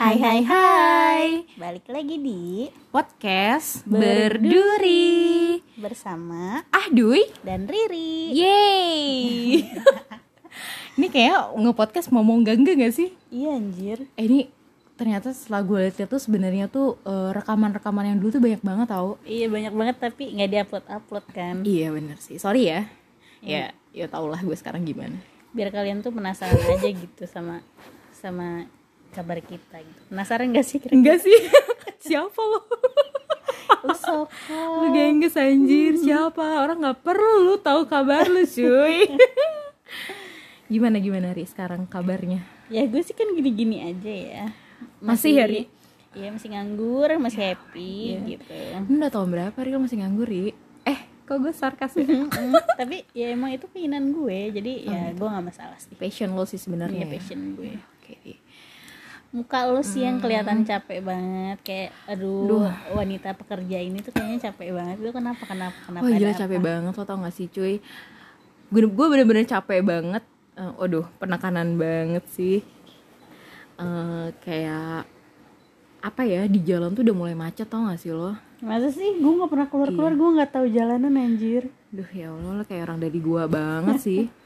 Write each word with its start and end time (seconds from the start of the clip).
Hai 0.00 0.16
hai 0.16 0.40
hai 0.48 1.24
Balik 1.60 1.92
lagi 1.92 2.16
di 2.16 2.72
Podcast 2.88 3.84
Berduri. 3.84 5.60
Bersama 5.76 6.64
Ah 6.72 6.88
Dui 6.88 7.20
dan 7.44 7.68
Riri. 7.68 8.32
Yeay 8.32 9.60
Ini 10.96 11.04
kayak 11.12 11.52
nge-podcast 11.52 12.08
ngomong 12.16 12.48
gangga 12.48 12.72
gak 12.80 12.96
sih? 12.96 13.12
Iya 13.28 13.60
anjir. 13.60 14.08
Eh 14.16 14.24
ini 14.24 14.48
ternyata 14.96 15.36
setelah 15.36 15.68
gue 15.68 15.92
lihat 15.92 16.08
tuh 16.08 16.16
sebenarnya 16.16 16.72
tuh 16.72 16.96
eh, 17.04 17.36
rekaman-rekaman 17.36 18.08
yang 18.08 18.16
dulu 18.24 18.40
tuh 18.40 18.40
banyak 18.40 18.64
banget 18.64 18.88
tau 18.88 19.20
Iya 19.28 19.52
banyak 19.52 19.74
banget 19.76 19.96
tapi 20.00 20.32
nggak 20.32 20.48
diupload 20.48 20.86
upload 20.88 21.26
kan. 21.28 21.60
Iya 21.68 21.92
bener 21.92 22.16
sih, 22.16 22.40
sorry 22.40 22.72
ya 22.72 22.88
Ya, 23.44 23.76
ya 23.92 24.08
tau 24.08 24.32
lah 24.32 24.40
gue 24.40 24.56
sekarang 24.56 24.80
gimana 24.80 25.20
Biar 25.52 25.68
kalian 25.68 26.00
tuh 26.00 26.16
penasaran 26.16 26.56
aja 26.56 26.88
gitu 26.88 27.28
sama 27.28 27.60
sama 28.16 28.64
kabar 29.10 29.38
kita 29.38 29.76
gitu. 29.78 30.00
Penasaran 30.08 30.50
gak 30.50 30.64
sih 30.64 30.76
kira-kira? 30.78 30.96
Enggak 30.96 31.18
sih, 31.20 31.36
siapa 32.06 32.40
lo? 32.40 32.60
Lu 33.80 33.94
sok. 33.94 34.26
Lu 34.80 34.86
gengges 34.90 35.34
anjir, 35.34 35.94
siapa? 35.96 36.42
Orang 36.60 36.80
gak 36.80 37.02
perlu 37.02 37.44
lu 37.44 37.54
tahu 37.56 37.84
kabar 37.84 38.24
lu 38.24 38.42
cuy 38.42 39.06
Gimana 40.70 41.02
gimana 41.02 41.34
Ri 41.34 41.42
sekarang 41.44 41.82
kabarnya? 41.84 42.46
Ya 42.70 42.86
gue 42.86 43.02
sih 43.02 43.10
kan 43.10 43.26
gini-gini 43.34 43.82
aja 43.82 44.06
ya. 44.14 44.44
Masih 45.02 45.34
ya, 45.34 45.44
Ri? 45.44 45.66
Iya 46.10 46.30
masih 46.30 46.54
nganggur, 46.54 47.10
masih 47.18 47.42
happy 47.42 48.14
gitu. 48.28 48.54
Lu 48.86 48.98
udah 48.98 49.10
tahun 49.10 49.28
berapa 49.30 49.58
Ri 49.58 49.74
masih 49.74 49.98
nganggur 49.98 50.30
Ri? 50.30 50.54
Eh, 50.86 50.98
kok 51.26 51.42
gue 51.42 51.50
sarkas 51.50 51.98
ya? 51.98 52.06
Tapi 52.78 53.02
ya 53.10 53.34
emang 53.34 53.50
itu 53.50 53.66
keinginan 53.66 54.14
gue 54.14 54.54
jadi 54.54 54.72
ya 54.86 55.02
gue 55.10 55.26
nggak 55.26 55.44
masalah 55.44 55.74
sih 55.76 55.94
Passion 55.94 56.32
lo 56.32 56.46
sih 56.46 56.56
sebenarnya 56.56 57.02
Iya 57.02 57.06
ya? 57.06 57.12
passion 57.12 57.40
gue 57.52 57.72
Oke 58.00 58.14
muka 59.30 59.62
lo 59.64 59.78
sih 59.80 60.02
yang 60.02 60.18
kelihatan 60.18 60.66
capek 60.66 61.00
banget 61.00 61.58
kayak 61.62 61.90
aduh 62.04 62.66
wanita 62.90 63.30
pekerja 63.32 63.78
ini 63.78 64.02
tuh 64.02 64.10
kayaknya 64.10 64.50
capek 64.50 64.74
banget. 64.74 64.96
Lu 64.98 65.10
kenapa 65.10 65.42
kenapa 65.44 65.78
kenapa 65.80 66.02
Wah 66.02 66.10
gila 66.10 66.32
capek 66.34 66.58
apa? 66.58 66.66
banget 66.66 66.92
lo 66.92 67.04
tau 67.04 67.18
gak 67.20 67.34
sih 67.34 67.46
cuy? 67.46 67.74
Gue, 68.70 68.82
gue 68.86 69.06
bener-bener 69.06 69.44
capek 69.44 69.80
banget 69.80 70.22
Eh, 70.52 70.72
Waduh 70.76 71.06
penekanan 71.16 71.78
banget 71.78 72.26
sih. 72.28 72.60
Eh, 73.78 74.26
Kayak 74.40 75.06
Apa 76.00 76.24
ya 76.24 76.48
di 76.48 76.64
jalan 76.64 76.90
tuh 76.90 77.04
udah 77.04 77.12
mulai 77.14 77.36
macet 77.36 77.68
tau 77.68 77.84
gak 77.84 78.00
sih 78.00 78.10
lo? 78.10 78.32
Masa 78.60 78.88
sih? 78.88 79.20
Gue 79.20 79.36
nggak 79.36 79.48
pernah 79.48 79.68
keluar 79.68 79.88
keluar 79.88 80.12
gue 80.12 80.28
nggak 80.36 80.50
tahu 80.50 80.66
jalanan 80.68 81.12
anjir. 81.14 81.68
Duh 81.88 82.08
ya 82.08 82.32
Allah 82.32 82.60
lo 82.60 82.64
kayak 82.64 82.82
orang 82.86 82.98
dari 82.98 83.18
gua 83.18 83.44
banget 83.46 83.96
sih 84.00 84.22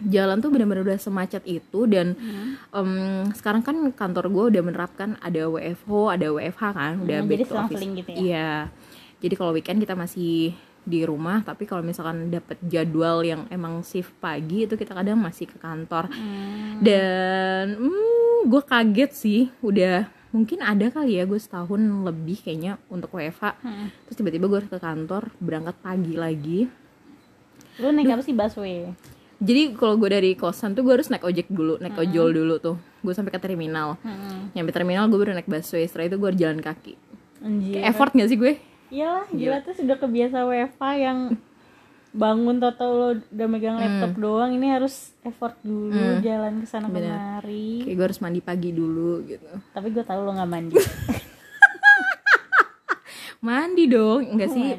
Jalan 0.00 0.40
tuh 0.40 0.48
bener-bener 0.48 0.80
udah 0.80 0.96
semacet 0.96 1.44
itu 1.44 1.84
dan 1.84 2.16
em, 2.72 2.90
sekarang 3.36 3.60
kan 3.60 3.76
kantor 3.92 4.32
gue 4.32 4.44
udah 4.56 4.62
menerapkan 4.64 5.20
ada 5.20 5.44
WFH, 5.44 5.90
ada 6.16 6.26
WFH 6.32 6.62
kan, 6.72 6.92
udah 7.04 7.16
Hmm, 7.20 7.28
back 7.28 7.36
jadi 7.36 7.44
to 7.44 7.54
office. 7.54 7.82
gitu 7.84 8.10
ya? 8.10 8.16
Iya. 8.16 8.52
Jadi 9.20 9.34
kalau 9.36 9.52
weekend 9.52 9.78
kita 9.78 9.92
masih 9.92 10.56
di 10.80 11.04
rumah, 11.04 11.44
tapi 11.44 11.68
kalau 11.68 11.84
misalkan 11.84 12.32
dapet 12.32 12.56
jadwal 12.64 13.20
yang 13.20 13.44
emang 13.52 13.84
shift 13.84 14.16
pagi 14.16 14.64
itu 14.64 14.80
kita 14.80 14.96
kadang 14.96 15.20
masih 15.20 15.44
ke 15.44 15.60
kantor. 15.60 16.08
Hmm. 16.08 16.80
Dan 16.80 17.76
hmm, 17.76 18.48
gue 18.48 18.62
kaget 18.64 19.12
sih, 19.12 19.40
udah 19.60 20.08
mungkin 20.32 20.64
ada 20.64 20.88
kali 20.88 21.20
ya 21.20 21.28
gue 21.28 21.36
setahun 21.36 21.76
lebih 21.76 22.40
kayaknya 22.40 22.80
untuk 22.88 23.12
WFH. 23.12 23.60
Hmm. 23.60 23.92
Terus 24.08 24.16
tiba-tiba 24.16 24.48
gue 24.48 24.60
ke 24.64 24.80
kantor, 24.80 25.28
berangkat 25.36 25.76
pagi 25.84 26.16
lagi 26.16 26.60
lu 27.80 27.88
naik 27.96 28.12
apa 28.12 28.20
sih 28.20 28.36
busway 28.36 28.92
jadi 29.40 29.72
kalau 29.72 29.96
gue 29.96 30.12
dari 30.12 30.36
kosan 30.36 30.76
tuh 30.76 30.84
gue 30.84 31.00
harus 31.00 31.08
naik 31.08 31.24
ojek 31.24 31.48
dulu 31.48 31.80
naik 31.80 31.96
ojol 31.96 32.28
dulu 32.28 32.54
tuh. 32.60 32.76
Gue 33.00 33.16
sampai 33.16 33.32
ke 33.32 33.40
terminal. 33.40 33.96
Hmm. 34.04 34.52
nyampe 34.52 34.68
terminal 34.76 35.08
gue 35.08 35.16
baru 35.16 35.32
naik 35.32 35.48
busway 35.48 35.88
setelah 35.88 36.12
itu 36.12 36.16
gue 36.20 36.28
harus 36.28 36.40
jalan 36.40 36.60
kaki. 36.60 36.92
Anjir. 37.40 37.80
Kayak 37.80 37.88
effort 37.96 38.12
gak 38.12 38.28
sih 38.28 38.36
gue? 38.36 38.52
Iyalah 38.92 39.24
gila. 39.32 39.58
tuh 39.64 39.74
sudah 39.80 39.96
kebiasa 39.96 40.44
WFH 40.44 40.82
yang 41.00 41.18
bangun 42.10 42.58
tau 42.58 42.90
lo 42.90 43.08
udah 43.16 43.48
megang 43.48 43.78
laptop 43.78 44.18
doang 44.18 44.50
ini 44.50 44.66
harus 44.66 45.14
effort 45.22 45.54
dulu 45.64 46.20
jalan 46.20 46.60
ke 46.60 46.66
sana 46.68 46.92
kemari. 46.92 47.88
Kayak 47.88 47.96
gue 47.96 48.06
harus 48.12 48.20
mandi 48.20 48.40
pagi 48.44 48.70
dulu 48.76 49.24
gitu. 49.24 49.48
Tapi 49.72 49.88
gue 49.88 50.04
tahu 50.04 50.20
lo 50.20 50.36
nggak 50.36 50.50
mandi. 50.52 50.76
Mandi 53.40 53.88
dong 53.88 54.36
enggak 54.36 54.52
sih. 54.52 54.76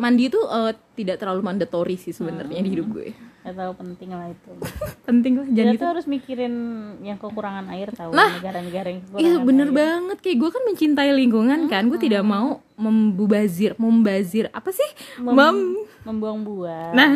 mandi. 0.00 0.32
Itu 0.32 0.40
eh, 0.48 0.72
tidak 0.96 1.20
terlalu 1.20 1.44
mandatory 1.44 2.00
sih 2.00 2.16
sebenarnya 2.16 2.64
di 2.64 2.72
hidup 2.72 2.88
gue 2.88 3.27
Gak 3.38 3.54
tahu 3.54 3.72
penting 3.76 4.10
lah 4.10 4.28
itu. 4.28 4.50
Penting 5.08 5.32
lah 5.34 5.46
Kita 5.46 5.56
jangan 5.56 5.74
gitu. 5.74 5.84
harus 5.86 6.04
mikirin 6.04 6.54
yang 7.00 7.16
kekurangan 7.16 7.66
air 7.70 7.88
tahu 7.90 8.10
negara-negara 8.12 8.86
yang 8.90 9.00
kekurangan 9.00 9.24
Iya 9.24 9.34
bener 9.40 9.68
air. 9.68 9.76
banget 9.76 10.18
kayak 10.20 10.36
gue 10.36 10.50
kan 10.50 10.62
mencintai 10.66 11.10
lingkungan 11.12 11.60
kan 11.66 11.82
gue 11.86 11.96
tidak 11.96 12.22
mau 12.22 12.48
membubazir 12.74 13.72
membazir 13.76 14.50
apa 14.50 14.68
sih? 14.68 14.90
Mem- 15.16 15.34
mem 15.34 15.56
membuang-buang. 16.04 16.92
Nah. 16.92 17.10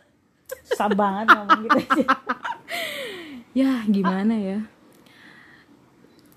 susah 0.66 0.90
banget 0.90 1.26
ngomong 1.28 1.60
gitu 1.64 1.78
aja. 1.78 2.04
Ya 3.50 3.82
gimana 3.84 4.30
ya? 4.32 4.58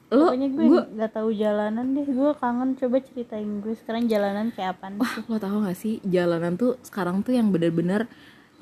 Lo 0.09 0.29
pokoknya 0.29 0.49
gue 0.49 0.65
nggak 0.93 1.11
tahu 1.11 1.29
jalanan 1.29 1.93
deh 1.93 2.05
gue 2.05 2.31
kangen 2.37 2.73
coba 2.73 2.97
ceritain 3.01 3.61
gue 3.61 3.73
sekarang 3.73 4.05
jalanan 4.05 4.49
kayak 4.49 4.77
apa 4.77 4.97
Wah, 4.97 5.13
lo 5.25 5.37
tau 5.37 5.61
gak 5.61 5.73
sih 5.73 5.97
jalanan 6.01 6.53
tuh 6.53 6.77
sekarang 6.81 7.21
tuh 7.21 7.33
yang 7.33 7.49
bener-bener 7.49 8.05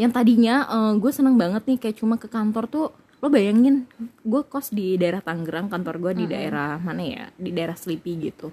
yang 0.02 0.10
tadinya 0.10 0.66
eh, 0.66 0.94
gue 0.98 1.12
seneng 1.14 1.38
banget 1.38 1.62
nih 1.70 1.78
kayak 1.78 1.98
cuma 2.02 2.18
ke 2.18 2.26
kantor 2.26 2.66
tuh 2.66 2.88
lo 3.22 3.30
bayangin 3.30 3.86
gue 4.26 4.42
kos 4.50 4.74
di 4.74 4.98
daerah 4.98 5.22
Tangerang 5.22 5.70
kantor 5.70 6.02
gue 6.02 6.14
di 6.18 6.26
daerah 6.26 6.82
mana 6.82 7.06
ya? 7.06 7.24
Di 7.38 7.54
daerah 7.54 7.78
Sleepy 7.78 8.34
gitu. 8.34 8.50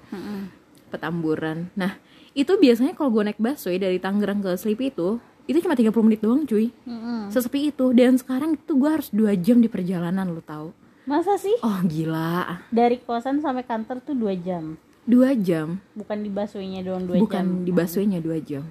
Petamburan. 0.93 1.73
Nah 1.73 1.97
itu 2.37 2.53
biasanya 2.61 2.93
kalau 2.93 3.09
gue 3.09 3.33
naik 3.33 3.41
busway 3.41 3.81
dari 3.81 3.97
Tangerang 3.97 4.45
ke 4.45 4.53
Sleepy 4.61 4.93
itu 4.93 5.17
itu 5.49 5.65
cuma 5.65 5.73
30 5.73 5.89
menit 6.05 6.21
doang 6.21 6.45
cuy. 6.45 6.69
Sesepi 7.33 7.73
itu. 7.73 7.97
Dan 7.97 8.21
sekarang 8.21 8.61
itu 8.61 8.77
gue 8.77 8.91
harus 8.93 9.09
dua 9.09 9.33
jam 9.33 9.65
di 9.65 9.73
perjalanan 9.73 10.29
lo 10.29 10.45
tau. 10.45 10.77
Masa 11.09 11.41
sih? 11.41 11.57
Oh 11.65 11.81
gila. 11.89 12.61
Dari 12.69 13.01
kosan 13.01 13.41
sampai 13.41 13.65
kantor 13.65 14.05
tuh 14.05 14.13
dua 14.13 14.37
jam. 14.37 14.77
Dua 15.09 15.33
jam. 15.33 15.81
Bukan 15.97 16.21
di 16.21 16.29
busway-nya 16.29 16.85
doang 16.85 17.09
dua 17.09 17.17
bukan 17.17 17.45
jam. 17.49 17.65
di 17.65 17.73
busway-nya 17.73 18.21
dua 18.21 18.37
jam. 18.45 18.69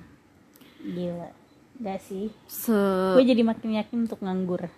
Gila 0.85 1.36
Gak 1.77 1.99
sih. 2.01 2.33
Se 2.49 2.73
gue 3.17 3.25
jadi 3.25 3.41
makin 3.45 3.77
yakin 3.77 3.97
untuk 4.09 4.21
nganggur. 4.21 4.65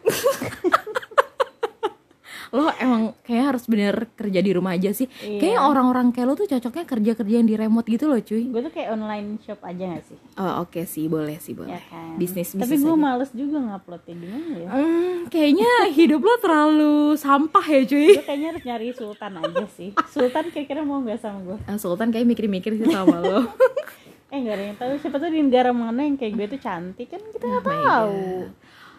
Lo 2.50 2.66
emang 2.82 3.14
kayak 3.22 3.54
harus 3.54 3.70
bener 3.70 4.10
kerja 4.18 4.42
di 4.42 4.52
rumah 4.58 4.74
aja 4.74 4.90
sih. 4.90 5.06
Iya. 5.22 5.38
kayaknya 5.38 5.62
orang-orang 5.70 6.10
kayak 6.10 6.28
lo 6.28 6.34
tuh 6.34 6.50
cocoknya 6.50 6.86
kerja 6.90 7.12
kerja 7.14 7.36
yang 7.38 7.46
di 7.46 7.54
remote 7.54 7.86
gitu 7.86 8.10
loh 8.10 8.18
cuy. 8.18 8.50
Gue 8.50 8.62
tuh 8.66 8.74
kayak 8.74 8.90
online 8.98 9.38
shop 9.46 9.62
aja 9.62 9.84
gak 9.94 10.04
sih? 10.10 10.18
Oh 10.34 10.66
oke 10.66 10.82
sih 10.90 11.06
boleh 11.06 11.38
sih 11.38 11.54
boleh. 11.54 11.78
Ya 11.78 11.82
kan. 11.86 12.18
Bisnis 12.18 12.58
tapi 12.58 12.82
gue 12.82 12.96
males 12.98 13.30
juga 13.38 13.62
nguploadnya 13.62 14.14
gimana 14.18 14.56
ya? 14.58 14.70
Hmm, 14.74 15.16
kayaknya 15.30 15.72
hidup 15.94 16.26
lo 16.26 16.36
terlalu 16.42 16.94
sampah 17.22 17.66
ya 17.70 17.82
cuy. 17.86 18.18
Gue 18.18 18.26
kayaknya 18.26 18.48
harus 18.58 18.64
nyari 18.66 18.88
Sultan 18.98 19.32
aja 19.46 19.66
sih. 19.78 19.90
Sultan 20.10 20.50
kira-kira 20.50 20.82
mau 20.82 21.06
nggak 21.06 21.22
sama 21.22 21.40
gue? 21.46 21.58
Ah, 21.70 21.78
Sultan 21.78 22.10
kayak 22.10 22.26
mikir-mikir 22.26 22.82
sih 22.82 22.90
sama 22.90 23.22
lo 23.22 23.46
eh 24.30 24.38
nggak 24.38 24.54
ada 24.54 24.64
yang 24.64 24.78
tahu 24.78 24.92
siapa 24.96 25.18
tuh 25.18 25.28
di 25.28 25.40
negara 25.40 25.70
mana 25.72 26.02
yang 26.02 26.14
kayak 26.14 26.34
gue 26.34 26.48
tuh 26.48 26.60
cantik 26.60 27.08
kan 27.08 27.22
kita 27.26 27.44
nggak 27.44 27.60
Oh 27.60 27.68
tahu 27.68 28.18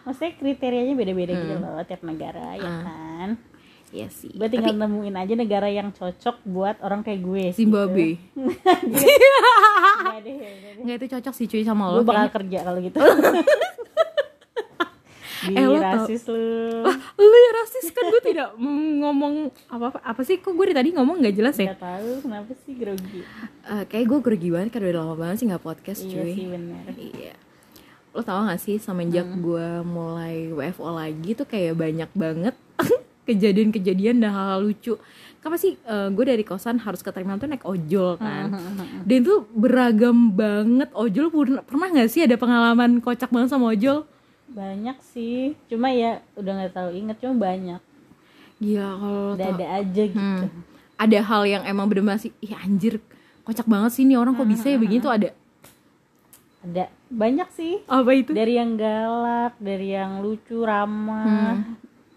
maksudnya 0.01 0.31
kriterianya 0.33 0.93
beda-beda 0.93 1.33
gitu 1.33 1.53
Hmm. 1.53 1.63
loh 1.63 1.83
tiap 1.83 2.01
negara 2.01 2.47
ya 2.53 2.65
Ah. 2.65 2.81
kan 2.83 3.29
Iya 3.89 4.07
sih 4.07 4.31
gue 4.31 4.47
tinggal 4.47 4.71
nemuin 4.73 5.15
aja 5.17 5.33
negara 5.33 5.67
yang 5.67 5.91
cocok 5.91 6.43
buat 6.45 6.79
orang 6.79 6.99
kayak 7.01 7.21
gue 7.21 7.43
gitu. 7.49 7.57
Zimbabwe 7.57 8.15
Nggak 8.35 10.19
deh, 10.21 10.33
nggak 10.33 10.53
deh. 10.57 10.73
nggak 10.79 10.95
itu 10.97 11.07
cocok 11.11 11.33
sih 11.33 11.45
cuy 11.45 11.61
sama 11.61 11.87
lo 11.87 11.95
gue 11.97 12.05
bakal 12.05 12.15
kayaknya. 12.21 12.31
kerja 12.33 12.59
kalau 12.61 12.79
gitu 12.79 12.97
Di 15.41 15.53
Eh, 15.53 15.63
lo 15.63 15.75
tau- 15.75 16.05
rasis 16.05 16.21
lu 16.25 16.37
lo 17.17 17.37
ya 17.37 17.51
rasis 17.55 17.85
kan 17.89 18.03
gue 18.07 18.21
tidak 18.23 18.49
ngomong 19.01 19.33
apa 19.67 19.85
apa 19.87 19.99
apa 20.03 20.21
sih 20.21 20.37
kok 20.37 20.51
gue 20.51 20.65
dari 20.65 20.77
tadi 20.77 20.89
ngomong 20.91 21.17
nggak 21.17 21.35
jelas 21.35 21.55
ya 21.55 21.69
nggak 21.69 21.81
tahu 21.81 22.11
kenapa 22.21 22.51
sih 22.59 22.73
grogi 22.73 23.19
Eh, 23.63 23.83
kayak 23.85 24.05
gue 24.07 24.19
grogi 24.21 24.49
banget 24.49 24.69
kan 24.69 24.81
udah 24.81 24.95
lama 24.97 25.15
banget 25.15 25.35
sih 25.37 25.47
nggak 25.47 25.61
podcast 25.61 25.99
iya 26.01 26.13
cuy 26.15 26.31
sih 26.31 26.45
bener 26.47 26.83
Iya. 26.93 27.33
Lo 28.11 28.21
tau 28.21 28.43
gak 28.43 28.59
sih 28.59 28.75
semenjak 28.75 29.23
Hmm. 29.23 29.39
gue 29.39 29.67
mulai 29.83 30.51
WFO 30.51 30.91
lagi 30.91 31.31
tuh 31.31 31.45
kayak 31.45 31.73
banyak 31.73 32.11
banget 32.11 32.55
kejadian-kejadian 33.23 34.19
dan 34.19 34.29
hal-hal 34.29 34.61
lucu. 34.61 34.97
Kenapa 35.37 35.55
sih 35.55 35.73
gue 36.11 36.25
dari 36.27 36.43
kosan 36.43 36.77
harus 36.77 36.99
ke 36.99 37.09
terminal 37.09 37.37
tuh 37.37 37.47
naik 37.47 37.63
ojol 37.63 38.17
kan? 38.17 38.51
Hmm, 38.51 39.05
Dan 39.05 39.23
itu 39.23 39.47
beragam 39.49 40.29
banget 40.29 40.91
ojol. 40.91 41.29
Pernah, 41.29 41.63
pernah 41.63 41.87
gak 41.89 42.09
sih 42.09 42.21
ada 42.21 42.35
pengalaman 42.35 42.99
kocak 42.99 43.29
banget 43.29 43.49
sama 43.49 43.71
ojol? 43.71 44.03
Banyak 44.51 44.97
sih. 45.01 45.55
Cuma 45.67 45.89
ya 45.91 46.19
udah 46.35 46.51
nggak 46.51 46.73
tahu 46.75 46.89
inget 46.91 47.17
cuma 47.19 47.35
banyak. 47.39 47.81
Gila 48.61 48.89
kalau 48.99 49.23
ada 49.33 49.45
ada 49.49 49.65
aja 49.81 50.03
gitu. 50.05 50.19
Hmm. 50.19 50.63
Ada 51.01 51.19
hal 51.25 51.43
yang 51.49 51.63
emang 51.65 51.89
bener 51.89 52.05
masih, 52.05 52.29
ih 52.39 52.53
anjir 52.53 53.01
kocak 53.41 53.65
banget 53.65 53.97
sih 53.97 54.05
nih 54.05 54.21
orang 54.21 54.37
kok 54.37 54.45
bisa 54.45 54.69
ya 54.69 54.77
Hmm, 54.77 54.83
begini? 54.85 55.01
Tuh 55.01 55.13
ada. 55.17 55.29
ada. 56.61 56.85
Banyak 57.09 57.49
sih. 57.51 57.81
Apa 57.89 58.11
itu? 58.13 58.31
dari 58.31 58.53
yang 58.55 58.77
galak 58.77 59.57
dari 59.57 59.97
yang 59.97 60.21
lucu 60.21 60.61
ramah 60.61 61.57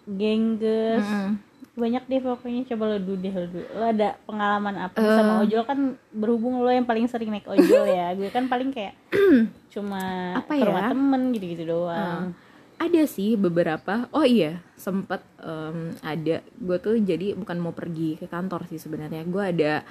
gengges. 0.05 1.01
Mm-mm. 1.01 1.41
Banyak 1.75 2.06
deh 2.06 2.21
pokoknya 2.21 2.62
coba 2.67 2.85
lo 2.87 2.99
dulu 2.99 3.19
deh 3.19 3.32
lo 3.32 3.47
dulu. 3.47 3.67
Lo 3.73 3.85
ada 3.85 4.09
pengalaman 4.23 4.75
apa 4.81 4.94
Eh. 4.94 5.11
sama 5.11 5.32
ojol? 5.43 5.62
Kan 5.62 5.79
berhubung 6.09 6.59
lo 6.59 6.71
yang 6.71 6.85
paling 6.85 7.05
sering 7.05 7.29
naik 7.29 7.44
ojol 7.44 7.85
ya. 7.85 8.15
Gue 8.15 8.29
kan 8.29 8.47
paling 8.47 8.71
kayak 8.71 8.94
cuma 9.75 10.03
Apa 10.37 10.53
ke 10.53 10.62
rumah 10.62 10.85
ya? 10.85 10.91
temen 10.91 11.23
gitu-gitu 11.31 11.65
doang. 11.67 12.31
Ada 12.76 13.03
sih 13.05 13.35
beberapa. 13.35 14.06
Oh 14.11 14.23
iya 14.23 14.62
sempet 14.75 15.19
em, 15.38 15.94
ada. 16.00 16.37
Gue 16.55 16.76
tuh 16.79 16.94
jadi 16.97 17.35
bukan 17.35 17.56
mau 17.56 17.71
pergi 17.71 18.17
ke 18.17 18.26
kantor 18.26 18.67
sih 18.67 18.79
sebenarnya. 18.79 19.23
Gue 19.25 19.43
ada 19.44 19.82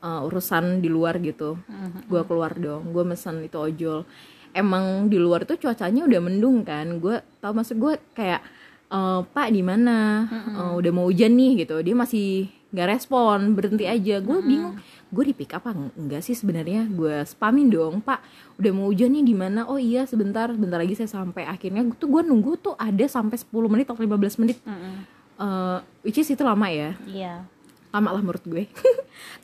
eh, 0.00 0.20
urusan 0.22 0.78
di 0.78 0.86
luar 0.86 1.18
gitu. 1.18 1.58
Gue 2.06 2.22
keluar 2.22 2.54
dong. 2.54 2.90
Gue 2.90 3.02
mesen 3.02 3.42
itu 3.42 3.56
ojol. 3.56 4.06
Emang 4.50 5.06
di 5.06 5.14
luar 5.14 5.42
tuh 5.42 5.54
cuacanya 5.56 6.02
udah 6.02 6.20
mendung 6.20 6.62
kan. 6.62 6.98
Gue 6.98 7.18
tau 7.36 7.50
maksud 7.50 7.76
gue 7.76 7.98
kayak 8.12 8.42
eh, 8.90 9.20
pak 9.24 9.48
di 9.54 9.62
mana? 9.62 10.26
Eh, 10.30 10.72
udah 10.76 10.90
mau 10.92 11.06
hujan 11.06 11.32
nih 11.34 11.64
gitu. 11.64 11.78
Dia 11.80 11.94
masih 11.94 12.50
nggak 12.70 12.88
respon 12.98 13.54
berhenti 13.54 13.86
aja. 13.86 14.22
Gue 14.22 14.38
bingung 14.42 14.78
gue 15.10 15.24
di 15.26 15.34
pick 15.34 15.58
up 15.58 15.66
apa 15.66 15.90
enggak 15.98 16.22
sih 16.22 16.38
sebenarnya 16.38 16.86
gue 16.86 17.26
spamin 17.26 17.66
dong 17.66 17.98
pak 17.98 18.22
udah 18.62 18.70
mau 18.70 18.86
hujan 18.94 19.10
nih 19.10 19.26
di 19.26 19.34
mana? 19.34 19.66
Oh 19.66 19.74
iya 19.74 20.06
sebentar 20.06 20.46
sebentar 20.54 20.78
lagi 20.78 20.94
saya 20.94 21.10
sampai. 21.10 21.46
Akhirnya 21.46 21.82
tuh 21.98 22.06
gue 22.06 22.22
nunggu 22.22 22.58
tuh 22.62 22.74
ada 22.78 23.02
sampai 23.10 23.34
10 23.34 23.50
menit 23.66 23.90
atau 23.90 23.98
15 23.98 24.42
menit. 24.42 24.58
Mm-mm. 24.62 24.94
Eh, 25.40 25.78
which 26.06 26.20
is 26.20 26.30
itu 26.30 26.44
lama 26.46 26.68
ya? 26.70 26.94
Iya. 27.08 27.42
Lama 27.90 28.08
lah 28.14 28.22
menurut 28.22 28.44
gue. 28.46 28.64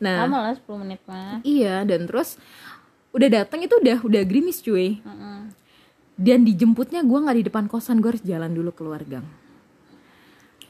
Nah 0.00 0.24
lama 0.24 0.50
lah 0.50 0.54
10 0.56 0.82
menit 0.86 1.00
mah 1.04 1.44
iya 1.44 1.84
dan 1.84 2.08
terus 2.08 2.40
udah 3.12 3.28
datang 3.42 3.60
itu 3.64 3.74
udah 3.76 4.04
udah 4.04 4.22
gerimis 4.24 4.60
cuy. 4.60 5.00
Mm-mm. 5.04 5.52
Dan 6.16 6.42
dijemputnya 6.42 7.00
gue 7.00 7.18
nggak 7.18 7.36
di 7.36 7.44
depan 7.44 7.64
kosan 7.66 8.00
gue 8.00 8.10
harus 8.10 8.24
jalan 8.24 8.50
dulu 8.50 8.72
keluar 8.72 9.04
gang. 9.04 9.24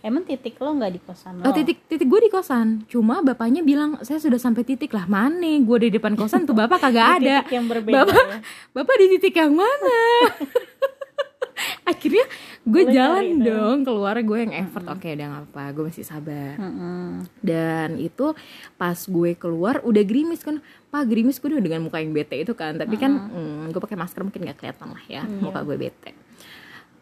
Emang 0.00 0.22
titik 0.22 0.54
lo 0.56 0.70
nggak 0.70 0.92
di 0.92 1.00
kosan 1.00 1.32
lo? 1.38 1.42
Oh, 1.42 1.52
titik 1.52 1.82
titik 1.84 2.06
gue 2.06 2.20
di 2.20 2.30
kosan. 2.30 2.86
Cuma 2.86 3.18
bapaknya 3.20 3.62
bilang 3.62 3.98
saya 4.02 4.18
sudah 4.18 4.38
sampai 4.38 4.62
titik 4.62 4.90
lah 4.90 5.02
mana 5.04 5.42
gue 5.58 5.78
di 5.82 5.90
depan 5.90 6.14
kosan 6.14 6.46
tuh 6.46 6.54
bapak 6.54 6.78
kagak 6.78 7.06
Di 7.18 7.26
ada. 7.26 7.36
titik 7.42 7.54
yang 7.54 7.66
berbeda 7.66 7.94
bapak 8.04 8.14
ya. 8.14 8.38
bapak 8.70 8.94
di 8.96 9.06
titik 9.14 9.34
yang 9.34 9.54
mana? 9.54 9.98
Akhirnya 11.86 12.26
gue 12.62 12.82
jalan 12.90 13.24
itu. 13.32 13.46
dong 13.46 13.78
keluar 13.82 14.14
gue 14.14 14.38
yang 14.42 14.54
effort 14.56 14.84
oke 14.84 15.06
udah 15.06 15.26
nggak 15.26 15.44
apa 15.48 15.62
gue 15.70 15.84
masih 15.86 16.04
sabar. 16.04 16.54
Mm-mm. 16.54 17.24
dan 17.40 17.94
itu 17.96 18.34
pas 18.74 18.98
gue 18.98 19.30
keluar 19.34 19.80
udah 19.80 20.02
gerimis 20.02 20.42
kan 20.42 20.58
pak 20.96 21.04
gerimis 21.04 21.36
gue 21.36 21.48
udah 21.48 21.60
dengan 21.60 21.80
muka 21.82 21.98
yang 21.98 22.10
bete 22.10 22.36
itu 22.36 22.52
kan. 22.52 22.74
Tapi 22.74 22.96
kan 22.96 23.12
mm, 23.12 23.68
gue 23.68 23.78
pakai 23.78 23.94
masker 23.94 24.20
mungkin 24.22 24.40
nggak 24.42 24.56
kelihatan 24.56 24.88
lah 24.88 25.04
ya 25.04 25.22
Iya. 25.22 25.38
muka 25.38 25.60
gue 25.62 25.76
bete. 25.78 26.10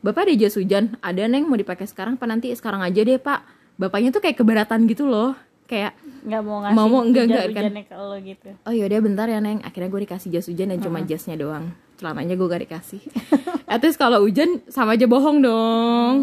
Bapak 0.01 0.27
ada 0.27 0.35
jas 0.35 0.55
hujan 0.55 0.99
ada 0.99 1.23
neng 1.25 1.45
mau 1.45 1.55
dipakai 1.55 1.85
sekarang 1.85 2.15
apa 2.15 2.27
nanti 2.27 2.51
sekarang 2.51 2.81
aja 2.81 3.01
deh 3.01 3.17
pak. 3.17 3.41
Bapaknya 3.75 4.11
tuh 4.11 4.21
kayak 4.21 4.37
keberatan 4.37 4.85
gitu 4.85 5.05
loh. 5.05 5.33
Kayak 5.65 5.97
nggak 6.23 6.43
mau 6.43 6.61
ngasih 6.61 6.77
Mau- 6.77 6.89
mau, 6.89 7.01
enggak, 7.01 7.25
enggak, 7.25 7.45
kan. 7.49 7.73
ke 7.81 7.97
lo 7.97 8.17
gitu. 8.19 8.49
Oh 8.63 8.71
yaudah 8.71 9.01
bentar 9.01 9.27
ya 9.27 9.39
neng. 9.39 9.59
Akhirnya 9.61 9.89
gue 9.89 10.01
dikasih 10.03 10.29
jas 10.29 10.47
hujan 10.47 10.69
dan 10.69 10.79
cuma 10.79 11.01
jasnya 11.01 11.35
doang. 11.35 11.73
Celananya 11.95 12.35
gue 12.35 12.45
gak 12.45 12.63
dikasih. 12.65 13.01
At 13.71 13.81
least 13.81 13.97
kalau 13.97 14.21
hujan 14.21 14.61
sama 14.67 14.93
aja 14.93 15.07
bohong 15.07 15.39
dong. 15.41 16.17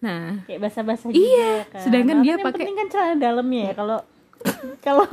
Nah. 0.00 0.40
Kayak 0.46 0.60
basah-basah 0.64 1.10
Iya, 1.10 1.20
gitu 1.60 1.68
kan. 1.68 1.82
sedangkan 1.82 2.16
Nah, 2.16 2.24
dia 2.24 2.34
pakai- 2.38 2.62
penting 2.62 2.72
kan 2.74 2.86
celana 2.88 3.16
dalamnya 3.18 3.60
ya. 3.60 3.72
Kalau 3.74 3.98
kalau 4.84 5.06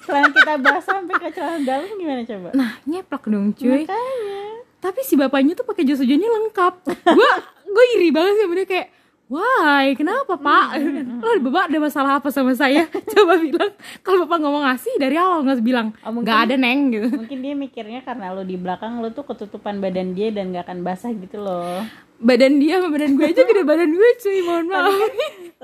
celana 0.00 0.28
kita 0.28 0.54
basah 0.58 1.00
sampai 1.00 1.14
ke 1.18 1.28
celana 1.30 1.58
dalam 1.62 1.88
gimana 1.90 2.22
coba 2.22 2.48
nah 2.52 2.70
nyeplak 2.84 3.24
dong 3.24 3.52
cuy 3.52 3.82
makanya 3.82 4.42
tapi 4.78 5.00
si 5.00 5.14
bapaknya 5.14 5.52
tuh 5.54 5.64
pakai 5.64 5.82
jas 5.82 5.98
hujannya 5.98 6.28
lengkap 6.28 6.74
gue 6.86 7.30
gue 7.66 7.84
iri 7.94 8.08
banget 8.10 8.34
sih 8.36 8.46
bener 8.46 8.66
kayak 8.66 8.88
Why? 9.24 9.96
Kenapa 9.96 10.36
pak? 10.36 10.76
Hmm, 10.76 11.24
Oh, 11.24 11.32
bapak 11.40 11.72
ada 11.72 11.78
masalah 11.80 12.20
apa 12.20 12.28
sama 12.28 12.52
saya? 12.52 12.84
Coba 13.16 13.40
bilang. 13.40 13.72
Kalau 14.04 14.28
bapak 14.28 14.36
ngomong 14.36 14.68
ngasih 14.68 15.00
dari 15.00 15.16
awal 15.16 15.40
nggak 15.40 15.64
bilang. 15.64 15.96
Oh, 16.04 16.12
mungkin- 16.12 16.28
Nggak 16.28 16.40
ada 16.44 16.54
neng 16.60 16.80
gitu. 16.92 17.08
mungkin 17.08 17.38
dia 17.40 17.54
mikirnya 17.56 18.04
karena 18.04 18.36
lo 18.36 18.44
di 18.44 18.60
belakang 18.60 19.00
lo 19.00 19.08
tuh 19.08 19.24
ketutupan 19.24 19.80
badan 19.80 20.12
dia 20.12 20.28
dan 20.28 20.52
gak 20.52 20.68
akan 20.68 20.84
basah 20.84 21.08
gitu 21.10 21.40
loh 21.40 21.80
Badan 22.14 22.62
dia 22.62 22.78
sama 22.78 22.94
badan 22.94 23.18
gue 23.18 23.26
aja 23.26 23.42
gede 23.42 23.62
badan 23.62 23.90
gue 23.90 24.10
cuy. 24.22 24.38
Mohon 24.42 24.66
maaf. 24.70 24.92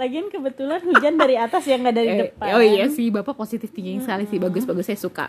lagian 0.00 0.32
kebetulan 0.32 0.80
hujan 0.80 1.20
dari 1.20 1.36
atas 1.36 1.68
ya 1.68 1.76
nggak 1.76 1.92
dari 1.92 2.08
Eh, 2.08 2.18
depan 2.24 2.56
oh 2.56 2.62
iya 2.64 2.88
sih, 2.88 3.12
bapak 3.12 3.36
positif 3.36 3.68
thinking 3.68 4.00
sekali 4.00 4.24
sih. 4.24 4.40
Bagus 4.40 4.64
bagus 4.64 4.88
saya 4.88 4.96
suka. 4.96 5.28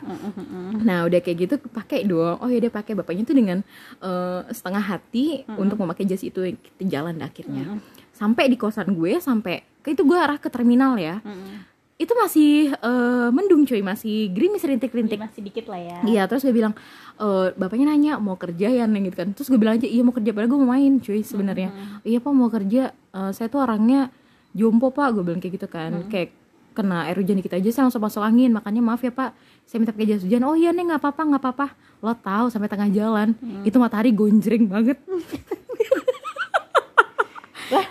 Nah 0.80 1.04
udah 1.06 1.20
kayak 1.20 1.38
gitu 1.38 1.56
pakai 1.60 2.08
dong. 2.08 2.40
Oh 2.40 2.48
ya 2.48 2.64
dia 2.64 2.72
pakai 2.72 2.96
bapaknya 2.96 3.28
tuh 3.28 3.36
dengan 3.36 3.60
eh, 4.00 4.42
setengah 4.50 4.80
hati 4.82 5.44
untuk 5.60 5.76
memakai 5.76 6.08
jas 6.08 6.24
itu 6.24 6.40
kita 6.56 6.84
jalan 6.88 7.20
akhirnya. 7.20 7.78
Sampai 8.16 8.48
di 8.48 8.56
kosan 8.56 8.96
gue 8.96 9.20
sampai 9.20 9.66
itu 9.84 10.02
gue 10.06 10.18
arah 10.18 10.40
ke 10.40 10.48
terminal 10.48 10.96
ya. 10.96 11.20
Itu 12.02 12.18
masih 12.18 12.74
eh, 12.74 13.30
mendung 13.30 13.62
cuy, 13.70 13.86
masih 13.86 14.34
gerimis 14.34 14.66
rintik-rintik. 14.66 15.22
masih 15.22 15.46
dikit 15.46 15.70
lah 15.70 15.78
ya. 15.78 15.98
Iya 16.02 16.22
terus 16.26 16.42
gue 16.42 16.50
bilang 16.50 16.74
e, 17.22 17.54
bapaknya 17.54 17.94
nanya 17.94 18.18
mau 18.18 18.34
kerja 18.34 18.74
ya? 18.74 18.90
Neng 18.90 19.06
gitu 19.06 19.22
kan. 19.22 19.30
Terus 19.38 19.54
gue 19.54 19.60
bilang 19.62 19.78
aja 19.78 19.86
iya 19.86 20.02
mau 20.02 20.10
kerja 20.10 20.34
padahal 20.34 20.50
gue 20.50 20.60
mau 20.66 20.74
main 20.74 20.98
cuy 20.98 21.22
sebenarnya. 21.22 21.70
Iya 22.02 22.18
pak 22.18 22.34
mau 22.34 22.50
kerja. 22.50 22.90
Eh, 22.90 23.32
saya 23.38 23.48
tuh 23.54 23.62
orangnya 23.62 24.10
jompo 24.58 24.90
pak 24.90 25.14
gue 25.14 25.22
bilang 25.22 25.38
kayak 25.38 25.54
gitu 25.62 25.68
kan. 25.70 26.10
Kayak 26.10 26.34
kena 26.72 27.06
air 27.06 27.20
hujan 27.20 27.36
dikit 27.38 27.54
aja 27.54 27.70
saya 27.70 27.84
langsung 27.86 28.02
masuk 28.02 28.26
angin. 28.26 28.50
Makanya 28.50 28.82
maaf 28.82 29.06
ya 29.06 29.14
pak 29.14 29.38
saya 29.70 29.78
minta 29.78 29.94
pakai 29.94 30.10
jas 30.10 30.26
hujan. 30.26 30.42
Oh 30.42 30.58
iya 30.58 30.74
neng 30.74 30.90
nggak 30.90 31.06
apa-apa 31.06 31.22
nggak 31.22 31.42
apa-apa. 31.46 31.68
Lo 32.02 32.18
tahu 32.18 32.50
sampai 32.50 32.66
tengah 32.66 32.90
jalan 32.90 33.38
itu 33.62 33.78
matahari 33.78 34.10
gonjreng 34.10 34.66
banget. 34.66 34.98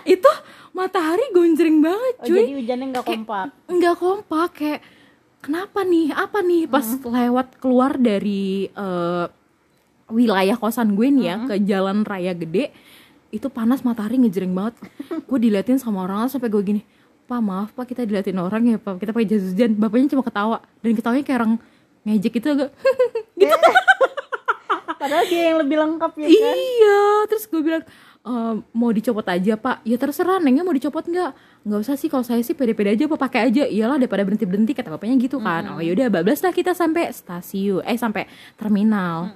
Itu 0.05 0.29
matahari 0.71 1.25
gonjreng 1.35 1.83
banget 1.83 2.15
oh, 2.23 2.25
cuy. 2.27 2.37
jadi 2.39 2.53
hujannya 2.57 2.85
nggak 2.95 3.05
kompak? 3.05 3.47
nggak 3.67 3.95
kompak 3.99 4.49
kayak 4.55 4.81
kenapa 5.43 5.79
nih? 5.83 6.13
Apa 6.15 6.39
nih? 6.45 6.69
Pas 6.69 6.85
lewat 6.85 7.57
keluar 7.57 7.97
dari 7.97 8.69
eh, 8.71 9.25
wilayah 10.11 10.55
kosan 10.55 10.93
gue 10.93 11.07
nih 11.07 11.25
ya 11.25 11.35
ke 11.47 11.55
jalan 11.63 12.03
raya 12.03 12.35
gede 12.35 12.71
itu 13.31 13.47
panas 13.47 13.81
matahari 13.81 14.19
ngejreng 14.21 14.53
banget. 14.53 14.75
Gue 15.25 15.39
diliatin 15.39 15.79
sama 15.79 16.05
orang 16.05 16.29
sampai 16.29 16.47
gue 16.47 16.61
gini 16.61 16.81
pak 17.31 17.39
maaf 17.39 17.71
pak 17.71 17.87
kita 17.87 18.03
diliatin 18.03 18.37
orang 18.39 18.63
ya 18.75 18.77
pak. 18.77 18.99
Kita 19.01 19.11
pakai 19.15 19.27
jas 19.27 19.43
hujan. 19.43 19.75
Bapaknya 19.75 20.07
cuma 20.13 20.23
ketawa 20.23 20.57
dan 20.83 20.91
ketawanya 20.95 21.23
kayak 21.25 21.39
orang 21.41 21.53
ngejek 22.01 22.33
gitu 22.41 22.47
agak 22.57 22.69
padahal 25.01 25.25
dia 25.29 25.53
yang 25.53 25.57
lebih 25.61 25.77
lengkap 25.81 26.11
ya 26.17 26.27
kan? 26.27 26.55
Iya 26.55 27.01
terus 27.29 27.43
gue 27.49 27.61
bilang 27.61 27.83
"Eh, 28.21 28.55
mau 28.77 28.93
dicopot 28.93 29.25
aja 29.25 29.57
pak. 29.57 29.81
Ya 29.81 29.97
terserah 29.97 30.37
nengnya 30.37 30.61
mau 30.61 30.69
dicopot 30.69 31.01
nggak? 31.01 31.31
Nggak 31.65 31.79
usah 31.81 31.95
sih 31.97 32.05
kalau 32.05 32.21
saya 32.21 32.45
sih 32.45 32.53
pede-pede 32.53 32.93
aja 32.93 33.09
pak 33.09 33.17
pakai 33.17 33.49
aja. 33.49 33.65
Iyalah 33.65 33.97
daripada 33.97 34.21
berhenti 34.21 34.45
berhenti 34.45 34.77
kata 34.77 34.93
bapaknya 34.93 35.17
gitu 35.17 35.41
kan. 35.41 35.73
Oh 35.73 35.81
yaudah 35.81 36.05
bablas 36.13 36.45
lah 36.45 36.53
kita 36.53 36.77
sampai 36.77 37.09
stasiun 37.09 37.81
eh 37.81 37.97
sampai 37.97 38.29
terminal. 38.53 39.33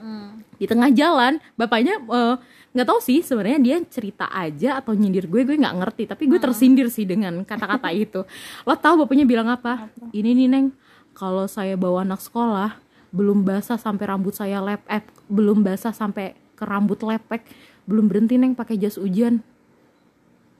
Di 0.62 0.70
tengah 0.70 0.94
jalan 0.94 1.42
bapaknya 1.58 1.98
eh, 1.98 2.36
nggak 2.78 2.86
tahu 2.86 3.00
sih 3.02 3.26
sebenarnya 3.26 3.58
dia 3.58 3.78
cerita 3.90 4.30
aja 4.30 4.78
atau 4.78 4.94
nyindir 4.94 5.26
gue 5.26 5.42
gue 5.42 5.58
nggak 5.58 5.76
ngerti. 5.82 6.04
Tapi 6.06 6.24
gue 6.30 6.38
tersindir 6.38 6.86
sih 6.94 7.10
dengan 7.10 7.42
kata-kata 7.42 7.90
itu. 8.06 8.22
Lo 8.70 8.78
tahu 8.78 9.02
bapaknya 9.02 9.26
bilang 9.26 9.50
apa? 9.50 9.90
Ini 10.14 10.30
nih 10.30 10.46
neng 10.46 10.78
kalau 11.18 11.50
saya 11.50 11.74
bawa 11.74 12.06
anak 12.06 12.22
sekolah 12.22 12.78
belum 13.10 13.48
basah 13.48 13.80
sampai 13.80 14.12
rambut 14.12 14.36
saya 14.36 14.60
lep 14.60 14.84
eh, 14.92 15.02
belum 15.32 15.64
basah 15.64 15.96
sampai 15.96 16.36
ke 16.56 16.64
rambut 16.68 17.00
lepek 17.00 17.48
belum 17.86 18.06
berhenti 18.06 18.36
neng 18.36 18.54
pakai 18.54 18.76
jas 18.76 18.96
hujan 18.96 19.40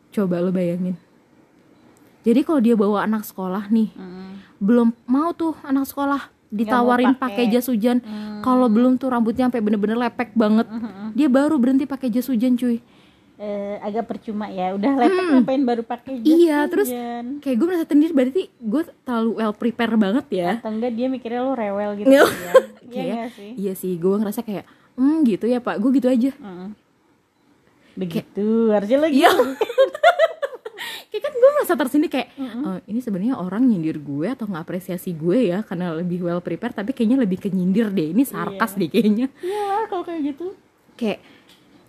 coba 0.10 0.40
lo 0.40 0.50
bayangin. 0.50 0.96
Jadi 2.22 2.42
kalau 2.42 2.58
dia 2.58 2.74
bawa 2.74 3.04
anak 3.04 3.22
sekolah 3.22 3.68
nih 3.68 3.92
belum 4.58 4.96
mau 5.06 5.30
tuh 5.32 5.54
anak 5.62 5.86
sekolah 5.86 6.22
ditawarin 6.48 7.14
pakai. 7.14 7.52
jas 7.52 7.68
hujan 7.68 8.00
kalau 8.40 8.66
belum 8.66 8.96
tuh 8.96 9.10
rambutnya 9.10 9.46
sampai 9.46 9.60
bener-bener 9.60 10.00
lepek 10.00 10.32
banget. 10.34 10.66
Dia 11.12 11.28
baru 11.28 11.56
berhenti 11.56 11.84
pakai 11.84 12.08
jas 12.08 12.26
hujan 12.26 12.56
cuy. 12.56 12.80
Eh, 13.36 13.76
agak 13.84 14.08
percuma 14.08 14.48
ya. 14.48 14.72
Udah 14.72 14.96
lepek 14.96 15.24
ngapain 15.36 15.62
baru 15.62 15.84
pakai 15.84 16.14
jas 16.18 16.26
Hmm. 16.26 16.40
iya 16.40 16.58
terus 16.66 16.88
hujan? 16.88 17.26
kayak 17.44 17.56
gue 17.60 17.68
merasa 17.68 17.86
sendiri 17.86 18.14
berarti 18.16 18.42
gue 18.48 18.82
terlalu 19.04 19.32
well 19.36 19.52
prepare 19.52 19.94
banget 19.96 20.26
ya. 20.32 20.52
Atau 20.58 20.72
enggak 20.72 20.96
dia 20.96 21.08
mikirnya 21.12 21.42
lo 21.42 21.52
rewel 21.52 22.00
gitu 22.00 22.08
Nggak. 22.16 22.30
ya? 22.32 22.54
Iya 22.88 23.24
sih? 23.30 23.50
iya 23.60 23.74
sih 23.76 23.92
gue 23.94 24.16
ngerasa 24.16 24.40
kayak 24.40 24.64
hmm 24.96 25.28
gitu 25.28 25.46
ya 25.46 25.60
pak. 25.60 25.76
Gue 25.78 25.92
gitu 25.94 26.08
aja. 26.08 26.32
Begitu 27.96 28.70
harusnya 28.70 29.08
Iya. 29.08 29.32
gitu 29.32 29.44
kayak 31.10 31.22
kan 31.22 31.34
gue 31.34 31.50
merasa 31.54 31.74
tersindir 31.74 32.10
kayak 32.10 32.28
"Eh, 32.36 32.80
ini 32.86 33.00
sebenarnya 33.00 33.36
orang 33.36 33.64
nyindir 33.64 33.98
gue 33.98 34.28
atau 34.28 34.46
ngapresiasi 34.46 35.12
gue 35.12 35.48
ya 35.48 35.64
karena 35.64 35.96
lebih 35.96 36.22
well 36.22 36.40
prepare 36.40 36.74
tapi 36.74 36.92
kayaknya 36.92 37.18
lebih 37.18 37.40
ke 37.40 37.48
nyindir 37.48 37.88
deh. 37.88 38.12
Ini 38.12 38.24
sarkas 38.24 38.76
deh 38.76 38.86
kayaknya. 38.86 39.32
Iyalah 39.38 39.88
kalau 39.88 40.04
kayak 40.04 40.22
gitu. 40.28 40.52
Kayak 40.96 41.24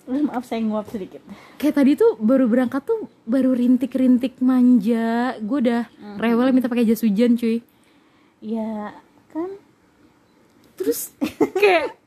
Udah, 0.06 0.22
maaf 0.24 0.46
saya 0.46 0.62
nguap 0.62 0.86
sedikit. 0.86 1.18
kayak 1.56 1.74
tadi 1.74 1.92
tuh 1.94 2.14
baru 2.16 2.46
berangkat 2.46 2.78
tuh 2.80 3.10
baru 3.24 3.50
rintik-rintik 3.52 4.38
manja. 4.38 5.34
Gue 5.36 5.58
udah 5.60 5.90
rewel 6.16 6.54
minta 6.54 6.70
pakai 6.70 6.86
jas 6.86 7.02
hujan 7.02 7.34
cuy. 7.34 7.58
Ya 8.38 8.94
kan? 9.28 9.58
Terus 10.76 11.10
kayak 11.52 11.98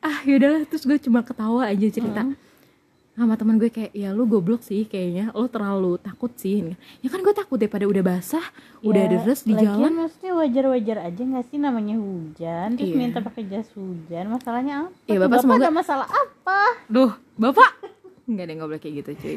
ah 0.00 0.18
yaudahlah 0.20 0.66
terus 0.66 0.82
gue 0.82 0.98
cuma 1.00 1.22
ketawa 1.22 1.64
aja 1.64 1.86
cerita 1.86 2.26
sama 3.14 3.34
teman 3.34 3.56
gue 3.56 3.68
kayak 3.68 3.90
ya 3.90 4.10
lu 4.10 4.24
goblok 4.24 4.60
sih 4.60 4.84
kayaknya. 4.84 5.30
Lu 5.30 5.46
terlalu 5.46 5.96
takut 5.96 6.34
sih. 6.34 6.74
Ya 6.98 7.08
kan 7.08 7.20
gue 7.20 7.30
takut 7.30 7.56
daripada 7.56 7.84
udah 7.84 8.02
basah 8.02 8.42
udah 8.80 9.02
Ya, 9.02 9.10
deres 9.12 9.40
di 9.40 9.54
jalan. 9.54 9.94
maksudnya 9.96 10.32
wajar-wajar 10.34 10.98
aja 11.00 11.22
nggak 11.22 11.46
sih 11.46 11.56
namanya 11.56 11.94
hujan 11.94 12.74
terus 12.74 12.88
Iya. 12.88 12.98
minta 12.98 13.18
pakai 13.18 13.46
jas 13.46 13.70
hujan 13.70 14.28
masalahnya 14.28 14.74
apa 14.82 14.90
Iya, 15.04 15.14
Tuh, 15.14 15.22
Bapak 15.24 15.38
semoga- 15.40 15.62
ada 15.62 15.70
masalah 15.72 16.06
apa? 16.06 16.60
Duh 16.86 17.10
bapak! 17.34 17.70
Nggak 18.24 18.40
deh 18.42 18.54
nggak 18.54 18.68
boleh 18.68 18.80
kayak 18.80 18.94
gitu 18.98 19.10
cuy. 19.14 19.36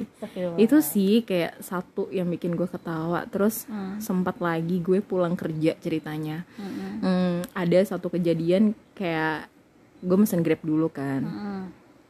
Itu 0.57 0.77
sih 0.81 1.21
kayak 1.21 1.59
satu 1.61 2.07
yang 2.09 2.27
bikin 2.27 2.53
gue 2.53 2.65
ketawa. 2.65 3.23
Terus 3.25 3.63
Hmm. 3.63 3.99
sempat 3.99 4.39
lagi 4.39 4.79
gue 4.79 4.99
pulang 4.99 5.33
kerja 5.33 5.75
ceritanya. 5.75 6.47
Mm-mm. 6.55 6.91
Hmm, 6.99 7.35
ada 7.53 7.79
satu 7.83 8.07
kejadian 8.07 8.63
kayak 8.93 9.51
gue 9.99 10.17
mesen 10.17 10.39
grab 10.39 10.59
dulu 10.61 10.87
kan. 10.87 11.21
Mm-mm. 11.21 11.61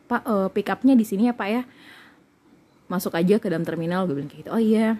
Pak 0.07 0.23
eh, 0.23 0.47
pick 0.51 0.67
upnya 0.71 0.95
di 0.95 1.03
sini 1.03 1.27
ya 1.27 1.33
pak 1.35 1.47
ya. 1.47 1.61
Masuk 2.87 3.11
aja 3.13 3.35
ke 3.37 3.51
dalam 3.51 3.67
terminal 3.67 4.07
gue 4.07 4.15
bilang 4.15 4.31
kayak 4.31 4.47
gitu. 4.47 4.51
Oh 4.51 4.61
iya. 4.61 4.95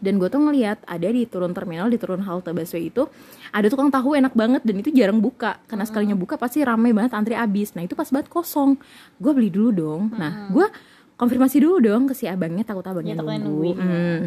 Dan 0.00 0.20
gue 0.20 0.28
tuh 0.28 0.42
ngeliat 0.42 0.84
ada 0.84 1.08
di 1.08 1.24
turun 1.24 1.54
terminal 1.56 1.88
di 1.88 1.96
turun 1.96 2.20
halte 2.24 2.52
busway 2.52 2.92
itu 2.92 3.08
ada 3.54 3.70
tukang 3.72 3.88
tahu 3.88 4.18
enak 4.18 4.36
banget 4.36 4.60
dan 4.64 4.76
itu 4.80 4.90
jarang 4.92 5.20
buka. 5.20 5.60
Karena 5.64 5.84
sekalinya 5.84 6.16
buka 6.16 6.36
pasti 6.36 6.60
rame 6.60 6.92
banget 6.92 7.14
antri 7.14 7.32
abis 7.36 7.72
nah 7.72 7.84
itu 7.84 7.92
pas 7.92 8.08
banget 8.08 8.28
kosong. 8.28 8.76
Gue 9.16 9.32
beli 9.32 9.48
dulu 9.48 9.70
dong. 9.72 10.02
Nah 10.12 10.48
gue 10.50 10.66
konfirmasi 11.14 11.62
dulu 11.62 11.78
dong 11.78 12.10
ke 12.10 12.14
si 12.16 12.26
abangnya 12.26 12.66
takut 12.66 12.84
abangnya 12.84 13.14
Ya, 13.14 13.18
takutnya 13.22 13.40
nunggu. 13.46 13.70
nungguin, 13.70 13.76
ya. 13.78 13.84
Hmm. 13.86 14.22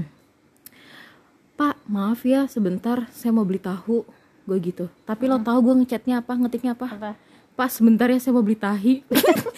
pak 1.58 1.76
maaf 1.90 2.22
ya 2.22 2.46
sebentar 2.46 3.10
saya 3.12 3.34
mau 3.34 3.44
beli 3.44 3.58
tahu. 3.60 4.06
Gue 4.48 4.58
gitu. 4.64 4.88
Tapi 5.04 5.28
lo 5.28 5.42
tahu 5.42 5.60
gue 5.62 5.74
ngechatnya 5.84 6.22
apa 6.24 6.32
ngetiknya 6.38 6.72
apa? 6.78 6.88
Apa? 6.88 7.12
Pak 7.58 7.70
sebentar 7.74 8.08
ya 8.08 8.22
saya 8.22 8.32
mau 8.32 8.46
beli 8.46 8.56
tahi 8.56 9.02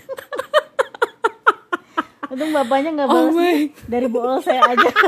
untung 2.30 2.52
bapaknya 2.52 2.90
nggak 2.94 3.08
Oh 3.08 3.16
balas 3.28 3.34
my. 3.34 3.58
dari 3.86 4.08
bool 4.08 4.38
saya 4.40 4.62
aja. 4.66 4.90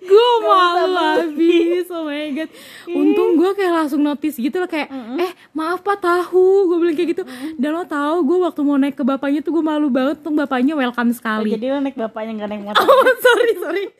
Gue 0.00 0.30
malu 0.40 0.94
habis. 0.96 1.84
Oh 1.90 2.02
my 2.02 2.32
god. 2.32 2.50
Untung 2.88 3.36
gue 3.36 3.50
kayak 3.52 3.72
langsung 3.74 4.00
notice 4.00 4.34
gitu 4.34 4.56
loh 4.56 4.66
kayak 4.66 4.88
eh 5.18 5.32
maaf 5.52 5.80
pak 5.80 5.98
tahu. 5.98 6.40
Gue 6.66 6.76
bilang 6.78 6.96
kayak 6.96 7.08
gitu. 7.12 7.22
Dan 7.54 7.70
lo 7.72 7.84
tahu 7.84 8.24
gue 8.24 8.38
waktu 8.40 8.60
mau 8.62 8.76
naik 8.76 8.96
ke 8.96 9.04
bapaknya 9.04 9.40
tuh 9.40 9.52
gue 9.52 9.62
malu 9.62 9.88
banget 9.88 10.20
tuh 10.20 10.32
bapaknya 10.32 10.72
welcome 10.72 11.10
Oh, 11.10 11.14
sekali. 11.14 11.52
jadi 11.52 11.76
lo 11.76 11.80
naik 11.80 11.94
bapaknya 11.94 12.32
nggak 12.34 12.48
naik 12.48 12.62
motor? 12.64 12.80
Oh 12.80 13.04
sorry 13.24 13.52
sorry. 13.56 13.84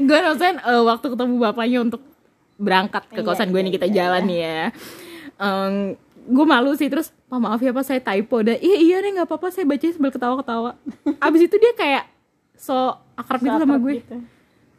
Gue 0.00 0.18
maksudnya 0.18 0.54
eh, 0.60 0.82
waktu 0.82 1.06
ketemu 1.08 1.34
bapaknya 1.40 1.78
untuk 1.80 2.02
berangkat 2.56 3.06
ke 3.08 3.16
Iya, 3.16 3.24
kosan 3.24 3.48
gue 3.48 3.56
iya, 3.56 3.64
nih 3.64 3.72
kita 3.72 3.86
iya, 3.86 3.94
jalan 3.94 4.22
nih 4.26 4.38
ya 4.38 4.60
gue 6.26 6.46
malu 6.46 6.76
sih 6.76 6.92
terus 6.92 7.14
pak 7.30 7.40
maaf 7.40 7.60
ya 7.62 7.72
pak 7.72 7.84
saya 7.86 8.00
typo 8.02 8.42
dan 8.44 8.60
iya 8.60 8.76
iya 8.76 8.96
deh 9.00 9.10
nggak 9.16 9.28
apa-apa 9.28 9.48
saya 9.48 9.64
baca 9.64 9.86
sambil 9.88 10.12
ketawa-ketawa. 10.12 10.70
Abis 11.26 11.40
itu 11.48 11.56
dia 11.56 11.72
kayak 11.72 12.04
so 12.58 12.74
akrab 13.16 13.40
gitu 13.40 13.56
sama 13.56 13.76
gue. 13.80 14.04
gitu. 14.04 14.16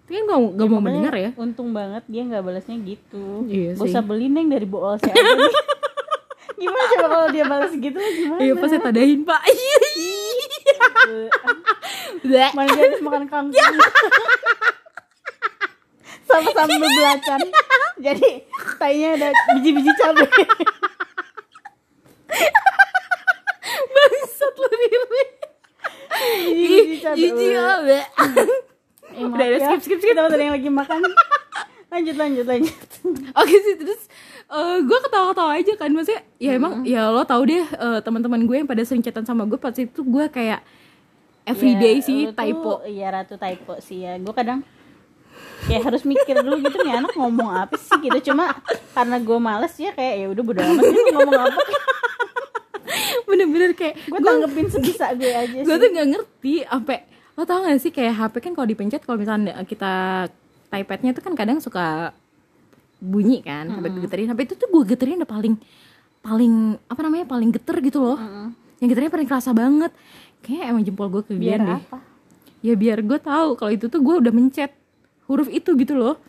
tapi 0.01 0.19
kan 0.19 0.23
gak, 0.27 0.39
gak 0.59 0.67
mau 0.67 0.83
Makanya 0.83 0.83
mendengar 0.83 1.15
ya. 1.15 1.29
untung 1.39 1.69
banget 1.71 2.03
dia 2.11 2.21
nggak 2.27 2.43
balasnya 2.43 2.77
gitu. 2.83 3.47
Iya 3.47 3.79
Gak 3.79 3.87
usah 3.87 4.03
beli 4.03 4.27
neng 4.27 4.51
dari 4.51 4.67
bool 4.67 4.99
saya 4.99 5.15
gimana 6.61 6.85
coba 6.93 7.07
kalau 7.09 7.27
dia 7.33 7.45
balas 7.49 7.73
gitu 7.73 7.97
gimana? 7.97 8.39
Iya 8.43 8.53
pas 8.59 8.69
saya 8.69 8.81
tadain 8.85 9.21
pak. 9.25 9.41
Iya 9.49 9.77
iya 9.97 10.11
mana 12.53 12.69
dia 12.69 12.85
habis 12.85 13.01
makan 13.01 13.25
kangkung. 13.25 13.75
Sama 16.27 16.49
sambal 16.53 16.79
belacan. 16.79 17.39
Jadi 18.05 18.29
tainya 18.81 19.09
ada 19.19 19.29
biji-biji 19.57 19.91
cabai 19.99 20.29
bangsat 23.91 24.53
lu 24.55 24.67
cabai 24.69 25.25
jijik 27.17 27.55
abe 27.57 27.99
Eh, 29.11 29.27
maaf 29.27 29.35
Udah, 29.35 29.43
udah, 29.43 29.59
ya. 29.59 29.67
skip, 29.75 29.81
skip, 29.83 29.99
skip. 29.99 30.15
kita 30.15 30.23
ada 30.23 30.39
yang 30.39 30.55
lagi 30.55 30.71
makan. 30.71 31.03
Lanjut 31.91 32.15
lanjut 32.15 32.45
lanjut. 32.47 32.79
Oke 33.35 33.55
sih 33.59 33.75
terus 33.75 34.07
gue 34.81 34.99
ketawa-ketawa 35.03 35.51
aja 35.59 35.73
kan. 35.75 35.91
Maksudnya 35.91 36.23
ya 36.37 36.55
emang 36.55 36.87
ya 36.87 37.11
lo 37.11 37.19
tau 37.21 37.43
deh 37.43 37.59
eh, 37.59 37.99
teman-teman 37.99 38.39
gue 38.39 38.55
yang 38.55 38.69
pada 38.71 38.79
sering 38.81 39.03
chatan 39.03 39.27
sama 39.27 39.43
gue 39.43 39.59
pas 39.59 39.75
itu 39.75 39.99
gue 39.99 40.25
kayak 40.27 40.63
everyday 41.43 41.99
Ya, 41.99 42.05
sih 42.07 42.19
typo. 42.31 42.79
iya 42.87 43.11
ratu 43.11 43.35
typo 43.35 43.75
sih 43.83 44.07
ya. 44.07 44.15
Gue 44.15 44.31
kadang 44.31 44.63
kayak 45.67 45.83
harus 45.83 46.07
mikir 46.07 46.39
dulu 46.39 46.63
gitu 46.63 46.79
nih 46.79 46.95
anak 46.97 47.11
ngomong 47.11 47.51
apa 47.57 47.75
sih 47.75 47.99
gitu. 47.99 48.31
Cuma 48.31 48.63
karena 48.95 49.19
gue 49.19 49.37
males 49.37 49.75
ya 49.75 49.91
kayak 49.91 50.15
ya 50.17 50.27
udah 50.31 50.43
bodo 50.45 50.59
amat 50.63 50.83
sih 50.87 51.03
ngomong 51.11 51.35
apa 51.51 51.61
bener-bener 53.27 53.71
kayak 53.73 53.95
gue 54.01 54.19
tanggepin 54.19 54.67
sebisa 54.67 55.13
gue 55.13 55.31
aja 55.31 55.57
gue 55.67 55.75
tuh 55.75 55.89
nggak 55.89 56.07
ngerti 56.11 56.53
sampai 56.65 56.97
lo 57.31 57.43
tau 57.47 57.63
gak 57.63 57.79
sih 57.79 57.89
kayak 57.89 58.13
HP 58.17 58.33
kan 58.43 58.51
kalau 58.53 58.67
dipencet 58.67 59.01
kalau 59.01 59.15
misalnya 59.15 59.55
kita 59.63 60.27
typadnya 60.67 61.11
tuh 61.11 61.23
kan 61.23 61.33
kadang 61.33 61.57
suka 61.57 62.11
bunyi 63.01 63.41
kan 63.41 63.65
sampai 63.65 63.89
geterin 63.97 64.27
sampai 64.29 64.43
itu 64.45 64.53
tuh 64.53 64.67
gue 64.69 64.83
geterin 64.85 65.17
udah 65.17 65.31
paling 65.31 65.55
paling 66.21 66.77
apa 66.85 67.01
namanya 67.01 67.25
paling 67.25 67.49
geter 67.49 67.81
gitu 67.81 67.97
loh. 67.97 68.17
Yang 68.77 68.87
geternya 68.93 69.11
paling 69.11 69.27
kerasa 69.27 69.51
banget. 69.51 69.91
Kayak 70.41 70.63
emang 70.69 70.83
jempol 70.85 71.09
gue 71.09 71.21
kegedean 71.25 71.65
deh. 71.65 71.79
apa? 71.81 71.97
Ya 72.61 72.73
biar 72.77 73.01
gue 73.01 73.17
tahu 73.17 73.57
kalau 73.57 73.71
itu 73.73 73.89
tuh 73.89 73.97
gue 74.01 74.15
udah 74.21 74.29
mencet 74.29 74.69
huruf 75.25 75.49
itu 75.49 75.73
gitu 75.73 75.97
loh. 75.97 76.21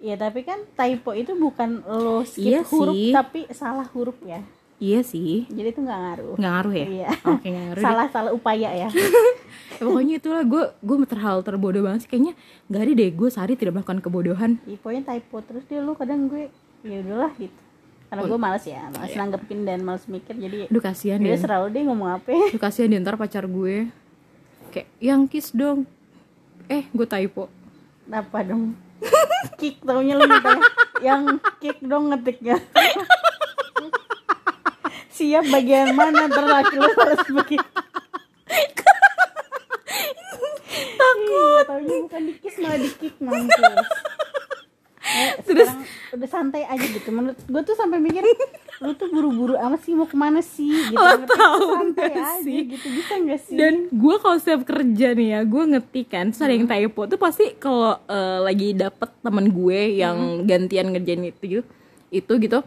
Ya 0.00 0.16
tapi 0.16 0.44
kan 0.44 0.64
typo 0.76 1.12
itu 1.12 1.36
bukan 1.36 1.84
lo 1.84 2.24
skip 2.24 2.44
Iya 2.44 2.60
huruf 2.64 2.96
sih. 2.96 3.12
tapi 3.12 3.40
salah 3.52 3.84
huruf 3.92 4.16
ya 4.24 4.40
iya 4.84 5.00
sih. 5.00 5.48
Jadi 5.48 5.68
itu 5.72 5.80
nggak 5.80 6.00
ngaruh. 6.04 6.34
Nggak 6.36 6.52
ngaruh 6.52 6.74
ya? 6.76 6.86
Iya. 6.86 7.08
Oke 7.24 7.46
nggak 7.48 7.64
ngaruh 7.64 7.80
deh. 7.80 7.86
salah 7.88 8.06
salah 8.12 8.32
upaya 8.36 8.70
ya. 8.72 8.88
Ya, 9.74 9.90
pokoknya 9.90 10.22
itulah 10.22 10.46
gue 10.46 10.64
gue 10.86 10.96
terhal 11.02 11.42
terbodoh 11.42 11.82
banget 11.82 12.06
sih. 12.06 12.10
Kayaknya 12.14 12.38
nggak 12.70 12.82
ada 12.86 12.92
deh 12.94 13.10
gue 13.10 13.28
sehari 13.28 13.54
tidak 13.58 13.74
melakukan 13.74 13.98
kebodohan. 14.06 14.50
Ya, 14.70 14.78
pokoknya 14.78 15.02
typo 15.02 15.42
terus 15.42 15.66
dia 15.66 15.82
lu 15.82 15.98
kadang 15.98 16.30
gue 16.30 16.46
ya 16.86 17.02
udahlah 17.02 17.34
gitu. 17.34 17.58
Karena 18.06 18.22
gue 18.30 18.38
males 18.38 18.62
ya 18.62 18.86
males 18.94 19.10
nanggepin 19.18 19.66
dan 19.66 19.82
males 19.82 20.06
mikir 20.06 20.38
jadi 20.38 20.70
aduh 20.70 20.78
kasihan 20.78 21.18
dia 21.18 21.34
ya 21.34 21.42
selalu 21.42 21.66
dia 21.74 21.82
ngomong 21.90 22.06
apa. 22.22 22.30
Aduh 22.30 22.62
kasihan 22.62 22.86
di 22.86 23.02
ntar 23.02 23.18
pacar 23.18 23.50
gue. 23.50 23.90
Kayak 24.70 24.88
yang 25.02 25.26
kiss 25.26 25.50
dong. 25.50 25.90
Eh 26.70 26.86
gue 26.94 27.06
typo. 27.10 27.50
Apa 28.06 28.46
dong? 28.46 28.78
Kick 29.58 29.82
taunya 29.82 30.14
lu 30.14 30.22
gitu 30.22 30.48
ya. 30.54 30.60
yang 31.10 31.42
kick 31.58 31.82
dong 31.82 32.14
ngetiknya 32.14 32.62
siap 35.14 35.44
bagian 35.46 35.94
mana 35.94 36.26
terlaki 36.26 36.74
lu 36.74 36.90
harus 36.90 37.22
begitu? 37.30 37.70
Takut. 40.98 41.64
Taunya 41.70 41.96
bukan 42.02 42.22
di 42.26 42.34
kiss 42.42 42.56
malah 42.58 42.78
di 42.82 42.90
kick 42.98 43.14
mampus 43.22 43.62
Eh, 45.04 45.36
sekarang 45.44 45.84
udah 46.16 46.28
santai 46.32 46.64
aja 46.64 46.80
gitu. 46.80 47.12
Menurut 47.12 47.36
gue 47.36 47.62
tuh 47.62 47.76
sampai 47.76 48.00
mikir 48.00 48.24
lu 48.82 48.96
tuh 48.96 49.12
buru-buru 49.12 49.54
amat 49.54 49.84
sih 49.84 49.92
mau 49.92 50.08
ke 50.08 50.16
mana 50.16 50.40
sih? 50.40 50.72
Gitu. 50.72 50.96
Lo 50.96 51.22
tahu 51.28 51.60
santai 51.76 52.08
nggak 52.08 52.24
aja 52.24 52.40
sih? 52.42 52.58
gitu. 52.72 52.86
Bisa 52.88 53.12
gak 53.20 53.40
sih? 53.44 53.56
Dan 53.60 53.74
gue 53.92 54.14
kalau 54.18 54.36
setiap 54.40 54.64
kerja 54.64 55.12
nih 55.12 55.28
ya 55.38 55.40
gue 55.44 55.62
ngetik 55.76 56.06
kan 56.08 56.32
terus 56.32 56.42
ada 56.42 56.54
yang 56.56 56.66
typo 56.66 57.04
tuh 57.04 57.20
pasti 57.20 57.52
kalau 57.60 58.00
eh, 58.08 58.38
lagi 58.42 58.72
dapet 58.72 59.10
temen 59.20 59.46
gue 59.52 59.80
yang 60.00 60.16
gantian 60.48 60.86
ngerjain 60.90 61.22
itu 61.28 61.44
gitu 61.46 61.64
itu 62.08 62.32
gitu 62.40 62.58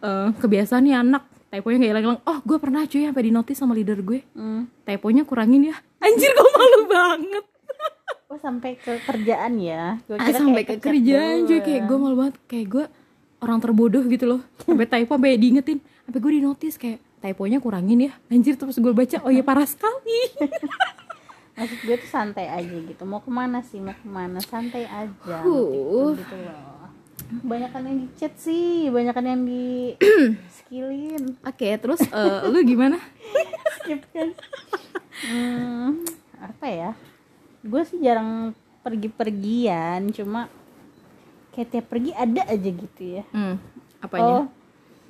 eh, 0.00 0.28
kebiasaan 0.40 0.82
nih 0.88 0.96
anak 0.96 1.22
typonya 1.54 1.76
nggak 1.78 1.90
hilang-hilang 1.94 2.20
oh 2.26 2.38
gue 2.42 2.58
pernah 2.58 2.82
cuy 2.82 3.06
sampai 3.06 3.22
di 3.22 3.30
notice 3.30 3.58
sama 3.62 3.78
leader 3.78 4.02
gue 4.02 4.26
Hmm. 4.34 4.66
typonya 4.82 5.22
kurangin 5.22 5.70
ya 5.70 5.76
anjir 6.02 6.34
gue 6.34 6.50
malu 6.50 6.80
banget 6.90 7.44
Oh 8.34 8.40
sampai 8.40 8.74
ke 8.74 8.98
kerjaan 9.06 9.62
ya? 9.62 10.02
Gua 10.10 10.18
ah, 10.18 10.26
kira 10.26 10.42
sampai 10.42 10.66
kayak 10.66 10.82
ke 10.82 10.90
kerjaan 10.90 11.46
cuy 11.46 11.60
kayak 11.62 11.82
gue 11.86 11.96
malu 12.02 12.14
banget 12.18 12.34
kayak 12.50 12.66
gue 12.66 12.84
orang 13.38 13.58
terbodoh 13.62 14.02
gitu 14.10 14.24
loh 14.26 14.40
sampai 14.66 14.90
typo 14.90 15.14
sampai 15.14 15.38
diingetin 15.38 15.78
sampai 16.02 16.18
gue 16.18 16.32
di 16.34 16.42
notice 16.42 16.74
kayak 16.74 16.98
typonya 17.22 17.62
kurangin 17.62 18.10
ya 18.10 18.12
anjir 18.26 18.58
terus 18.58 18.74
gue 18.74 18.90
baca 18.90 19.22
oh 19.22 19.30
ya 19.30 19.46
parah 19.46 19.68
sekali 19.68 20.18
Maksud 21.54 21.86
gue 21.86 21.96
tuh 22.02 22.10
santai 22.10 22.50
aja 22.50 22.66
gitu. 22.82 23.06
Mau 23.06 23.22
ke 23.22 23.30
mana 23.30 23.62
sih? 23.62 23.78
Mau 23.78 23.94
ke 23.94 24.02
mana? 24.10 24.42
Santai 24.42 24.90
aja. 24.90 25.38
Huh. 25.46 26.18
Gitu, 26.18 26.18
gitu 26.18 26.36
loh. 26.50 26.90
Banyakan 27.46 27.82
yang 27.86 27.98
di 28.02 28.08
chat 28.18 28.34
sih, 28.34 28.90
banyakan 28.90 29.22
yang 29.22 29.40
di 29.46 29.94
skillin. 30.74 31.24
oke 31.46 31.68
terus 31.78 32.02
eh, 32.02 32.38
lu 32.50 32.58
gimana 32.66 32.98
Skip 33.84 34.00
kan. 34.10 34.28
Hmm, 35.28 36.02
apa 36.40 36.66
ya? 36.66 36.90
Gue 37.60 37.84
sih 37.84 38.00
jarang 38.00 38.56
pergi-pergian, 38.80 40.08
cuma 40.12 40.48
kayak 41.52 41.68
tiap 41.70 41.86
pergi 41.92 42.10
ada 42.16 42.48
aja 42.48 42.70
gitu 42.72 43.02
ya. 43.20 43.24
Hmm, 43.30 43.60
apanya? 44.00 44.24
Oh, 44.24 44.44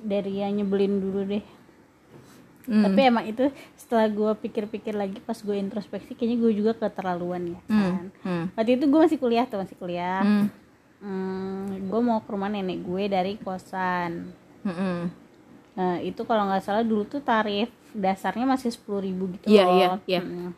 dari 0.03 0.43
yang 0.43 0.59
nyebelin 0.59 0.99
dulu 0.99 1.23
deh. 1.23 1.45
Hmm. 2.67 2.83
Tapi 2.83 2.99
emang 3.05 3.25
itu 3.29 3.47
setelah 3.79 4.11
gue 4.11 4.31
pikir-pikir 4.43 4.91
lagi 4.91 5.23
pas 5.23 5.37
gue 5.37 5.55
introspeksi 5.55 6.17
kayaknya 6.17 6.37
gue 6.43 6.51
juga 6.51 6.71
keterlaluan 6.75 7.55
ya 7.55 7.59
kan. 7.71 8.05
Hmm. 8.27 8.45
Waktu 8.59 8.75
itu 8.75 8.85
gue 8.91 8.99
masih 9.07 9.19
kuliah 9.19 9.45
tuh 9.47 9.63
masih 9.63 9.77
kuliah. 9.79 10.19
Hmm. 10.19 10.47
Hmm, 10.99 11.63
gue 11.85 12.01
mau 12.01 12.19
ke 12.23 12.29
rumah 12.33 12.51
nenek 12.51 12.83
gue 12.83 13.03
dari 13.07 13.39
kosan. 13.39 14.35
Hmm. 14.65 15.24
Nah 15.75 15.99
itu 15.99 16.21
kalau 16.23 16.43
nggak 16.45 16.61
salah 16.61 16.81
dulu 16.81 17.03
tuh 17.03 17.19
tarif 17.19 17.67
dasarnya 17.91 18.43
masih 18.45 18.69
sepuluh 18.69 18.99
ribu 18.99 19.27
gitu 19.29 19.45
Iya, 19.45 19.63
loh. 19.63 19.73
iya, 19.73 19.87
iya. 20.07 20.21
Mm. 20.21 20.51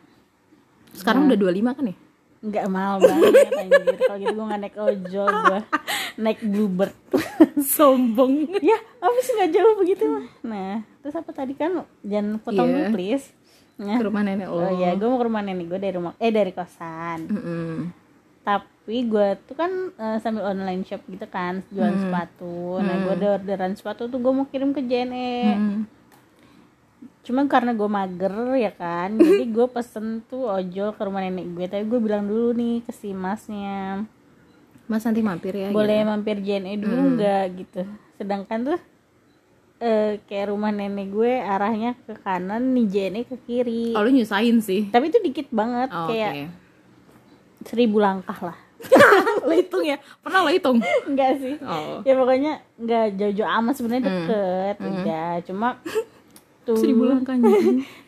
sekarang 0.90 1.26
udah 1.26 1.38
25 1.38 1.58
kan 1.72 1.84
ya? 1.84 1.96
Nggak 2.38 2.64
mahal 2.68 2.96
banget 2.98 3.50
anjir. 3.52 3.96
Kalau 3.98 4.16
gitu 4.16 4.32
gue 4.32 4.46
nggak 4.46 4.60
naik 4.60 4.76
ojol 4.76 5.28
gue 5.44 5.60
naik 6.16 6.38
bluebird. 6.40 6.94
Sombong. 7.74 8.34
Ya 8.60 8.78
apa 8.96 9.18
sih 9.20 9.32
nggak 9.32 9.52
jauh 9.52 9.74
begitu? 9.76 10.04
Nah 10.42 10.72
terus 11.00 11.14
apa 11.14 11.30
tadi 11.30 11.52
kan? 11.52 11.82
Jangan 12.00 12.38
potong 12.38 12.64
Iya. 12.64 12.74
dulu 12.80 12.86
please. 12.92 13.26
Nah, 13.76 13.94
ke 13.94 14.02
rumah 14.02 14.22
nenek 14.22 14.46
lo 14.46 14.58
oh 14.58 14.70
ya 14.72 14.90
gue 14.92 15.06
mau 15.06 15.14
ke 15.16 15.26
rumah 15.26 15.38
nenek 15.38 15.66
gue 15.66 15.78
dari 15.78 15.94
rumah 15.94 16.14
eh 16.16 16.30
dari 16.30 16.50
kosan. 16.50 17.18
Mm-mm. 17.26 17.74
tapi 18.40 18.66
gue 18.88 19.28
tuh 19.44 19.54
kan 19.54 19.68
eh, 19.92 20.18
sambil 20.18 20.44
online 20.46 20.80
shop 20.82 21.04
gitu 21.04 21.26
kan 21.26 21.60
jualan 21.68 21.90
Hmm. 21.90 22.02
sepatu 22.02 22.54
nah 22.78 22.96
gue 22.98 23.12
ada 23.14 23.28
orderan 23.34 23.72
sepatu 23.72 24.06
tuh 24.06 24.16
gue 24.16 24.32
mau 24.32 24.44
kirim 24.44 24.70
ke 24.70 24.80
JNE 24.80 25.32
Hmm. 25.50 25.78
cuma 27.20 27.44
karena 27.44 27.70
gue 27.70 27.84
mager 27.86 28.32
ya 28.56 28.72
kan 28.72 29.12
jadi 29.20 29.44
gue 29.44 29.66
pesen 29.66 30.06
tuh 30.24 30.48
ojol 30.48 30.90
ke 30.90 31.02
rumah 31.02 31.20
nenek 31.20 31.46
gue 31.50 31.66
tapi 31.66 31.84
gue 31.84 31.98
bilang 31.98 32.24
dulu 32.24 32.52
nih 32.52 32.80
ke 32.80 32.90
si 32.90 33.12
masnya 33.12 34.08
mas 34.84 35.02
nanti 35.02 35.20
mampir 35.20 35.52
ya 35.52 35.68
boleh 35.68 35.98
gitu. 35.98 36.08
mampir 36.08 36.36
JNE 36.38 36.72
dulu 36.78 36.96
Hmm. 36.96 37.12
nggak 37.14 37.44
gitu 37.56 37.82
sedangkan 38.16 38.58
tuh 38.64 38.80
eh, 39.78 40.18
kayak 40.24 40.48
rumah 40.48 40.70
nenek 40.70 41.06
gue 41.08 41.32
arahnya 41.36 41.92
ke 42.00 42.16
kanan 42.18 42.72
nih 42.72 42.86
JNE 42.88 43.20
ke 43.24 43.36
kiri 43.38 43.92
oh 43.92 44.00
lu 44.00 44.10
nyusahin 44.10 44.58
sih 44.58 44.88
tapi 44.88 45.06
itu 45.06 45.20
dikit 45.20 45.48
banget 45.50 45.86
oh, 45.88 46.08
kayak 46.08 46.32
oke. 46.32 46.44
seribu 47.64 47.98
langkah 47.98 48.38
lah 48.42 48.58
lo 49.46 49.52
hitung 49.52 49.84
ya? 49.84 49.96
Pernah 50.22 50.40
lo 50.46 50.50
hitung? 50.50 50.78
Enggak 51.06 51.42
sih. 51.42 51.54
Oh. 51.62 52.00
Ya 52.06 52.14
pokoknya 52.14 52.52
nggak 52.78 53.06
jauh-jauh 53.18 53.50
amat 53.62 53.74
sebenarnya 53.74 54.02
Hmm. 54.06 54.10
deket 54.22 54.76
udah 54.78 55.28
cuma 55.44 55.68
tuh 56.68 56.76
seribu 56.76 57.08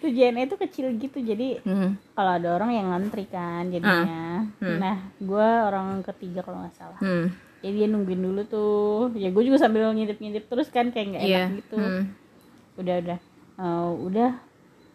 tuh 0.04 0.10
JNE 0.12 0.44
itu 0.44 0.56
kecil 0.60 0.92
gitu 1.00 1.24
jadi 1.24 1.64
hmm. 1.64 2.12
kalau 2.12 2.36
ada 2.36 2.48
orang 2.60 2.70
yang 2.76 2.86
ngantri 2.92 3.24
kan 3.24 3.72
jadinya. 3.72 4.44
Nah 4.60 4.96
gue 5.16 5.48
orang 5.64 6.04
ketiga 6.04 6.44
kalau 6.44 6.60
nggak 6.64 6.76
salah. 6.76 7.00
Hmm. 7.00 7.32
jadi 7.64 7.84
dia 7.84 7.88
nungguin 7.88 8.20
dulu 8.20 8.40
tuh. 8.44 9.16
Ya 9.16 9.32
gue 9.32 9.42
juga 9.44 9.56
sambil 9.60 9.88
ngintip-ngintip 9.96 10.48
terus 10.48 10.68
kan 10.68 10.92
kayak 10.92 11.06
nggak 11.16 11.22
enak 11.24 11.32
Iya. 11.32 11.44
gitu. 11.60 11.76
Hmm. 11.76 12.04
udah 12.76 12.96
udah. 13.00 13.18
Eh, 13.60 13.90
udah. 14.08 14.30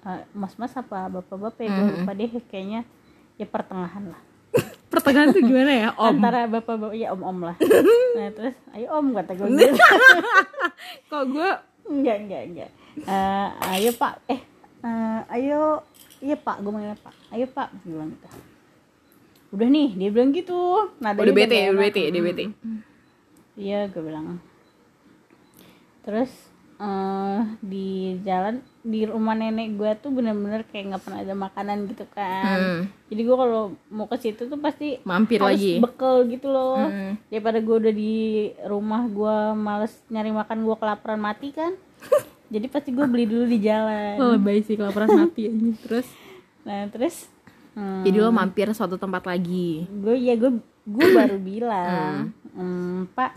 Eh, 0.06 0.22
mas-mas 0.38 0.74
apa 0.78 1.10
bapak-bapak 1.10 1.66
ya? 1.66 1.70
Gue 1.74 1.86
lupa 2.02 2.14
deh 2.14 2.30
kayaknya 2.50 2.86
ya 3.36 3.46
pertengahan 3.50 4.14
lah 4.14 4.22
pertengahan 4.96 5.30
tuh 5.36 5.44
gimana 5.44 5.72
ya? 5.72 5.90
Om. 6.00 6.16
Antara 6.16 6.40
bapak-bapak 6.48 6.96
ya 6.96 7.08
om-om 7.12 7.38
lah. 7.52 7.56
Nah 8.16 8.32
terus 8.32 8.56
ayo 8.72 8.88
om 8.96 9.12
kata 9.12 9.36
gue 9.36 9.48
gitu. 9.60 9.84
Kok 11.12 11.24
gue 11.36 11.50
enggak 11.92 12.18
enggak 12.24 12.42
enggak. 12.48 12.70
Eh, 13.04 13.48
ayo 13.76 13.92
pak. 14.00 14.24
Eh 14.32 14.40
eh, 14.88 15.20
ayo 15.36 15.84
iya 16.24 16.40
pak. 16.40 16.64
Gue 16.64 16.72
manggilnya 16.72 16.96
pak. 17.04 17.16
Ayo 17.36 17.46
pak. 17.52 17.76
Dia 17.84 17.92
bilang 17.92 18.10
gitu. 18.16 18.28
Udah 19.52 19.68
nih 19.68 19.90
dia 20.00 20.10
bilang 20.16 20.32
gitu. 20.32 20.62
Nadanya 21.04 21.24
udah 21.28 21.36
bete 21.36 21.60
udah 21.70 21.82
bete 21.84 22.02
udah 22.08 22.24
bete 22.24 22.46
iya 23.56 23.80
gue 23.92 24.02
bilang. 24.04 24.40
Terus 26.08 26.32
eh 26.76 27.42
di 27.64 28.20
jalan 28.24 28.60
di 28.86 29.02
rumah 29.10 29.34
nenek 29.34 29.82
gue 29.82 29.92
tuh 29.98 30.14
bener-bener 30.14 30.62
kayak 30.70 30.94
nggak 30.94 31.02
pernah 31.02 31.20
ada 31.26 31.34
makanan 31.34 31.90
gitu 31.90 32.06
kan. 32.14 32.58
Hmm. 32.62 32.82
jadi 33.10 33.22
gue 33.26 33.36
kalau 33.36 33.62
mau 33.90 34.06
ke 34.06 34.18
situ 34.22 34.46
tuh 34.46 34.62
pasti 34.62 35.02
mampir 35.02 35.42
harus 35.42 35.58
lagi. 35.58 35.82
bekel 35.82 36.30
gitu 36.30 36.54
loh. 36.54 36.78
Hmm. 36.78 37.18
daripada 37.34 37.58
gue 37.66 37.76
udah 37.82 37.94
di 37.94 38.16
rumah 38.70 39.10
gue 39.10 39.38
males 39.58 39.94
nyari 40.08 40.30
makan 40.30 40.62
gue 40.62 40.76
kelaparan 40.78 41.18
mati 41.18 41.50
kan. 41.50 41.74
Jadi 42.54 42.70
pasti 42.70 42.94
gue 42.94 43.10
beli 43.10 43.26
dulu 43.26 43.50
di 43.50 43.58
jalan. 43.58 44.22
Lo 44.22 44.38
lebay 44.38 44.62
sih 44.62 44.78
kelaparan 44.78 45.10
mati 45.18 45.50
aja. 45.50 45.70
Terus? 45.90 46.08
Nah 46.62 46.86
terus 46.90 47.30
hmm, 47.74 48.06
jadi 48.06 48.22
lo 48.22 48.30
mampir 48.30 48.70
suatu 48.70 49.02
tempat 49.02 49.26
lagi. 49.26 49.90
Gue 49.90 50.18
ya 50.18 50.38
gue 50.38 50.62
gue 50.86 51.08
baru 51.10 51.38
bilang 51.42 52.30
"Hmm, 52.54 53.10
pak 53.18 53.34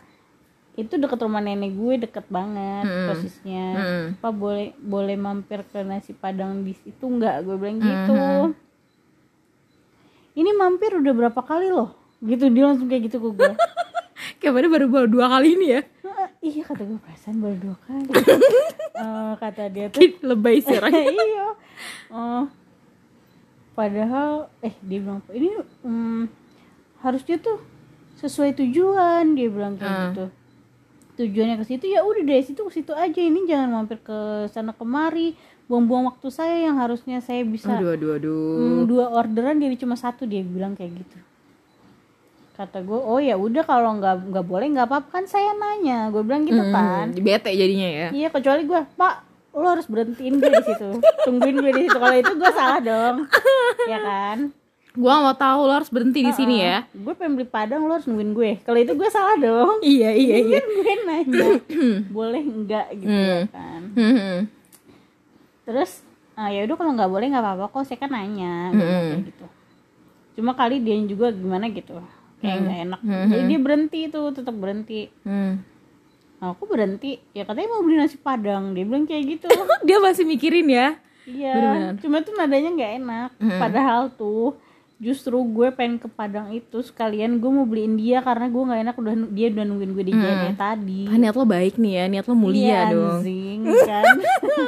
itu 0.79 0.95
deket 0.95 1.19
rumah 1.19 1.39
nenek 1.39 1.75
gue 1.75 1.95
deket 2.01 2.27
banget 2.29 2.87
Hmm. 2.87 3.07
posisinya. 3.09 3.67
Hmm. 3.75 4.07
pak 4.17 4.33
boleh 4.33 4.71
boleh 4.79 5.17
mampir 5.17 5.67
ke 5.67 5.83
nasi 5.83 6.15
padang 6.15 6.63
di 6.63 6.71
situ 6.73 7.03
nggak? 7.03 7.43
Gue 7.43 7.57
bilang 7.57 7.79
gitu. 7.79 8.15
Hmm. 8.15 8.55
ini 10.33 10.51
mampir 10.53 10.95
udah 10.95 11.13
berapa 11.13 11.41
kali 11.41 11.67
loh? 11.69 11.93
Gitu 12.21 12.47
dia 12.49 12.65
langsung 12.65 12.87
kayak 12.87 13.03
gitu 13.05 13.19
ke 13.19 13.31
gue. 13.35 13.53
Kayak 14.39 14.55
baru 14.55 14.69
baru 14.69 14.87
baru 14.89 15.07
dua 15.09 15.27
kali 15.29 15.49
ini 15.53 15.67
ya? 15.69 15.81
"Ah, 16.05 16.31
iya 16.39 16.63
kata 16.63 16.83
gue 16.85 16.95
perasaan 16.97 17.39
baru 17.39 17.57
dua 17.61 17.77
kali. 17.81 18.07
Eh, 18.99 19.33
kata 19.37 19.63
dia 19.69 19.87
tuh. 19.89 20.03
Lebay 20.21 20.59
sih 20.59 20.75
iya. 21.25 21.49
Eh, 22.09 22.45
padahal 23.73 24.31
eh 24.59 24.75
dia 24.81 24.99
bilang 24.99 25.23
ini 25.29 25.55
hmm, 25.81 26.27
harusnya 26.99 27.39
tuh 27.39 27.63
sesuai 28.17 28.55
tujuan 28.57 29.35
dia 29.35 29.47
bilang 29.47 29.75
kayak 29.75 29.87
Hmm. 29.89 30.07
gitu 30.09 30.25
tujuannya 31.19 31.59
ke 31.59 31.65
situ 31.67 31.85
ya 31.91 32.07
udah 32.07 32.23
dari 32.23 32.43
situ 32.47 32.61
ke 32.63 32.73
situ 32.73 32.93
aja. 32.95 33.19
Ini 33.19 33.45
jangan 33.51 33.69
mampir 33.75 33.99
ke 33.99 34.47
sana 34.55 34.71
kemari. 34.71 35.35
Buang-buang 35.69 36.09
waktu 36.09 36.33
saya 36.33 36.65
yang 36.65 36.81
harusnya 36.81 37.21
saya 37.21 37.45
bisa 37.45 37.69
aduh 37.69 37.93
aduh 37.93 38.17
aduh. 38.17 38.57
hmm, 38.57 38.81
dua 38.89 39.13
orderan 39.13 39.61
jadi 39.61 39.77
cuma 39.77 40.01
satu 40.01 40.25
dia 40.25 40.41
bilang 40.41 40.73
kayak 40.73 41.05
gitu. 41.05 41.19
Kata 42.57 42.81
gue 42.81 42.97
oh 42.97 43.21
ya 43.21 43.37
udah 43.37 43.69
kalau 43.69 44.01
nggak 44.01 44.33
nggak 44.33 44.47
boleh 44.49 44.67
nggak 44.73 44.89
apa-apa. 44.89 45.09
Kan 45.13 45.25
saya 45.29 45.53
nanya 45.53 46.09
gue 46.09 46.25
bilang 46.25 46.49
gitu 46.49 46.63
kan. 46.73 47.13
Hmm, 47.13 47.21
bete 47.21 47.53
jadinya 47.53 47.89
ya. 47.91 48.09
Iya 48.17 48.29
kecuali 48.33 48.65
gue, 48.65 48.81
Pak, 48.97 49.15
lo 49.59 49.67
harus 49.69 49.85
berhentiin 49.91 50.41
gue 50.41 50.51
di 50.57 50.65
situ, 50.65 50.89
tungguin 51.29 51.57
gue 51.61 51.73
di 51.77 51.83
situ. 51.85 51.99
Kalau 52.01 52.17
itu 52.17 52.33
gue 52.33 52.51
salah 52.57 52.81
dong, 52.81 53.29
ya 53.93 53.99
kan? 54.01 54.39
Gua 54.97 55.21
mau 55.21 55.35
tahu 55.37 55.69
lo 55.69 55.73
harus 55.77 55.91
berhenti 55.93 56.25
di 56.25 56.33
sini 56.33 56.65
ya 56.65 56.87
Gue 56.97 57.13
pengen 57.13 57.37
beli 57.37 57.49
padang, 57.49 57.85
lo 57.85 57.93
harus 57.97 58.09
nungguin 58.09 58.33
gue. 58.33 58.51
Kalau 58.65 58.79
itu 58.81 58.93
gue 58.97 59.09
salah 59.13 59.37
dong. 59.37 59.83
iya 59.97 60.11
iya 60.15 60.37
iya 60.41 60.61
gue 60.61 60.95
nanya, 61.05 61.47
boleh 62.17 62.43
enggak 62.43 62.87
gitu 62.97 63.13
ya 63.13 63.45
kan? 63.53 63.81
Hmm. 63.95 64.37
Terus, 65.69 66.01
ah, 66.33 66.49
ya 66.49 66.65
udah 66.65 66.77
kalau 66.81 66.93
nggak 66.97 67.11
boleh 67.13 67.27
nggak 67.29 67.45
apa-apa 67.45 67.65
kok. 67.69 67.85
Saya 67.85 67.99
kan 68.01 68.11
nanya, 68.13 68.73
gue 68.73 68.85
bilang 68.85 69.07
kayak 69.13 69.25
gitu. 69.29 69.47
Cuma 70.41 70.53
kali 70.57 70.81
dia 70.81 70.97
juga 71.05 71.35
gimana 71.35 71.69
gitu, 71.69 71.99
kayak 72.41 72.57
nggak 72.65 72.79
enak. 72.89 73.01
Jadi 73.05 73.43
dia 73.51 73.61
berhenti 73.61 74.01
tuh, 74.09 74.33
tetap 74.33 74.55
berhenti. 74.57 75.13
Hmm. 75.27 75.61
Nah, 76.39 76.55
aku 76.55 76.71
berhenti, 76.71 77.19
ya 77.35 77.43
katanya 77.43 77.75
mau 77.75 77.83
beli 77.83 77.99
nasi 77.99 78.15
padang. 78.15 78.71
Dia 78.71 78.87
bilang 78.87 79.05
kayak 79.05 79.25
gitu. 79.27 79.47
dia 79.87 79.99
masih 79.99 80.23
mikirin 80.23 80.71
ya 80.71 80.95
Iya, 81.29 81.93
cuma 82.01 82.25
tuh 82.25 82.33
nadanya 82.33 82.73
nggak 82.73 82.93
enak. 83.05 83.31
Padahal 83.61 84.09
tuh 84.17 84.57
justru 84.99 85.39
gue 85.39 85.71
pengen 85.71 85.97
ke 85.97 86.07
Padang 86.07 86.51
itu 86.51 86.83
sekalian 86.83 87.39
gue 87.39 87.47
mau 87.47 87.63
beliin 87.63 87.95
dia 87.95 88.19
karena 88.19 88.47
gue 88.47 88.59
nggak 88.61 88.81
enak 88.83 88.97
udah 88.97 89.15
dia 89.31 89.47
udah 89.49 89.65
nungguin 89.65 89.93
gue 89.93 90.05
di 90.05 90.13
JNE 90.13 90.53
tadi. 90.55 91.01
ah, 91.07 91.15
niat 91.17 91.33
lo 91.33 91.45
baik 91.45 91.79
nih 91.79 91.93
ya 91.95 92.05
niat 92.09 92.27
lo 92.27 92.35
mulia 92.35 92.59
Iya, 92.59 92.81
dong 92.91 93.23
anjing, 93.23 93.61
kan. 93.89 94.05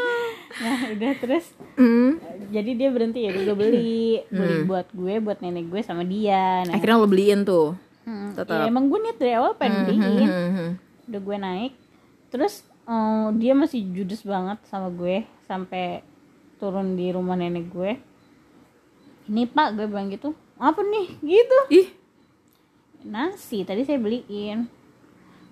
nah 0.62 0.78
udah 0.88 1.12
terus 1.16 1.44
Hmm. 1.74 2.20
jadi 2.48 2.70
dia 2.76 2.88
berhenti 2.88 3.24
ya 3.24 3.32
gue 3.32 3.54
beli 3.54 4.20
beli 4.28 4.56
buat 4.64 4.86
gue 4.92 5.14
buat 5.18 5.38
nenek 5.40 5.66
gue 5.66 5.80
sama 5.80 6.04
dia. 6.04 6.62
Nah, 6.62 6.76
akhirnya 6.76 6.96
lo 6.96 7.08
beliin 7.08 7.40
tuh 7.42 7.74
hmm, 8.04 8.36
tetap. 8.36 8.54
ya 8.54 8.68
emang 8.68 8.86
gue 8.86 8.98
niat 9.00 9.16
dari 9.16 9.32
awal 9.32 9.56
pengen 9.56 9.82
beliin. 9.84 10.28
Hmm, 10.28 10.50
hmm. 10.52 10.70
udah 11.08 11.20
gue 11.20 11.36
naik 11.38 11.72
terus 12.28 12.54
eh, 12.84 13.28
dia 13.34 13.52
masih 13.52 13.82
judes 13.90 14.22
banget 14.22 14.62
sama 14.64 14.92
gue 14.92 15.24
sampai 15.42 16.04
turun 16.56 16.94
di 16.94 17.08
rumah 17.08 17.34
nenek 17.34 17.66
gue 17.66 17.92
ini 19.30 19.46
pak 19.46 19.78
gue 19.78 19.86
bilang 19.86 20.10
gitu. 20.10 20.34
Apa 20.58 20.82
nih 20.82 21.06
gitu. 21.22 21.58
Ih. 21.70 21.88
Nasi 23.06 23.62
tadi 23.62 23.86
saya 23.86 24.02
beliin. 24.02 24.66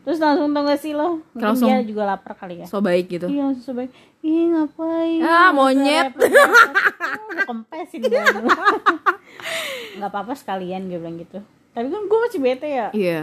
Terus 0.03 0.25
langsung 0.25 0.51
tau 0.57 0.65
gak 0.65 0.81
sih 0.81 0.97
lo? 0.97 1.21
Mungkin 1.37 1.47
Langsung. 1.53 1.69
dia 1.69 1.85
juga 1.85 2.03
lapar 2.09 2.33
kali 2.33 2.65
ya. 2.65 2.67
so 2.67 2.81
baik 2.81 3.13
gitu. 3.13 3.29
Iya 3.29 3.53
langsung 3.53 3.77
sebaik 3.77 3.93
ih 4.25 4.51
ngapain? 4.51 5.21
Ah, 5.21 5.53
monyet. 5.53 6.17
Udah 6.17 7.45
kempesin 7.47 8.03
gue 8.03 8.17
nggak 9.99 10.11
apa-apa 10.11 10.33
sekalian 10.33 10.89
gue 10.89 10.99
bilang 10.99 11.21
gitu. 11.21 11.39
Tapi 11.77 11.87
kan 11.93 12.03
gue 12.09 12.19
masih 12.25 12.41
bete 12.41 12.69
ya. 12.73 12.89
Iya. 12.97 13.21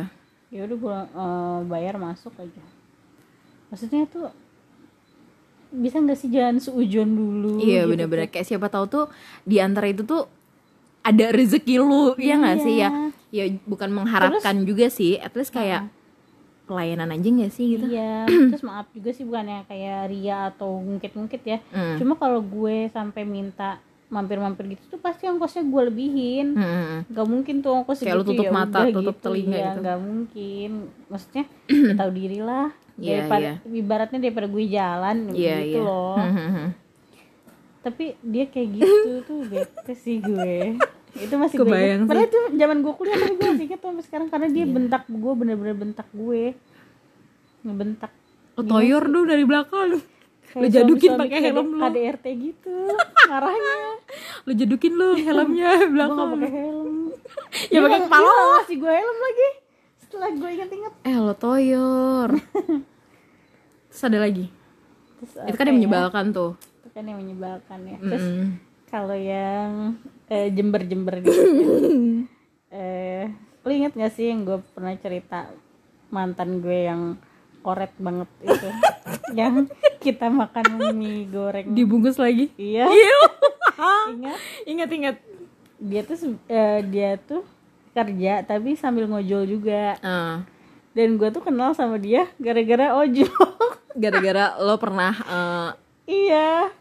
Ya 0.54 0.62
udah 0.70 0.78
gue 0.78 0.98
eh, 1.10 1.60
bayar 1.68 1.96
masuk 1.98 2.38
aja. 2.38 2.64
Maksudnya 3.74 4.06
tuh 4.06 4.30
bisa 5.74 6.00
nggak 6.00 6.16
sih 6.22 6.30
jangan 6.32 6.62
seujon 6.62 7.10
dulu 7.12 7.60
iya 7.60 7.84
gitu. 7.84 7.98
bener-bener. 7.98 8.30
Kayak 8.30 8.48
siapa 8.48 8.70
tahu 8.70 8.86
tuh 8.88 9.06
di 9.42 9.58
antara 9.58 9.90
itu 9.90 10.06
tuh 10.06 10.30
ada 11.06 11.26
rezeki 11.30 11.76
lu 11.78 12.18
ya 12.18 12.42
nggak 12.42 12.58
sih? 12.66 12.76
Ya 12.82 12.90
ya 13.36 13.46
bukan 13.68 13.92
mengharapkan 13.92 14.64
juga 14.64 14.88
sih 14.88 15.20
at 15.20 15.36
least 15.36 15.52
kayak 15.52 15.92
pelayanan 16.66 17.14
aja 17.14 17.28
nggak 17.30 17.54
sih 17.54 17.78
gitu? 17.78 17.86
Iya 17.92 18.26
terus 18.50 18.66
maaf 18.66 18.90
juga 18.96 19.14
sih 19.14 19.28
bukannya 19.28 19.70
kayak 19.70 20.10
ria 20.10 20.50
atau 20.50 20.82
ngungkit-ngungkit 20.82 21.42
ya. 21.46 21.58
Hmm. 21.70 22.02
cuma 22.02 22.18
kalau 22.18 22.42
gue 22.42 22.90
sampai 22.90 23.22
minta 23.28 23.78
mampir-mampir 24.06 24.78
gitu 24.78 24.96
tuh 24.96 25.02
pasti 25.02 25.30
ongkosnya 25.30 25.66
gue 25.66 25.82
lebihin. 25.92 26.48
Hmm, 26.58 26.64
hmm, 26.66 26.86
hmm. 26.86 27.00
nggak 27.14 27.28
mungkin 27.28 27.56
tuh 27.62 27.72
ongkos 27.84 28.02
Kayak 28.02 28.18
lu 28.18 28.24
segitu, 28.26 28.32
tutup 28.34 28.46
ya 28.46 28.52
mata, 28.54 28.80
tutup 28.90 29.18
telinga 29.22 29.58
iya, 29.58 29.66
gitu. 29.70 29.80
nggak 29.82 30.00
mungkin. 30.02 30.72
Maksudnya 31.12 31.44
ya 31.70 31.94
tahu 32.02 32.12
diri 32.14 32.40
lah. 32.42 32.68
Iya, 32.96 33.28
daripada 33.28 33.52
iya. 33.60 33.76
ibaratnya 33.76 34.20
daripada 34.24 34.48
gue 34.48 34.64
jalan 34.72 35.18
iya 35.36 35.56
gitu 35.68 35.84
iya. 35.84 35.88
loh. 35.88 36.16
Hmm. 36.16 36.72
tapi 37.86 38.18
dia 38.24 38.50
kayak 38.50 38.82
gitu 38.82 39.12
tuh 39.30 39.40
bete 39.46 39.94
sih 39.94 40.18
gue 40.18 40.74
itu 41.16 41.32
masih 41.34 41.58
Kebayang 41.58 42.00
gue 42.02 42.10
padahal 42.10 42.28
itu 42.28 42.40
zaman 42.54 42.78
gue 42.80 42.94
kuliah 42.94 43.16
tapi 43.16 43.34
gue 43.34 43.48
masih 43.50 43.66
inget 43.66 43.82
sampai 43.82 44.04
sekarang. 44.04 44.28
Karena 44.28 44.48
dia 44.48 44.62
Iya. 44.62 44.74
bentak 44.74 45.04
gue 45.06 45.34
bener-bener 45.34 45.76
bentak 45.76 46.08
gue. 46.12 46.44
Ngebentak. 47.62 48.12
Lo 48.54 48.62
toyor 48.62 49.04
dong 49.06 49.26
dari 49.26 49.44
belakang. 49.44 49.96
Lo 49.96 50.00
Kayak 50.56 50.72
jadukin 50.74 51.12
pakai 51.16 51.40
helm 51.42 51.68
lo 51.74 51.80
KDRT 51.82 52.26
gitu 52.34 52.76
marahnya 53.26 53.76
lo 54.46 54.52
jadukin 54.54 54.94
lo 54.94 55.08
helmnya 55.14 55.70
gue 55.78 55.90
belakang. 55.90 56.28
pakai 56.34 56.52
helm. 56.54 56.96
Ya 57.68 57.80
pakai 57.82 58.00
kepala. 58.02 58.32
ngasih 58.58 58.78
gue 58.78 58.94
helm 58.94 59.18
lagi. 59.20 59.50
Setelah 59.98 60.30
gue 60.32 60.50
inget-inget 60.52 60.94
eh 61.02 61.16
lo 61.18 61.34
toyor. 61.34 62.30
Terus 63.90 64.02
ada 64.02 64.20
lagi? 64.20 64.46
Terus 65.18 65.32
itu 65.46 65.56
kan 65.56 65.66
yang 65.66 65.74
ya? 65.74 65.80
menyebalkan 65.82 66.26
tuh. 66.30 66.52
Itu 66.78 66.90
kan 66.90 67.04
yang 67.04 67.18
menyebalkan 67.18 67.80
ya. 67.86 67.98
Terus 67.98 68.26
Mm-mm. 68.26 68.48
kalau 68.86 69.16
yang 69.16 69.96
eh, 70.30 70.50
jember-jember 70.54 71.22
gitu 71.22 71.42
eh 72.76 73.30
lu 73.66 73.72
inget 73.74 73.98
gak 73.98 74.14
sih 74.14 74.30
yang 74.30 74.46
gue 74.46 74.62
pernah 74.78 74.94
cerita 75.02 75.50
mantan 76.14 76.62
gue 76.62 76.80
yang 76.86 77.18
koret 77.66 77.90
banget 77.98 78.30
itu? 78.46 78.70
Yang 79.40 79.74
kita 79.98 80.30
makan 80.30 80.94
mie 80.94 81.26
goreng. 81.26 81.74
Dibungkus 81.74 82.22
lagi? 82.22 82.54
Iya. 82.56 82.86
Iya. 82.96 83.20
Ingat? 84.08 84.40
Ingat 84.64 84.90
ingat. 84.96 85.16
Dia 85.84 86.02
tuh 86.08 86.40
eh, 86.48 86.80
dia 86.88 87.20
tuh 87.20 87.44
kerja 87.92 88.40
tapi 88.48 88.80
sambil 88.80 89.04
ngojol 89.12 89.44
juga. 89.44 90.00
Ah, 90.00 90.48
dan 90.96 91.20
gue 91.20 91.28
tuh 91.28 91.44
kenal 91.44 91.76
sama 91.76 92.00
dia 92.00 92.24
gara-gara 92.40 92.96
ojol. 92.96 93.28
Gara-gara 94.00 94.56
lo 94.64 94.80
pernah 94.80 95.12
eh, 95.12 95.70
iya 96.08 96.72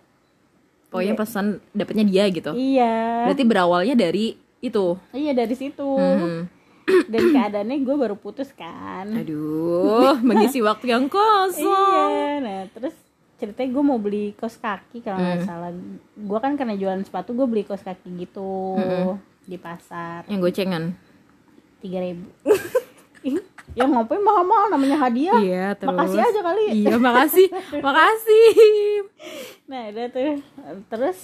pokoknya 0.95 1.19
pesan 1.19 1.59
dapetnya 1.75 2.07
dia 2.07 2.25
gitu. 2.31 2.55
Iya. 2.55 3.27
Berarti 3.27 3.43
berawalnya 3.43 3.99
dari 3.99 4.39
itu. 4.63 4.95
Iya 5.11 5.35
dari 5.35 5.55
situ. 5.59 5.83
Hmm. 5.99 6.47
dan 6.85 7.33
keadaannya 7.33 7.81
gue 7.83 7.97
baru 7.99 8.15
putus 8.15 8.55
kan. 8.55 9.11
Aduh 9.11 10.15
mengisi 10.29 10.63
waktu 10.63 10.95
yang 10.95 11.11
kosong. 11.11 12.13
Iya. 12.15 12.39
Nah 12.39 12.61
terus 12.71 12.95
ceritanya 13.43 13.75
gue 13.75 13.83
mau 13.83 13.99
beli 13.99 14.39
kaos 14.39 14.55
kaki 14.55 15.03
kalau 15.03 15.19
nggak 15.19 15.43
salah. 15.43 15.75
Gue 16.15 16.39
kan 16.39 16.55
karena 16.55 16.79
jualan 16.79 17.03
sepatu 17.03 17.35
gue 17.35 17.47
beli 17.51 17.67
kaos 17.67 17.83
kaki 17.83 18.15
gitu 18.23 18.79
di 19.51 19.59
pasar. 19.59 20.29
Yang 20.31 20.41
gocengan. 20.47 20.95
Tiga 21.83 21.99
ribu 22.01 22.31
ya 23.73 23.89
ngapain? 23.89 24.21
Mahal-mahal 24.21 24.77
namanya 24.77 25.09
hadiah. 25.09 25.41
Iya 25.41 25.67
terus. 25.75 25.89
Makasih 25.89 26.21
aja 26.21 26.41
kali. 26.45 26.65
Iya 26.85 26.95
makasih. 27.01 27.49
Makasih. 27.81 28.49
Nah 29.65 29.83
udah 29.89 30.07
tuh. 30.13 30.37
Terus 30.93 31.19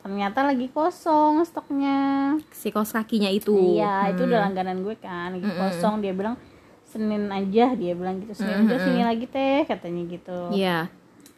ternyata 0.00 0.44
lagi 0.44 0.66
kosong 0.72 1.44
stoknya. 1.44 1.98
Si 2.48 2.72
kaos 2.72 2.96
kakinya 2.96 3.28
itu. 3.28 3.52
Iya 3.76 4.16
itu 4.16 4.24
udah 4.24 4.48
langganan 4.48 4.80
gue 4.80 4.96
kan 4.96 5.36
lagi 5.36 5.46
kosong. 5.46 6.00
Dia 6.00 6.16
bilang 6.16 6.40
senin 6.88 7.28
aja 7.28 7.76
dia 7.76 7.92
bilang 7.92 8.24
gitu. 8.24 8.32
Senin 8.36 8.64
aja 8.64 8.80
sini 8.80 9.00
lagi 9.04 9.26
teh 9.28 9.68
katanya 9.68 10.02
gitu. 10.08 10.38
Iya. 10.52 10.88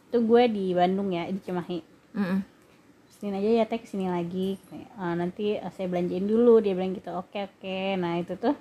Itu 0.07 0.23
gue 0.23 0.43
di 0.47 0.71
Bandung 0.71 1.11
ya 1.11 1.27
di 1.27 1.39
Cimahi. 1.43 1.79
Mm-mm. 2.15 2.39
Senin 3.17 3.33
aja 3.37 3.49
ya 3.61 3.65
teh 3.69 3.79
ke 3.81 3.87
sini 3.87 4.09
lagi. 4.09 4.57
Eh, 4.73 5.13
nanti 5.13 5.57
eh, 5.57 5.71
saya 5.75 5.91
belanjain 5.91 6.25
dulu. 6.25 6.63
Dia 6.63 6.73
bilang 6.73 6.95
gitu. 6.95 7.11
Oke 7.13 7.45
oke. 7.45 7.99
Nah 7.99 8.17
itu 8.17 8.33
tuh 8.39 8.55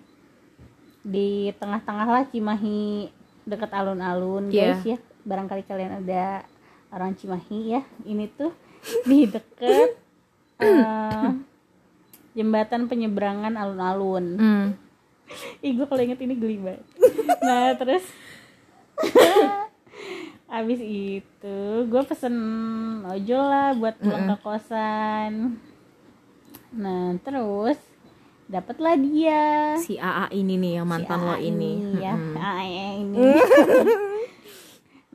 di 1.06 1.54
tengah-tengah 1.54 2.08
lah 2.10 2.24
Cimahi 2.26 3.06
dekat 3.46 3.70
alun-alun 3.70 4.50
Iya. 4.50 4.74
guys 4.74 4.82
ya. 4.82 4.98
Barangkali 5.22 5.62
kalian 5.62 6.02
ada 6.02 6.42
orang 6.90 7.14
Cimahi 7.14 7.78
ya. 7.78 7.82
Ini 8.02 8.26
tuh 8.34 8.50
di 9.08 9.30
deket 9.30 9.94
eh, 10.58 11.30
jembatan 12.34 12.90
penyeberangan 12.90 13.54
alun-alun. 13.54 14.24
Hmm. 14.34 14.66
Ih 15.58 15.74
gue 15.74 15.86
kalau 15.86 16.02
inget 16.02 16.18
ini 16.18 16.34
geli 16.34 16.58
banget. 16.58 16.82
Nah 17.42 17.74
terus 17.74 18.02
Abis 20.46 20.78
itu 20.78 21.58
gue 21.90 22.02
pesen 22.06 22.34
ojol 23.02 23.44
lah 23.44 23.74
buat 23.74 23.98
pulang 23.98 24.30
ke 24.30 24.36
kosan. 24.42 25.58
Nah 26.70 27.18
terus 27.22 27.78
Dapatlah 28.46 28.94
dia. 28.94 29.74
Si 29.82 29.98
AA 29.98 30.30
ini 30.32 30.54
nih 30.54 30.72
yang 30.78 30.86
mantan 30.86 31.18
Si 31.18 31.26
lo 31.26 31.34
A 31.34 31.38
ini 31.38 31.72
ya. 31.98 32.14
Mm-mm. 32.14 32.34
A 32.36 32.52
ini. 32.94 33.18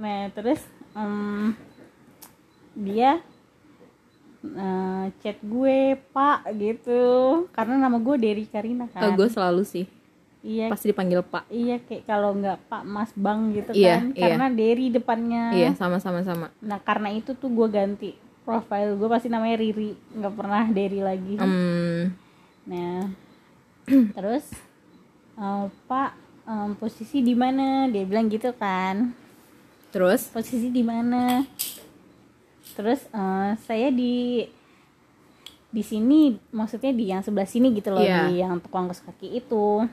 Nah 0.02 0.34
terus 0.34 0.58
em, 0.92 1.54
Dia 2.74 3.22
eh, 4.42 5.06
chat 5.22 5.38
gue 5.40 5.78
pak 6.10 6.50
gitu. 6.58 7.04
Karena 7.54 7.78
nama 7.78 8.02
gue 8.02 8.16
Derry 8.18 8.50
Karina 8.50 8.90
Oh, 8.90 8.92
kan 8.92 9.14
gue 9.14 9.30
selalu 9.30 9.62
sih. 9.62 9.86
Iya. 10.42 10.74
Pasti 10.74 10.90
dipanggil 10.90 11.22
Pak. 11.22 11.54
Iya 11.54 11.78
kayak 11.86 12.10
kalau 12.10 12.34
nggak 12.34 12.66
Pak 12.66 12.82
Mas 12.82 13.14
Bang 13.14 13.54
gitu 13.54 13.78
Iya, 13.78 14.02
kan. 14.02 14.06
iya. 14.18 14.22
karena 14.26 14.48
Derry 14.50 14.90
depannya. 14.90 15.44
iya 15.54 15.70
sama 15.78 16.02
sama 16.02 16.26
sama. 16.26 16.50
Nah 16.66 16.82
karena 16.82 17.14
itu 17.14 17.38
tuh 17.38 17.54
gue 17.54 17.68
ganti 17.70 18.18
profile. 18.42 18.98
Gue 18.98 19.06
pasti 19.06 19.30
namanya 19.30 19.62
Riri. 19.62 19.94
Nggak 20.18 20.34
pernah 20.34 20.66
Derry 20.66 21.00
lagi. 21.06 21.38
Hmm. 21.38 22.10
Nah 22.64 23.10
terus 24.16 24.46
eh, 25.36 25.66
Pak 25.88 26.12
em, 26.44 26.70
posisi 26.76 27.20
di 27.20 27.34
mana? 27.34 27.86
Dia 27.88 28.04
bilang 28.04 28.28
gitu 28.28 28.54
kan. 28.54 29.14
terus 29.92 30.28
Posisi 30.28 30.70
di 30.70 30.82
mana? 30.82 31.44
Terus 32.74 33.04
eh, 33.08 33.50
saya 33.60 33.90
di 33.90 34.46
di 35.72 35.80
sini 35.82 36.36
maksudnya 36.52 36.92
di 36.92 37.06
yang 37.08 37.24
sebelah 37.24 37.48
sini 37.48 37.72
gitu 37.72 37.92
loh 37.92 38.04
Iya. 38.04 38.28
di 38.28 38.40
yang 38.40 38.60
tukang 38.60 38.88
kaos 38.88 39.00
kaki 39.02 39.40
itu. 39.40 39.88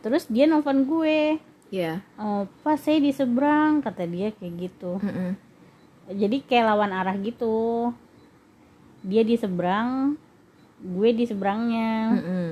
Terus 0.00 0.26
dia 0.26 0.46
nelfon 0.46 0.82
gue. 0.84 1.38
ya 1.68 2.00
Oh, 2.16 2.48
pas 2.62 2.80
saya 2.80 2.96
di 2.96 3.12
seberang 3.12 3.78
kata 3.78 4.08
dia 4.08 4.32
kayak 4.32 4.54
gitu. 4.58 4.98
Mm-mm. 4.98 5.36
Jadi 6.08 6.40
kayak 6.42 6.66
lawan 6.66 6.90
arah 6.90 7.12
gitu. 7.14 7.92
Dia 9.04 9.22
di 9.22 9.36
seberang, 9.36 10.16
gue 10.80 11.10
di 11.10 11.24
seberangnya. 11.24 11.92
Mm-mm. 12.12 12.50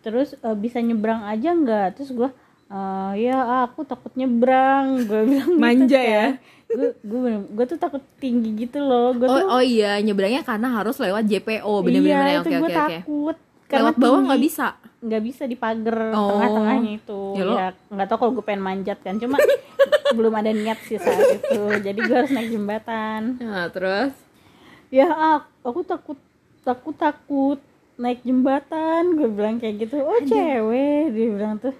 Terus 0.00 0.34
eh, 0.34 0.56
bisa 0.56 0.78
nyebrang 0.78 1.22
aja 1.24 1.50
nggak? 1.50 1.88
Terus 1.94 2.10
gue 2.10 2.30
"Eh, 2.68 3.12
ya 3.20 3.36
aku 3.64 3.82
takut 3.82 4.12
nyebrang. 4.14 5.04
Gue 5.04 5.20
bilang 5.28 5.50
gitu 5.50 5.58
Manja 5.58 5.96
kan. 5.96 6.08
ya? 6.08 6.26
Gue 6.68 6.88
gue 6.98 7.18
gue 7.48 7.64
tuh 7.66 7.76
takut 7.76 8.02
tinggi 8.16 8.50
gitu 8.58 8.78
loh. 8.78 9.12
Gue 9.12 9.24
tuh 9.24 9.34
oh 9.42 9.56
oh 9.56 9.62
iya 9.62 9.96
nyebrangnya 9.98 10.42
karena 10.42 10.68
harus 10.72 10.96
lewat 10.96 11.24
JPO 11.24 11.72
bener-bener 11.80 12.26
iya, 12.26 12.38
oke 12.38 12.46
itu 12.46 12.50
gue 12.56 12.70
takut. 12.70 13.36
lewat 13.68 13.94
bawah 13.94 14.20
nggak 14.24 14.40
bisa 14.40 14.80
nggak 14.98 15.22
bisa 15.22 15.44
di 15.44 15.52
pagar 15.52 16.10
Oh. 16.10 16.32
tengah-tengahnya 16.32 16.92
itu 16.96 17.20
Ya 17.36 17.44
lo- 17.44 17.54
ya 17.54 17.68
nggak 17.86 18.08
tahu 18.08 18.18
kalau 18.18 18.32
gue 18.32 18.42
pengen 18.42 18.64
manjat 18.64 18.96
kan 18.98 19.14
cuma 19.14 19.36
belum 20.16 20.32
ada 20.32 20.50
niat 20.50 20.80
sih 20.82 20.96
saat 20.96 21.36
itu 21.36 21.52
jadi 21.78 21.98
gue 22.00 22.16
harus 22.16 22.32
naik 22.32 22.48
jembatan 22.48 23.36
nah 23.38 23.68
terus 23.68 24.16
ya 24.88 25.04
ah, 25.06 25.38
aku 25.60 25.84
takut 25.84 26.16
takut 26.68 26.94
takut 26.94 27.58
naik 27.96 28.20
jembatan 28.22 29.16
gue 29.16 29.26
bilang 29.26 29.56
kayak 29.56 29.82
gitu. 29.82 29.98
Oh 29.98 30.20
cewek 30.20 31.10
dia 31.10 31.26
bilang 31.28 31.56
tuh. 31.56 31.72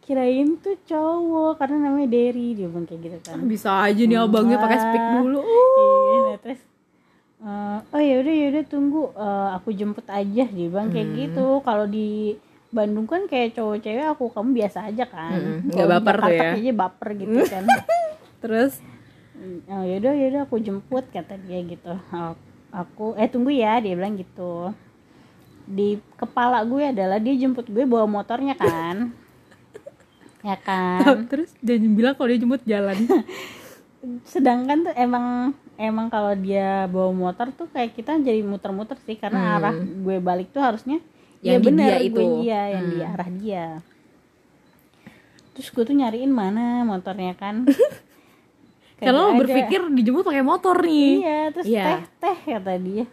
Kirain 0.00 0.54
tuh 0.56 0.78
cowok 0.82 1.58
karena 1.58 1.76
namanya 1.82 2.08
Derry 2.08 2.52
dia 2.52 2.66
bilang 2.66 2.84
kayak 2.84 3.00
gitu 3.02 3.18
kan. 3.24 3.38
Bisa 3.42 3.82
aja 3.82 3.98
nih 3.98 4.14
abangnya 4.16 4.56
pakai 4.56 4.78
speak 4.78 5.04
dulu. 5.16 5.40
Iya, 5.42 6.18
nah, 6.22 6.38
terus 6.38 6.60
eh, 7.38 7.78
oh 7.90 8.00
ya 8.00 8.14
udah 8.20 8.34
ya 8.36 8.46
udah 8.48 8.64
tunggu. 8.66 9.02
Eh, 9.10 9.48
aku 9.52 9.68
jemput 9.72 10.06
aja 10.06 10.44
dia 10.46 10.66
bilang 10.66 10.88
kayak 10.88 11.06
Hmm. 11.06 11.16
gitu. 11.18 11.46
Kalau 11.60 11.86
di 11.86 12.38
Bandung 12.68 13.06
kan 13.06 13.24
kayak 13.24 13.54
cowok 13.54 13.80
cewek 13.80 14.06
aku 14.06 14.24
kamu 14.28 14.50
biasa 14.54 14.78
aja 14.86 15.04
kan. 15.04 15.64
Nggak 15.64 15.74
di 15.80 15.90
baper 15.90 16.14
tuh 16.14 16.22
Jakarta 16.22 16.30
ya. 16.36 16.50
kayaknya 16.52 16.74
baper 16.76 17.08
gitu 17.16 17.38
kan. 17.50 17.64
Terus? 18.38 18.72
Oh 19.66 19.82
yaudah 19.82 20.12
yaudah 20.12 20.42
aku 20.44 20.56
jemput 20.58 21.04
kata 21.08 21.34
dia 21.40 21.58
gitu. 21.62 21.92
Oh, 21.92 22.32
aku 22.68 23.14
eh 23.14 23.26
tunggu 23.26 23.50
ya 23.50 23.78
dia 23.78 23.94
bilang 23.94 24.14
gitu 24.14 24.70
di 25.66 25.98
kepala 26.14 26.62
gue 26.62 26.90
adalah 26.90 27.18
dia 27.18 27.34
jemput 27.34 27.66
gue 27.66 27.82
bawa 27.82 28.06
motornya 28.06 28.54
kan 28.54 29.10
ya 30.40 30.56
kan 30.56 31.26
terus 31.30 31.50
jangan 31.58 31.92
bilang 31.92 32.14
kalau 32.14 32.28
dia 32.28 32.38
jemput 32.38 32.62
jalan 32.62 32.94
sedangkan 34.32 34.86
tuh 34.86 34.94
emang 34.94 35.26
emang 35.74 36.06
kalau 36.06 36.32
dia 36.32 36.86
bawa 36.86 37.10
motor 37.10 37.50
tuh 37.50 37.66
kayak 37.66 37.92
kita 37.92 38.14
jadi 38.16 38.40
muter-muter 38.40 38.94
sih 39.02 39.18
karena 39.18 39.40
Hmm. 39.40 39.54
arah 39.58 39.74
gue 39.74 40.16
balik 40.18 40.54
tuh 40.54 40.62
harusnya 40.62 41.02
Yang 41.42 41.50
ya 41.52 41.58
di 41.58 41.66
bener 41.66 41.84
dia 41.84 41.96
gue 41.98 42.06
itu. 42.06 42.22
iya 42.42 42.62
yang 42.70 42.84
di 42.86 42.98
Hmm. 42.98 43.10
arah 43.10 43.30
dia 43.32 43.64
terus 45.50 45.72
gue 45.72 45.82
tuh 45.82 45.96
nyariin 45.96 46.30
mana 46.30 46.84
motornya 46.84 47.34
kan 47.34 47.64
karena 48.96 49.20
lo 49.20 49.36
berpikir 49.36 49.80
dijemput 49.92 50.24
pakai 50.24 50.40
motor 50.40 50.76
nih. 50.80 51.12
Iya 51.20 51.40
terus 51.52 51.66
Iya. 51.68 51.84
teh 51.84 52.00
teh 52.16 52.38
kata 52.56 52.72
dia 52.80 53.04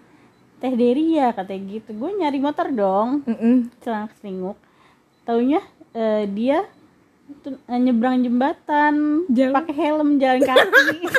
teh 0.58 0.72
Dery 0.72 1.06
ya 1.12 1.28
katanya 1.36 1.64
gitu. 1.76 1.90
Gue 1.94 2.10
nyari 2.16 2.40
motor 2.40 2.68
dong. 2.72 3.10
Mm-mm. 3.28 3.68
celana 3.84 4.08
selinguk 4.18 4.56
taunya 5.24 5.60
eh, 5.92 6.24
dia 6.28 6.64
tuh, 7.44 7.60
eh, 7.60 7.80
nyebrang 7.80 8.24
jembatan. 8.24 9.28
Pakai 9.28 9.76
helm 9.76 10.18
jalan 10.18 10.42
kaki. 10.42 11.00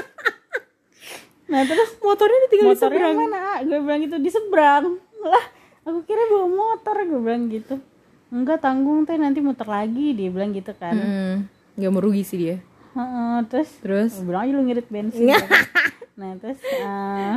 Nah 1.44 1.60
terus 1.68 1.92
motornya 2.00 2.38
ditinggal 2.48 2.66
di 2.66 2.72
motornya 2.72 2.98
seberang. 3.04 3.16
mana? 3.20 3.40
Gue 3.62 3.78
bilang 3.84 4.00
gitu 4.00 4.16
di 4.16 4.30
seberang. 4.32 4.84
Lah 5.20 5.44
aku 5.84 6.00
kira 6.02 6.24
bawa 6.32 6.48
motor 6.48 6.96
gue 7.04 7.20
bilang 7.20 7.52
gitu. 7.52 7.74
Enggak 8.32 8.64
tanggung 8.64 9.04
teh 9.04 9.20
nanti 9.20 9.44
muter 9.44 9.68
lagi 9.68 10.16
dia 10.16 10.32
bilang 10.32 10.56
gitu 10.56 10.72
kan. 10.72 10.96
Hmm, 10.96 11.34
nggak 11.76 11.92
merugi 11.92 12.24
sih 12.24 12.38
dia 12.40 12.56
Heeh, 12.94 13.36
terus 13.46 13.70
terus? 13.78 14.12
bilang 14.16 14.40
aja 14.40 14.52
lu 14.52 14.62
ngirit 14.62 14.86
bensin. 14.86 15.26
Gitu 15.26 15.46
kan. 15.50 15.62
nah 16.14 16.30
terus 16.38 16.58
eh, 16.62 17.36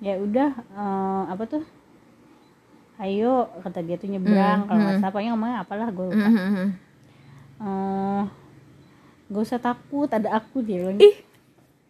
ya 0.00 0.14
udah 0.16 0.50
eh, 0.54 1.22
apa 1.28 1.44
tuh? 1.44 1.62
Ayo 2.96 3.50
kata 3.58 3.82
dia 3.82 3.98
tuh 3.98 4.06
nyebrang 4.06 4.64
kalau 4.64 4.78
nggak 4.78 4.96
salah 5.00 5.10
pokoknya 5.10 5.30
ngomongnya 5.34 5.58
apalah 5.58 5.88
gue 5.90 6.04
lupa. 6.06 6.22
Mhm. 6.22 6.66
Eh, 7.58 8.22
gak 9.28 9.42
usah 9.42 9.58
takut 9.58 10.06
ada 10.06 10.28
aku 10.32 10.62
dia 10.62 10.86
bilang. 10.86 10.98
Gitu. 10.98 11.18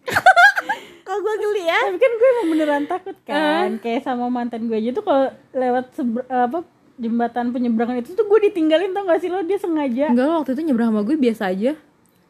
kok 1.04 1.18
gue 1.18 1.34
geli 1.36 1.62
ya? 1.62 1.80
Tapi 1.84 1.98
kan 1.98 2.12
gue 2.14 2.28
emang 2.30 2.48
beneran 2.48 2.84
takut 2.86 3.16
kan 3.22 3.76
kayak 3.76 4.00
sama 4.00 4.32
mantan 4.32 4.64
gue 4.64 4.78
aja 4.78 4.90
tuh 4.90 5.04
kalau 5.04 5.24
lewat 5.52 5.92
seber- 5.92 6.24
apa 6.26 6.64
jembatan 6.96 7.52
penyeberangan 7.52 7.98
itu 7.98 8.14
tuh 8.14 8.24
gue 8.24 8.48
ditinggalin 8.48 8.96
tau 8.96 9.04
gak 9.04 9.20
sih 9.20 9.28
lo? 9.28 9.44
Dia 9.44 9.60
sengaja. 9.60 10.08
Enggak 10.08 10.24
lo 10.24 10.34
waktu 10.40 10.56
itu 10.56 10.62
nyebrang 10.64 10.88
sama 10.88 11.02
gue 11.02 11.16
biasa 11.18 11.52
aja 11.52 11.76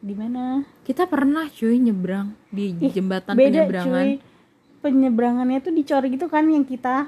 di 0.03 0.13
mana? 0.13 0.67
Kita 0.83 1.07
pernah 1.07 1.47
cuy 1.47 1.79
nyebrang. 1.79 2.35
Di 2.51 2.75
jembatan 2.91 3.33
beda 3.33 3.63
penyeberangan. 3.63 3.87
cuy. 3.87 4.09
Penyeberangannya 4.83 5.59
tuh 5.63 5.71
dicor 5.71 6.03
gitu 6.03 6.27
kan 6.27 6.43
yang 6.43 6.67
kita? 6.67 7.07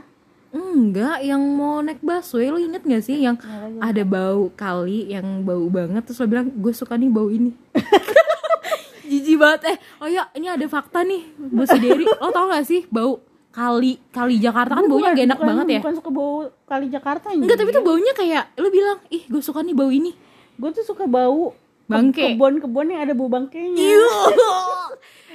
Enggak 0.56 1.20
yang 1.20 1.44
mau 1.44 1.84
naik 1.84 2.00
busway. 2.00 2.48
Lo 2.48 2.56
inget 2.56 2.80
gak 2.82 3.04
sih 3.04 3.20
yang 3.20 3.36
ada 3.84 4.04
bau 4.08 4.48
kali 4.56 5.12
yang 5.12 5.44
bau 5.44 5.68
banget? 5.68 6.08
Terus 6.08 6.24
lo 6.24 6.32
bilang 6.32 6.48
gue 6.48 6.72
suka 6.72 6.96
nih 6.96 7.12
bau 7.12 7.28
ini. 7.28 7.52
Jijik 9.06 9.36
banget. 9.36 9.76
Eh 9.76 9.78
oh 10.00 10.08
ya 10.08 10.32
ini 10.32 10.48
ada 10.48 10.64
fakta 10.66 11.04
nih. 11.04 11.28
Si 11.68 11.78
Derry 11.78 12.08
lo 12.08 12.32
tau 12.32 12.48
gak 12.48 12.64
sih 12.64 12.88
bau 12.88 13.20
kali 13.52 14.00
kali 14.12 14.40
Jakarta 14.40 14.76
kan 14.76 14.84
baunya 14.84 15.12
bukan- 15.12 15.16
gak 15.16 15.28
enak 15.28 15.38
bukan- 15.38 15.50
banget 15.52 15.66
ya? 15.68 15.80
bukan 15.80 15.96
suka 15.96 16.10
bau 16.12 16.34
kali 16.68 16.86
Jakarta 16.92 17.28
enggak 17.32 17.56
tapi 17.56 17.72
tuh 17.72 17.84
baunya 17.84 18.12
kayak 18.12 18.52
lo 18.56 18.68
bilang 18.68 19.00
ih 19.08 19.24
gue 19.28 19.40
suka 19.40 19.60
nih 19.60 19.76
bau 19.76 19.92
ini. 19.92 20.16
Gue 20.56 20.72
tuh 20.72 20.88
suka 20.88 21.04
bau 21.04 21.52
Bangke. 21.86 22.34
kebon-kebon 22.34 22.88
yang 22.90 23.02
ada 23.02 23.14
bau 23.14 23.30
bangkainya 23.30 23.94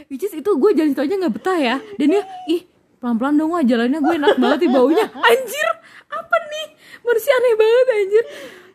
Which 0.07 0.25
is 0.25 0.33
itu 0.33 0.51
gue 0.51 0.71
jalan 0.73 0.91
situ 0.91 1.01
aja 1.01 1.15
gak 1.17 1.35
betah 1.35 1.55
ya. 1.55 1.77
Dan 1.95 2.07
dia 2.11 2.23
ih 2.47 2.67
pelan-pelan 2.99 3.35
dong 3.37 3.51
wah 3.51 3.63
jalannya 3.63 3.99
gue 3.99 4.15
enak 4.17 4.37
banget 4.37 4.59
nih 4.61 4.71
baunya. 4.71 5.07
Anjir 5.07 5.69
apa 6.09 6.37
nih? 6.43 6.67
Manusia 7.01 7.33
aneh 7.33 7.55
banget 7.55 7.87
anjir. 7.89 8.25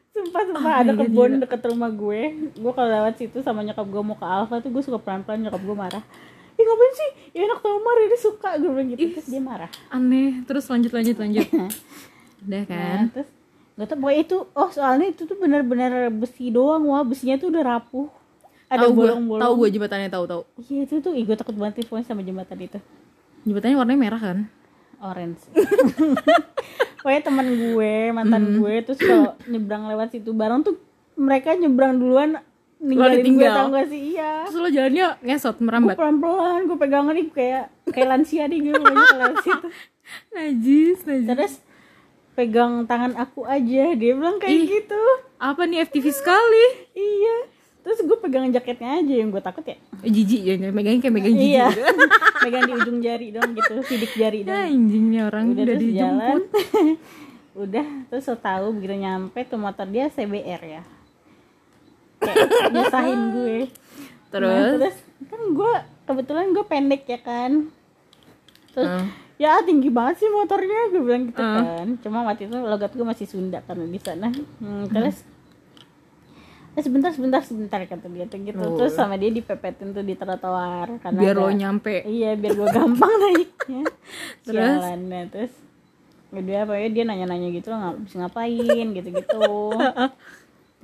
Sumpah 0.08 0.42
sumpah 0.46 0.64
Ah, 0.64 0.76
ada 0.80 0.92
iya, 0.94 1.00
kebun 1.02 1.30
gila. 1.30 1.42
deket 1.44 1.62
rumah 1.68 1.92
gue. 1.92 2.22
Gue 2.56 2.72
kalau 2.72 2.90
lewat 2.90 3.14
situ 3.18 3.38
sama 3.42 3.60
nyokap 3.62 3.84
gue 3.84 4.02
mau 4.02 4.16
ke 4.16 4.24
Alfa 4.24 4.56
tuh 4.60 4.72
gue 4.72 4.80
suka 4.80 4.96
pelan-pelan 4.96 5.44
nyokap 5.44 5.60
gue 5.60 5.76
marah. 5.76 6.04
Ih 6.56 6.64
ngapain 6.64 6.94
sih? 6.96 7.10
Ya 7.34 7.42
enak 7.44 7.60
marah 7.60 8.04
dia 8.08 8.20
suka. 8.22 8.50
Gue 8.56 8.70
bilang 8.72 8.88
gitu. 8.90 9.04
Terus 9.12 9.28
dia 9.28 9.42
marah. 9.44 9.70
Aneh. 9.90 10.40
Terus 10.48 10.66
lanjut 10.66 10.92
lanjut 10.96 11.16
lanjut. 11.20 11.48
Udah 12.46 12.64
kan? 12.64 13.00
Nah 13.02 13.12
terus 13.12 13.30
Gak 13.76 13.88
tau 13.92 13.98
pokoknya 14.00 14.22
itu 14.24 14.38
Oh 14.56 14.70
soalnya 14.72 15.08
itu 15.12 15.28
tuh 15.28 15.36
bener-bener 15.36 16.08
besi 16.12 16.48
doang 16.52 16.88
Wah 16.88 17.04
besinya 17.04 17.36
tuh 17.36 17.52
udah 17.52 17.64
rapuh. 17.64 18.08
Ada 18.66 18.90
gue 18.90 18.98
bolong-bolong. 18.98 19.44
tahu 19.44 19.54
gue 19.62 19.70
jembatannya 19.78 20.10
tahu 20.10 20.26
tahu. 20.26 20.42
Iya 20.68 20.82
itu 20.88 20.96
tuh 21.04 21.14
Ih 21.14 21.24
gue 21.28 21.36
takut 21.38 21.56
banget 21.56 21.84
teleponnya 21.84 22.06
sama 22.08 22.22
jembatan 22.24 22.58
itu. 22.60 22.80
Jembatannya 23.46 23.78
warnanya 23.78 24.00
merah 24.00 24.22
kan? 24.22 24.38
Orange. 25.04 25.42
Pokoknya 27.04 27.22
teman 27.22 27.48
gue 27.52 27.94
Mantan 28.16 28.44
gue 28.58 28.74
Terus 28.90 29.00
kalau 29.04 29.38
nyebrang 29.46 29.86
lewat 29.92 30.18
situ 30.18 30.34
bareng 30.34 30.66
tuh 30.66 30.80
Mereka 31.14 31.54
nyebrang 31.60 32.02
duluan 32.02 32.42
Ninggalin 32.86 33.24
gue 33.24 33.48
tau 33.50 33.68
gak 33.72 33.88
sih? 33.88 34.02
Iya. 34.16 34.46
Terus 34.46 34.58
lo 34.60 34.70
jalannya 34.70 35.06
ngesot 35.24 35.56
gue 35.58 35.66
merambat 35.66 35.96
pelan-pelan 35.96 36.60
gue 36.68 36.78
pegangan 36.78 37.14
nih 37.16 37.28
kayak 37.32 37.66
kayak 37.90 38.08
lansia 38.12 38.44
nih 38.52 38.60
gue 38.62 38.74
pokoknya 38.76 39.06
kalau 39.08 39.22
lewat 39.26 39.38
situ. 39.42 39.68
Najis 40.36 41.00
najis. 41.08 41.28
Terus 41.28 41.54
pegang 42.36 42.84
tangan 42.84 43.16
aku 43.16 43.44
aja. 43.44 43.92
Dia 43.92 44.12
bilang 44.14 44.38
kayak 44.38 44.52
Ih. 44.54 44.68
gitu. 44.70 45.02
Apa 45.36 45.64
nih 45.64 45.84
FTV 45.84 46.06
sekali? 46.12 46.66
Iya. 46.92 47.36
Terus 47.80 48.02
gue 48.02 48.18
pegang 48.18 48.50
jaketnya 48.50 48.98
aja 48.98 49.14
yang 49.16 49.30
gue 49.30 49.40
takut 49.40 49.62
ya. 49.62 49.78
Eh, 50.02 50.10
Jijik 50.10 50.42
ya 50.42 50.54
megangnya 50.70 51.02
kayak 51.02 51.16
megang 51.16 51.34
jijik. 51.34 51.52
Iya. 51.52 51.66
Gitu. 51.70 52.06
pegang 52.44 52.64
di 52.64 52.74
ujung 52.74 53.00
jari 53.00 53.28
dong 53.30 53.50
gitu 53.54 53.74
sidik 53.84 54.14
jari 54.14 54.40
Ya, 54.42 54.48
dong. 54.48 54.58
anjingnya 54.70 55.22
orang 55.26 55.46
udah, 55.50 55.64
udah, 55.64 55.78
dijemput. 55.78 56.44
udah 57.66 57.88
terus 58.10 58.28
tahu 58.36 58.66
begitu 58.74 58.96
nyampe 58.98 59.40
tuh 59.46 59.56
motor 59.56 59.86
dia 59.86 60.10
CBR 60.10 60.62
ya. 60.62 60.82
Kayak 62.18 62.46
nyusahin 62.70 63.22
gue. 63.32 63.58
Terus 64.28 64.50
Nah, 64.52 64.72
terus? 64.82 64.98
kan 65.26 65.42
gue 65.48 65.74
kebetulan 66.04 66.46
gue 66.52 66.66
pendek 66.66 67.04
ya 67.06 67.20
kan. 67.20 67.52
Terus 68.72 68.90
Hmm. 68.92 69.08
Ya 69.36 69.60
tinggi 69.62 69.90
banget 69.90 70.16
sih 70.18 70.30
motornya 70.30 70.80
gue 70.90 71.02
bilang 71.02 71.24
gitu 71.26 71.38
Hmm. 71.38 71.56
kan. 71.60 71.88
Cuma 72.00 72.24
waktu 72.24 72.46
itu 72.46 72.56
logat 72.58 72.92
gue 72.92 73.04
masih 73.04 73.26
Sunda 73.26 73.60
karena 73.62 73.84
di 73.84 73.98
sana. 73.98 74.30
Hmm, 74.58 74.88
terus 74.88 75.28
eh, 76.72 76.82
sebentar 76.82 77.08
sebentar 77.10 77.40
sebentar 77.42 77.80
kata 77.82 78.08
dia 78.08 78.26
tuh 78.26 78.40
gitu. 78.42 78.60
Oh. 78.60 78.76
terus 78.76 78.94
sama 78.94 79.16
dia 79.16 79.30
dipepetin 79.30 79.92
tuh 79.92 80.02
di 80.02 80.14
trotoar 80.14 81.00
karena 81.00 81.20
biar 81.22 81.36
lo 81.36 81.46
ada- 81.46 81.56
nyampe. 81.58 82.04
Iya 82.04 82.34
biar 82.34 82.54
gue 82.54 82.68
gampang 82.70 83.14
naiknya. 83.22 83.84
Terus? 84.42 84.56
jalannya 84.76 85.22
terus 85.28 85.54
kedua 86.28 86.64
apa 86.64 86.76
ya 86.76 86.88
dia 86.90 87.04
nanya-nanya 87.04 87.48
gitu 87.50 87.70
lo 87.70 87.78
nggak 87.78 87.96
bisa 88.02 88.16
ngapain? 88.20 88.88
gitu-gitu. 88.92 89.44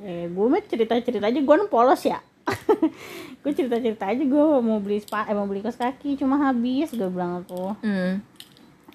Eh 0.01 0.25
gue 0.27 0.45
mah 0.47 0.61
cerita-cerita 0.61 1.23
aja 1.23 1.37
gue 1.37 1.55
kan 1.55 1.67
polos 1.67 2.01
ya. 2.01 2.17
Gue 3.41 3.51
cerita-cerita 3.51 4.05
aja 4.07 4.17
gue 4.19 4.33
mau 4.57 4.77
beli 4.77 4.97
spa 4.97 5.23
eh 5.23 5.33
mau 5.33 5.45
beli 5.45 5.59
kaos 5.59 5.75
kaki 5.75 6.13
cuma 6.15 6.41
habis 6.41 6.89
gue 6.89 7.05
bilang 7.05 7.41
tuh 7.43 7.77
Hmm. 7.81 8.17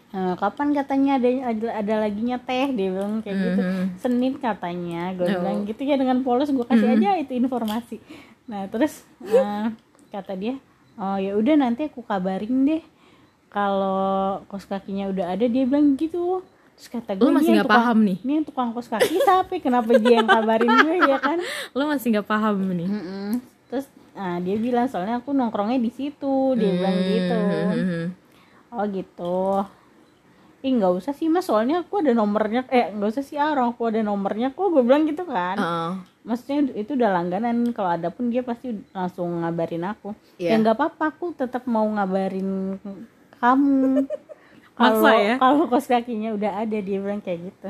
"Eh, 0.09 0.35
kapan 0.35 0.71
katanya 0.71 1.17
ada, 1.17 1.29
ada 1.47 1.69
ada 1.77 1.95
laginya 2.01 2.39
teh? 2.39 2.71
Dia 2.71 2.89
bilang 2.89 3.21
kayak 3.21 3.37
gitu. 3.37 3.61
Mhm. 3.61 3.85
Senin 3.97 4.33
katanya. 4.37 5.13
Gue 5.13 5.27
Oh. 5.27 5.41
bilang 5.41 5.59
gitu 5.63 5.83
ya 5.83 5.95
dengan 5.95 6.23
polos. 6.23 6.49
Gue 6.49 6.63
kasih 6.63 6.95
aja 6.95 7.19
itu 7.19 7.33
informasi. 7.33 7.99
Nah 8.47 8.65
terus 8.67 9.03
eh, 9.21 9.67
kata 10.09 10.33
dia 10.35 10.55
oh 10.95 11.17
ya 11.17 11.35
udah 11.35 11.55
nanti 11.57 11.85
aku 11.85 12.01
kabarin 12.01 12.65
deh. 12.65 12.83
Kalau 13.47 14.43
kos 14.47 14.65
kakinya 14.65 15.09
udah 15.09 15.33
ada 15.33 15.45
dia 15.45 15.65
bilang 15.65 15.95
gitu. 15.95 16.45
Terus 16.77 16.89
kata 16.89 17.11
gue 17.13 17.25
Lu 17.25 17.33
masih 17.33 17.51
"Ini 17.51 17.53
yang 17.53 17.59
nggak 17.63 17.73
paham 17.75 17.99
nih? 18.05 18.19
ini 18.21 18.33
tukang 18.43 18.71
kos 18.71 18.87
kaki 18.87 19.17
siapa 19.19 19.53
kenapa 19.59 19.97
dia 19.97 20.21
yang 20.21 20.29
kabarin 20.29 20.69
gue 20.79 20.97
ya 21.05 21.19
kan? 21.19 21.39
Lo 21.75 21.89
masih 21.89 22.13
nggak 22.13 22.27
paham 22.27 22.57
nih. 22.71 22.87
Mm-mm. 22.87 23.31
terus 23.67 23.85
nah, 24.13 24.39
dia 24.39 24.55
bilang 24.57 24.87
soalnya 24.87 25.19
aku 25.19 25.33
nongkrongnya 25.33 25.77
di 25.77 25.91
situ. 25.91 26.55
Dia 26.55 26.71
bilang 26.71 26.97
gitu. 27.03 27.39
Hmm. 27.67 28.07
oh 28.69 28.85
gitu 28.87 29.41
ih 30.67 30.73
nggak 30.75 30.95
usah 30.99 31.15
sih 31.15 31.31
mas 31.31 31.47
soalnya 31.47 31.87
aku 31.87 32.03
ada 32.03 32.11
nomornya 32.11 32.67
eh 32.69 32.91
nggak 32.91 33.07
usah 33.09 33.23
sih 33.23 33.39
ah 33.39 33.55
orang 33.55 33.71
aku 33.71 33.87
ada 33.87 34.03
nomornya 34.03 34.51
kok 34.51 34.67
gue 34.67 34.83
bilang 34.83 35.07
gitu 35.07 35.23
kan 35.23 35.57
Heeh. 35.57 35.91
maksudnya 36.23 36.75
itu 36.75 36.99
udah 36.99 37.11
langganan 37.15 37.71
kalau 37.71 37.95
ada 37.95 38.11
pun 38.11 38.29
dia 38.29 38.43
pasti 38.43 38.75
langsung 38.91 39.31
ngabarin 39.41 39.87
aku 39.87 40.11
Iya. 40.37 40.51
ya 40.51 40.57
nggak 40.59 40.75
apa-apa 40.75 41.05
aku 41.15 41.27
tetap 41.33 41.63
mau 41.65 41.87
ngabarin 41.87 42.83
kamu 43.39 44.11
kalau 44.77 45.07
ya? 45.07 45.35
kalau 45.39 45.65
kos 45.67 45.87
kakinya 45.87 46.35
udah 46.35 46.61
ada 46.61 46.77
dia 46.77 46.99
bilang 46.99 47.23
kayak 47.23 47.47
gitu 47.47 47.69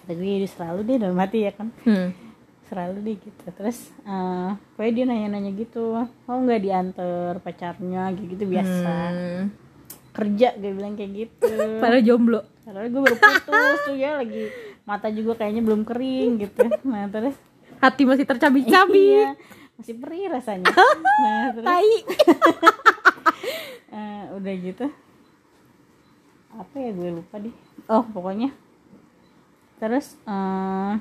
kata 0.00 0.12
gue 0.14 0.26
"Ya, 0.26 0.48
selalu 0.48 0.80
deh 0.82 0.96
dalam 0.98 1.16
hati 1.16 1.38
ya 1.42 1.52
kan 1.52 1.68
Hmm. 1.84 2.10
selalu 2.64 2.96
deh 3.02 3.16
gitu 3.20 3.44
terus 3.52 3.92
eh 4.02 4.50
pokoknya 4.72 4.92
dia 4.92 5.04
nanya-nanya 5.04 5.52
gitu 5.52 6.00
mau 6.24 6.40
nggak 6.40 6.60
diantar 6.60 7.32
pacarnya 7.38 8.08
gitu 8.12 8.24
gitu 8.32 8.44
biasa 8.48 8.94
Hmm. 9.12 9.44
Kerja 10.14 10.54
dia 10.54 10.70
bilang 10.70 10.94
kayak 10.94 11.12
gitu 11.26 11.50
Padahal 11.82 12.02
jomblo. 12.06 12.40
Padahal 12.62 12.86
gue 12.88 13.00
baru 13.02 13.16
putus 13.18 13.80
tuh 13.84 13.96
ya 13.98 14.16
lagi 14.16 14.48
mata 14.86 15.10
juga 15.10 15.34
kayaknya 15.42 15.62
belum 15.66 15.82
kering 15.82 16.30
gitu. 16.38 16.70
Nah 16.86 17.10
terus 17.10 17.34
Hati 17.82 18.06
masih 18.08 18.24
tercabik-cabik. 18.24 18.96
iya, 18.96 19.36
masih 19.76 19.94
perih 19.98 20.30
rasanya. 20.30 20.70
Nah 21.24 21.44
terus 21.52 21.66
Tai. 21.66 21.94
eh, 23.98 24.22
udah 24.32 24.54
gitu 24.56 24.86
apa 26.54 26.74
ya 26.78 26.90
gue 26.94 27.10
lupa 27.18 27.34
deh. 27.42 27.54
Oh 27.90 28.06
pokoknya 28.06 28.54
terus 29.76 30.14
eh 30.24 30.94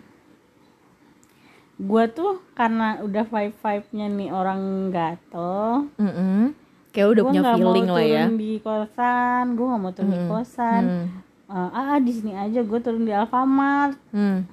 gue 1.78 2.04
tuh 2.10 2.42
karena 2.54 3.02
udah 3.02 3.26
vibe 3.26 3.58
vibe 3.58 3.88
nya 3.94 4.08
nih 4.10 4.30
orang 4.30 4.62
gatel 4.90 5.90
Mm-mm. 5.98 6.54
Kayak 6.94 7.08
udah 7.10 7.22
gue 7.24 7.32
punya 7.32 7.44
feeling 7.52 7.88
lah 7.88 8.00
ya. 8.00 8.24
turun 8.24 8.38
di 8.38 8.52
kosan 8.60 9.44
gue 9.52 9.66
nggak 9.66 9.82
mau 9.82 9.92
turun 9.92 10.12
di 10.12 10.22
kosan 10.24 10.84
Hmm. 10.84 11.08
Eh, 11.46 11.70
ah 11.72 11.98
di 11.98 12.12
sini 12.12 12.32
aja 12.32 12.60
gue 12.62 12.80
turun 12.80 13.04
di 13.04 13.12
Alfamart 13.12 13.98
Hmm. 14.10 14.46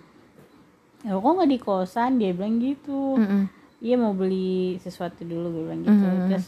ya 1.00 1.14
kok 1.14 1.30
nggak 1.30 1.48
di 1.48 1.58
kosan 1.58 2.10
dia 2.16 2.30
bilang 2.30 2.56
gitu 2.58 3.16
iya 3.78 3.94
mau 3.94 4.12
beli 4.12 4.76
sesuatu 4.78 5.20
dulu 5.22 5.46
gue 5.50 5.62
bilang 5.64 5.80
gitu 5.82 5.96
Mhm. 5.96 6.28
terus 6.28 6.46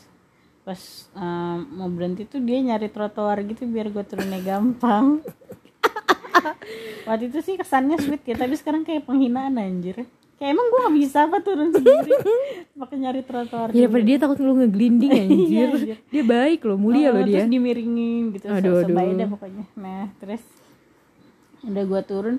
pas 0.63 0.81
eh, 1.15 1.57
mau 1.71 1.89
berhenti 1.89 2.25
tuh 2.25 2.39
dia 2.39 2.57
nyari 2.59 2.87
trotoar 2.87 3.41
gitu 3.43 3.65
biar 3.65 3.89
gue 3.89 4.03
turunnya 4.03 4.41
gampang 4.41 5.21
waktu 7.05 7.29
itu 7.29 7.39
sih 7.41 7.55
kesannya 7.55 7.97
sweet 7.99 8.23
ya 8.25 8.37
tapi 8.37 8.55
sekarang 8.55 8.83
kayak 8.83 9.05
penghinaan 9.05 9.57
anjir 9.57 10.05
kayak 10.43 10.51
emang 10.51 10.67
gue 10.67 10.81
gak 10.83 10.97
bisa 10.99 11.19
apa 11.23 11.39
turun 11.39 11.71
sendiri? 11.75 12.11
Pakai 12.75 12.97
nyari 12.99 13.23
trotoar 13.23 13.71
ya 13.71 13.87
daripada 13.87 14.03
dia 14.03 14.17
takut 14.19 14.37
lu 14.37 14.59
ngeglinding 14.59 15.13
anjir. 15.23 15.39
Iya, 15.47 15.67
anjir. 15.71 15.97
dia 16.05 16.25
baik 16.25 16.61
loh 16.63 16.75
mulia 16.77 17.09
Oh, 17.09 17.15
loh 17.15 17.23
dia. 17.23 17.39
terus 17.39 17.47
dimiringin 17.49 18.23
gitu 18.33 18.47
Aduh, 18.51 18.83
aduh, 18.83 18.91
aduh. 18.93 19.15
dah 19.15 19.29
pokoknya. 19.31 19.65
Nah 19.77 20.11
terus 20.19 20.43
udah 21.63 21.85
gue 21.85 22.01
turun. 22.03 22.37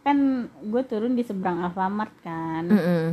Kan 0.00 0.18
gue 0.62 0.82
turun 0.82 1.12
di 1.12 1.22
seberang 1.22 1.60
Alfamart 1.62 2.16
kan. 2.18 2.64
Mm-mm. 2.64 3.04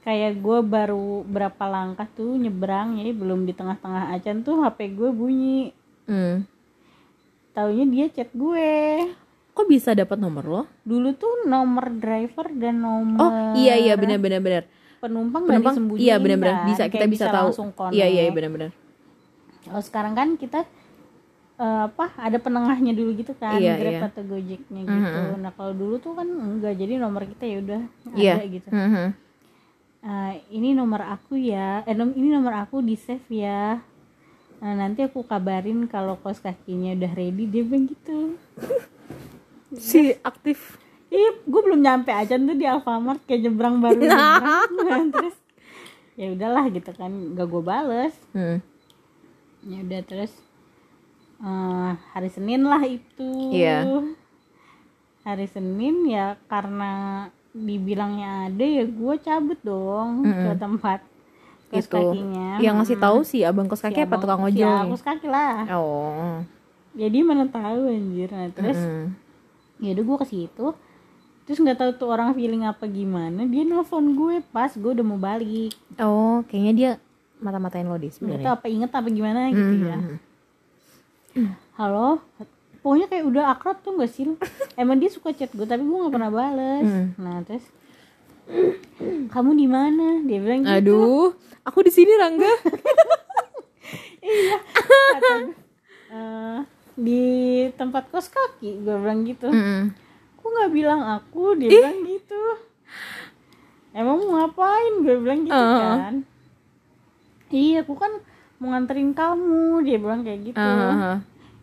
kayak 0.00 0.40
gue 0.40 0.58
baru 0.62 1.20
berapa 1.22 1.60
langkah 1.62 2.08
tuh 2.10 2.32
nyebrang 2.34 2.96
ya 2.96 3.12
belum 3.12 3.44
di 3.44 3.52
tengah-tengah 3.52 4.16
acan 4.16 4.40
tuh 4.40 4.64
HP 4.64 4.96
gue 4.96 5.12
bunyi. 5.12 5.76
Mm. 6.08 6.48
taunya 7.50 7.84
dia 7.84 8.06
chat 8.08 8.32
gue 8.32 8.70
kok 9.60 9.68
bisa 9.68 9.92
dapat 9.92 10.16
nomor 10.16 10.44
lo? 10.44 10.62
Dulu 10.82 11.12
tuh 11.14 11.44
nomor 11.44 11.92
driver 11.92 12.48
dan 12.50 12.80
nomor 12.80 13.20
oh 13.20 13.32
iya 13.54 13.76
iya 13.76 13.92
benar 13.92 14.16
benar 14.16 14.64
penumpang 14.96 15.44
penumpang 15.44 15.76
disembunyiin 15.76 16.00
iya 16.02 16.16
benar 16.16 16.38
benar. 16.38 16.54
kan. 16.54 16.66
bisa 16.66 16.82
kita 16.86 16.96
Kayak 16.98 17.12
bisa, 17.12 17.24
tahu. 17.28 17.50
iya 17.90 18.06
iya 18.08 18.28
benar 18.28 18.48
benar. 18.48 18.70
Kalau 19.60 19.82
sekarang 19.82 20.12
kan 20.12 20.28
kita 20.34 20.64
eh, 21.56 21.82
apa 21.86 22.08
ada 22.16 22.36
penengahnya 22.36 22.92
dulu 22.92 23.12
gitu 23.14 23.32
kan 23.34 23.60
Iya, 23.60 23.76
Grab 23.76 23.92
iya. 23.92 24.00
atau 24.08 24.22
Gojeknya 24.24 24.80
gitu. 24.80 25.20
Nah 25.36 25.52
kalau 25.52 25.72
dulu 25.72 26.00
tuh 26.00 26.16
kan 26.16 26.24
enggak 26.24 26.72
jadi 26.74 26.96
nomor 26.96 27.28
kita 27.28 27.44
ya 27.44 27.56
udah 27.60 27.80
Iya. 28.12 28.34
ada 28.34 28.44
gitu. 28.46 28.68
Mhm. 28.68 29.06
Eh, 30.00 30.32
ini 30.50 30.72
nomor 30.72 31.04
aku 31.04 31.36
ya 31.36 31.84
eh 31.84 31.92
nom- 31.92 32.16
ini 32.16 32.32
nomor 32.32 32.56
aku 32.58 32.80
di 32.80 32.96
save 32.96 33.28
ya. 33.28 33.76
Nah, 34.60 34.72
nanti 34.74 35.00
aku 35.00 35.24
kabarin 35.24 35.84
kalau 35.86 36.16
kos 36.16 36.36
kakinya 36.38 36.92
udah 36.92 37.12
ready 37.14 37.44
dia 37.44 37.64
bilang 37.64 37.88
gitu 37.88 38.36
si 39.72 40.00
aktif. 40.20 40.78
Ih, 41.08 41.42
gue 41.42 41.60
belum 41.60 41.78
nyampe 41.78 42.08
aja 42.08 42.34
tuh 42.34 42.54
di 42.54 42.62
Alfamart 42.62 43.18
kayak 43.24 43.44
nyebrang 43.44 43.78
baru 43.78 43.98
Nah, 44.00 44.62
terus 45.12 45.34
ya 46.14 46.30
udahlah 46.30 46.68
gitu 46.68 46.90
kan 46.92 47.10
gak 47.32 47.46
gue 47.46 47.60
bales. 47.60 48.14
Hmm. 48.30 48.62
ya 49.60 49.78
udah 49.78 50.00
terus 50.02 50.32
eh, 51.38 51.90
hari 52.08 52.28
Senin 52.28 52.62
lah 52.62 52.80
itu. 52.80 53.28
Iya. 53.50 54.06
hari 55.20 55.44
Senin 55.46 56.06
ya 56.06 56.40
karena 56.46 57.26
dibilangnya 57.50 58.46
ada 58.46 58.62
ya 58.62 58.84
gue 58.84 59.14
cabut 59.18 59.58
dong 59.60 60.22
ke 60.24 60.52
tempat 60.56 61.00
kos 61.68 61.84
itu. 61.84 61.92
kakinya. 61.92 62.56
Yang 62.56 62.74
ngasih 62.78 62.98
tahu 62.98 63.18
si 63.20 63.42
abang 63.42 63.66
kos 63.66 63.78
Si 63.78 63.84
kaki 63.84 64.00
apa 64.00 64.08
abang- 64.08 64.22
tukang 64.22 64.40
si 64.40 64.46
ojol 64.54 64.70
abang 64.70 64.80
nih? 64.80 64.92
kos 64.92 65.04
kaki 65.04 65.26
lah. 65.26 65.56
Oh. 65.72 66.40
Jadi 66.92 67.18
mana 67.20 67.44
tahu 67.46 67.80
anjir. 67.86 68.28
Nah 68.28 68.48
terus 68.50 68.78
Mm. 68.78 69.06
Ya 69.80 69.90
udah 69.92 70.04
gue 70.04 70.16
ke 70.18 70.26
situ. 70.26 70.66
Terus 71.42 71.58
nggak 71.58 71.76
tahu 71.76 71.90
tuh 71.96 72.08
orang 72.08 72.30
feeling 72.30 72.62
apa 72.62 72.86
gimana 72.86 73.42
dia 73.42 73.64
nelfon 73.64 74.14
gue 74.14 74.38
pas 74.46 74.70
gue 74.70 74.90
udah 74.92 75.02
mau 75.02 75.18
balik. 75.18 75.74
Oh 75.98 76.46
kayaknya 76.46 76.72
dia 76.72 76.90
mata-matain 77.38 77.84
lo 77.84 77.96
deh 77.96 78.08
sebenarnya. 78.08 78.54
Apa 78.54 78.68
inget 78.68 78.90
apa 78.90 79.08
gimana 79.08 79.50
gitu 79.50 79.74
ya. 79.82 79.98
Mhm. 79.98 80.16
halo? 81.74 82.20
Pokoknya 82.80 83.06
kayak 83.06 83.24
udah 83.24 83.44
akrab 83.50 83.76
tuh 83.80 83.92
gak 83.94 84.08
sih 84.08 84.24
emang 84.74 84.96
dia 84.96 85.08
suka 85.08 85.30
chat 85.30 85.50
gue 85.50 85.64
tapi 85.64 85.80
gue 85.80 85.96
nggak 85.96 86.12
pernah 86.12 86.30
bales. 86.30 86.86
Hmm. 86.86 87.06
nah 87.16 87.40
terus 87.40 87.64
kamu 89.26 89.50
di 89.52 89.66
mana? 89.66 90.20
Dia 90.22 90.38
bilang 90.38 90.62
gitu. 90.62 90.74
Aduh 90.76 91.26
aku 91.62 91.82
di 91.82 91.90
sini 91.90 92.12
Rangga. 92.14 92.52
Iya. 94.20 94.56
Kata 95.10 95.34
"Eh, 96.12 96.58
di 97.00 97.24
tempat 97.80 98.12
kos 98.12 98.28
kaki 98.28 98.84
gue 98.84 98.96
bilang 99.00 99.24
gitu. 99.24 99.48
Mm. 99.48 99.96
kok 100.40 100.48
nggak 100.48 100.72
bilang 100.72 101.00
aku? 101.04 101.56
Dia 101.56 101.68
bilang 101.68 102.00
gitu. 102.04 102.42
Emang 103.96 104.20
mau 104.20 104.40
ngapain? 104.40 104.92
Gue 105.00 105.16
bilang 105.20 105.40
gitu 105.44 105.56
Uh. 105.56 105.96
kan. 105.96 106.14
Iya 107.50 107.82
aku 107.82 107.94
kan 107.96 108.12
mau 108.60 108.76
nganterin 108.76 109.16
kamu. 109.16 109.82
Dia 109.84 109.96
bilang 109.96 110.20
kayak 110.22 110.40
gitu. 110.52 110.60
Ah, 110.60 111.18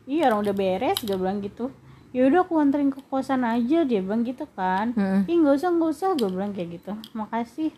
iya 0.09 0.27
orang 0.29 0.41
udah 0.45 0.55
beres 0.57 0.99
gue 1.01 1.17
bilang 1.17 1.39
gitu. 1.41 1.69
Ya 2.15 2.25
udah 2.25 2.41
aku 2.47 2.57
anterin 2.57 2.89
ke 2.89 2.99
kosan 3.11 3.45
aja 3.45 3.85
dia 3.85 4.01
bilang 4.01 4.25
gitu 4.25 4.49
kan. 4.57 4.93
Mm. 4.97 5.29
ih 5.29 5.35
nggak 5.37 5.55
usah 5.57 5.69
nggak 5.69 5.91
usah 5.93 6.09
gue 6.17 6.29
bilang 6.33 6.51
kayak 6.51 6.81
gitu. 6.81 6.93
Makasih. 7.13 7.71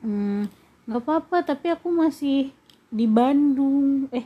Hmm 0.00 0.48
nggak 0.88 1.04
apa-apa 1.04 1.44
tapi 1.44 1.68
aku 1.68 1.92
masih 1.92 2.48
di 2.88 3.04
Bandung. 3.04 4.08
Eh? 4.08 4.24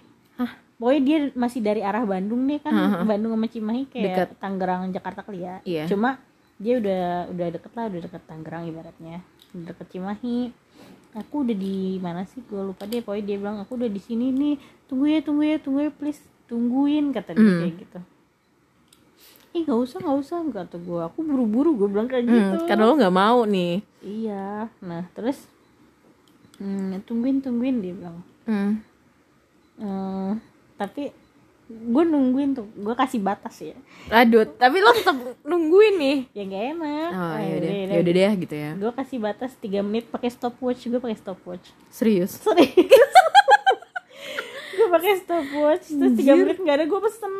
Pokoknya 0.83 1.03
dia 1.07 1.19
masih 1.39 1.63
dari 1.63 1.79
arah 1.79 2.03
Bandung 2.03 2.43
nih 2.43 2.59
kan 2.59 2.75
Bandung 3.07 3.39
sama 3.39 3.47
Cimahi 3.47 3.87
kayak 3.87 4.03
Dekat. 4.03 4.29
Tangerang 4.43 4.91
Jakarta 4.91 5.23
kali 5.23 5.47
ya. 5.47 5.63
Iya. 5.63 5.87
cuma 5.87 6.19
dia 6.59 6.83
udah 6.83 7.31
udah 7.31 7.47
deket 7.55 7.71
lah 7.71 7.85
udah 7.87 8.01
deket 8.03 8.23
Tangerang 8.27 8.67
ibaratnya. 8.67 9.23
Udah 9.55 9.71
deket 9.71 9.87
Cimahi. 9.95 10.51
Aku 11.13 11.47
udah 11.47 11.55
di 11.55 12.03
mana 12.03 12.27
sih? 12.27 12.43
Gue 12.43 12.67
lupa 12.67 12.83
deh. 12.83 12.99
Pokoknya 12.99 13.25
dia 13.31 13.37
bilang 13.39 13.63
aku 13.63 13.79
udah 13.79 13.87
di 13.87 14.03
sini 14.03 14.35
nih. 14.35 14.59
Tunggu 14.91 15.07
ya 15.07 15.23
tunggu 15.23 15.43
ya 15.43 15.63
tunggu 15.63 15.87
ya 15.87 15.93
please. 15.95 16.19
Tungguin 16.51 17.15
kata 17.15 17.31
dia 17.35 17.47
Hmm. 17.47 17.61
kayak 17.63 17.75
gitu. 17.79 17.99
Ih 19.53 19.63
nggak 19.63 19.81
usah 19.81 19.99
nggak 20.03 20.19
usah 20.19 20.37
kata 20.51 20.77
gue 20.83 21.01
aku 21.05 21.19
buru-buru 21.23 21.79
gue 21.79 21.89
bilang 21.91 22.11
kayak 22.11 22.27
gitu. 22.27 22.55
Hmm, 22.59 22.67
karena 22.67 22.85
lo 22.91 22.95
nggak 22.99 23.15
mau 23.15 23.39
nih. 23.47 23.75
Iya. 24.03 24.67
Nah 24.83 25.03
terus 25.15 25.47
hmm, 26.59 27.07
tungguin 27.07 27.39
tungguin 27.39 27.77
dia 27.79 27.95
bilang. 27.95 28.19
Hmm. 28.49 28.73
Eh, 29.79 30.33
tapi 30.83 31.15
gue 31.71 32.05
nungguin 32.05 32.59
tuh 32.59 32.67
gue 32.75 32.95
kasih 32.99 33.23
batas 33.23 33.55
ya. 33.63 33.79
Aduh 34.11 34.45
tapi 34.59 34.83
lo 34.83 34.91
tetap 34.91 35.17
nungguin 35.47 35.95
nih. 35.97 36.19
Ya 36.37 36.43
gak 36.51 36.65
enak. 36.75 37.11
Oh 37.15 37.39
ya 37.39 37.55
udah 37.63 37.71
ya 37.71 37.99
udah 38.03 38.13
deh 38.19 38.33
gitu 38.43 38.55
ya. 38.59 38.71
Gue 38.75 38.93
kasih 38.93 39.19
batas 39.23 39.55
3 39.63 39.87
menit 39.87 40.05
pakai 40.11 40.29
stopwatch 40.35 40.91
gue 40.91 41.01
pakai 41.01 41.19
stopwatch. 41.19 41.71
Serius? 41.89 42.43
Serius 42.43 43.15
gue 44.77 44.89
pakai 44.91 45.15
stopwatch 45.23 45.87
terus 45.95 46.13
3 46.19 46.41
menit 46.43 46.59
nggak 46.59 46.77
ada 46.83 46.87
gue 46.91 47.01
pesen. 47.07 47.35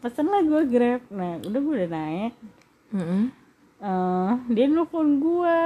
Pesen 0.00 0.26
lah 0.30 0.40
gue 0.46 0.62
grab. 0.70 1.02
Nah 1.10 1.42
udah 1.42 1.60
gue 1.60 1.74
udah 1.74 1.90
naik. 1.90 2.32
Mm-mm. 2.94 3.22
Eh, 3.80 4.32
dia 4.54 4.66
nelfon 4.70 5.18
gue 5.18 5.58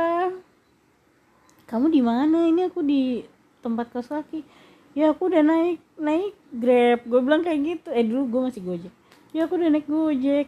kamu 1.68 1.86
di 1.92 2.00
mana? 2.00 2.48
Ini 2.48 2.70
aku 2.72 2.80
di 2.80 3.34
tempat 3.64 3.88
kos 3.88 4.12
kaki 4.12 4.44
ya 4.92 5.10
aku 5.16 5.32
udah 5.32 5.42
naik 5.42 5.80
naik 5.96 6.34
grab. 6.50 7.00
Gue 7.02 7.20
bilang 7.20 7.40
kayak 7.40 7.60
gitu. 7.60 7.88
Eh 7.90 8.02
dulu 8.02 8.22
gue 8.26 8.40
masih 8.44 8.62
gojek. 8.62 8.92
Ya 9.30 9.44
aku 9.44 9.54
udah 9.54 9.68
naik 9.68 9.86
gojek. 9.86 10.46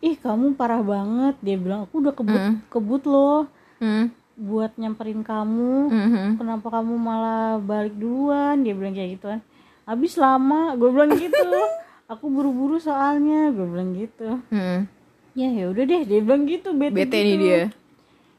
Ih 0.00 0.16
kamu 0.16 0.52
parah 0.52 0.80
banget. 0.80 1.34
Dia 1.40 1.56
bilang 1.56 1.84
aku 1.84 1.98
udah 1.98 2.12
kebut 2.12 2.40
Mm. 2.42 2.54
kebut 2.68 3.02
loh. 3.04 3.48
Hmm. 3.76 4.08
buat 4.34 4.74
nyamperin 4.74 5.22
kamu. 5.22 5.76
Mhm. 5.86 6.26
kenapa 6.36 6.66
kamu 6.68 6.94
malah 6.94 7.54
balik 7.56 7.94
duluan? 7.94 8.60
Dia 8.60 8.74
bilang 8.74 8.90
kayak 8.92 9.10
gitu 9.14 9.26
kan. 9.28 9.40
Habis 9.84 10.16
lama 10.16 10.74
gue 10.74 10.90
bilang 10.90 11.14
gitu. 11.14 11.38
Aku 12.10 12.26
buru-buru 12.26 12.76
soalnya 12.76 13.48
gue 13.48 13.62
bilang 13.62 13.94
gitu. 13.94 14.42
Hmm. 14.48 14.90
ya 15.32 15.48
ya 15.48 15.66
udah 15.66 15.82
deh 15.82 16.02
dia 16.02 16.18
bilang 16.18 16.44
gitu 16.44 16.70
bete, 16.72 16.94
bete 16.96 17.14
gitu. 17.14 17.24
nih 17.24 17.36
dia. 17.36 17.62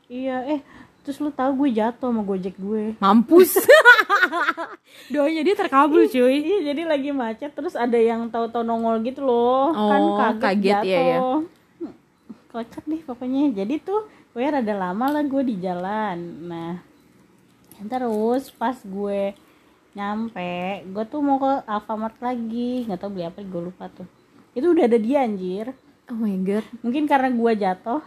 Iya 0.05 0.35
eh 0.49 0.59
terus 1.01 1.17
lu 1.17 1.27
tahu 1.29 1.63
gue 1.63 1.69
jatuh 1.73 2.07
sama 2.09 2.21
gojek 2.21 2.55
gue. 2.55 2.95
Mampus 2.97 3.55
doanya 5.13 5.41
dia 5.41 5.55
terkabul 5.55 6.05
cuy. 6.07 6.35
iya 6.41 6.71
jadi 6.71 6.81
lagi 6.87 7.09
macet 7.11 7.51
terus 7.53 7.73
ada 7.77 7.95
yang 7.95 8.27
tahu-tahu 8.29 8.63
nongol 8.65 9.01
gitu 9.03 9.25
loh. 9.25 9.71
Kan 9.73 10.01
Oh, 10.01 10.17
kaget, 10.17 10.41
kaget, 10.41 10.63
jatuh 10.65 10.87
iya, 10.87 10.99
iya. 11.01 11.19
Hmm, 11.81 11.93
kocak 12.51 12.83
deh 12.87 13.01
pokoknya. 13.05 13.43
Jadi 13.53 13.75
tuh 13.81 14.07
gue 14.35 14.43
rada 14.43 14.75
lama 14.75 15.05
lah 15.09 15.23
gue 15.23 15.41
di 15.45 15.55
jalan. 15.59 16.17
Nah 16.45 16.73
terus 17.91 18.51
pas 18.55 18.75
gue 18.79 19.35
nyampe 19.95 20.83
gue 20.87 21.03
tuh 21.07 21.19
mau 21.23 21.37
ke 21.39 21.53
Alfamart 21.67 22.17
lagi. 22.19 22.85
Nggak 22.85 22.99
tahu 22.99 23.09
beli 23.15 23.25
apa 23.27 23.39
gue 23.41 23.61
lupa 23.71 23.85
tuh. 23.89 24.07
Itu 24.55 24.71
udah 24.71 24.87
ada 24.87 24.99
dia 24.99 25.23
anjir. 25.23 25.75
Oh 26.11 26.17
my 26.17 26.35
god. 26.43 26.65
Mungkin 26.85 27.09
karena 27.09 27.29
gue 27.33 27.51
jatuh. 27.57 28.01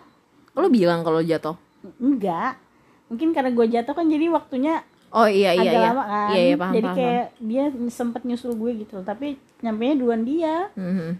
Lo 0.58 0.66
bilang 0.70 1.02
kalau 1.02 1.20
jatuh? 1.22 1.54
Enggak 1.98 2.68
mungkin 3.08 3.32
karena 3.32 3.50
gue 3.52 3.66
jatuh 3.72 3.94
kan 3.96 4.06
jadi 4.06 4.28
waktunya 4.28 4.84
oh 5.14 5.28
iya 5.28 5.50
iya 5.56 5.70
agak 5.70 5.72
iya. 5.72 5.88
lama 5.90 6.04
kan. 6.04 6.28
Iya 6.28 6.42
iya 6.42 6.56
paham 6.56 6.72
jadi 6.74 6.88
paham, 6.88 6.98
kayak 6.98 7.26
dia 7.40 7.64
sempet 7.88 8.22
nyusul 8.28 8.52
gue 8.56 8.70
gitu. 8.84 8.96
Tapi 9.02 9.26
nyampe 9.64 9.82
nya 9.84 9.94
duluan 9.96 10.22
dia. 10.26 10.54
Paham. 10.74 10.92
Mhm. 10.92 11.10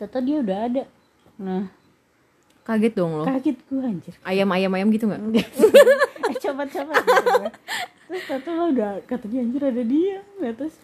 ternyata 0.00 0.18
dia 0.24 0.36
udah 0.40 0.58
ada. 0.64 0.82
Nah. 1.36 1.64
Kaget 2.64 2.92
dong 2.96 3.12
lo. 3.20 3.24
Kaget 3.28 3.58
gue 3.68 3.82
anjir. 3.84 4.14
Ayam 4.24 4.48
ayam 4.56 4.72
ayam 4.72 4.88
gitu 4.88 5.04
nggak? 5.04 5.20
Enggak 5.20 5.48
eh 6.30 6.36
coba 6.38 6.62
coba 6.62 6.92
gitu 6.94 7.50
terus 8.10 8.26
ternyata 8.26 8.50
lo 8.58 8.64
udah 8.74 8.90
kata 9.06 9.24
dia 9.30 9.40
anjir 9.46 9.62
ada 9.62 9.82
dia. 9.86 10.18
Nah, 10.42 10.52
terus 10.58 10.74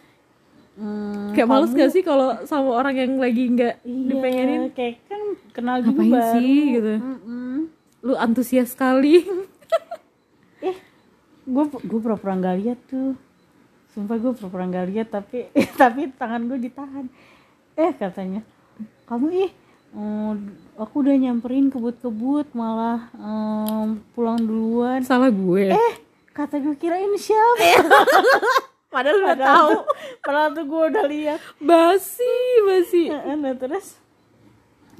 hmm, 0.79 1.35
kayak 1.35 1.47
males 1.51 1.71
gak 1.75 1.91
sih 1.91 1.99
kalau 1.99 2.39
sama 2.47 2.71
orang 2.71 2.95
yang 2.95 3.13
lagi 3.19 3.43
nggak 3.51 3.83
iya, 3.83 4.07
dipengenin? 4.07 4.61
kayak 4.71 4.95
kan 5.11 5.21
kenal 5.51 5.83
juga 5.83 5.99
Ngapain 5.99 6.13
baru. 6.15 6.33
sih, 6.39 6.55
gitu? 6.79 6.93
Mm-mm. 7.03 7.55
lu 8.07 8.13
antusias 8.15 8.71
sekali 8.71 9.27
gue 11.47 11.63
gue 11.87 11.99
pura-pura 12.03 12.35
nggak 12.35 12.57
lihat 12.59 12.79
tuh. 12.91 13.15
Sumpah 13.95 14.19
gue 14.19 14.31
pura-pura 14.35 14.67
nggak 14.67 14.87
lihat 14.91 15.07
tapi 15.09 15.47
tapi 15.81 16.11
tangan 16.13 16.43
gue 16.45 16.59
ditahan. 16.59 17.07
Eh 17.79 17.91
katanya 17.95 18.43
kamu 19.07 19.47
ih 19.47 19.51
"Oh, 19.95 20.35
aku 20.75 20.99
udah 20.99 21.15
nyamperin 21.15 21.71
kebut-kebut 21.71 22.51
malah 22.51 23.07
em, 23.15 24.03
pulang 24.11 24.37
duluan. 24.37 24.99
Salah 25.01 25.31
gue. 25.31 25.71
Eh 25.71 25.93
kata 26.35 26.59
gue 26.59 26.75
kirain 26.75 27.09
siapa? 27.15 27.87
Padahal 28.93 29.19
udah 29.23 29.37
tahu. 29.37 29.71
padahal 30.23 30.49
tuh 30.55 30.63
gue 30.67 30.81
udah 30.91 31.05
lihat. 31.07 31.39
Basi 31.59 32.33
basi. 32.67 33.07
Heeh, 33.11 33.35
nah 33.39 33.55
terus 33.55 33.95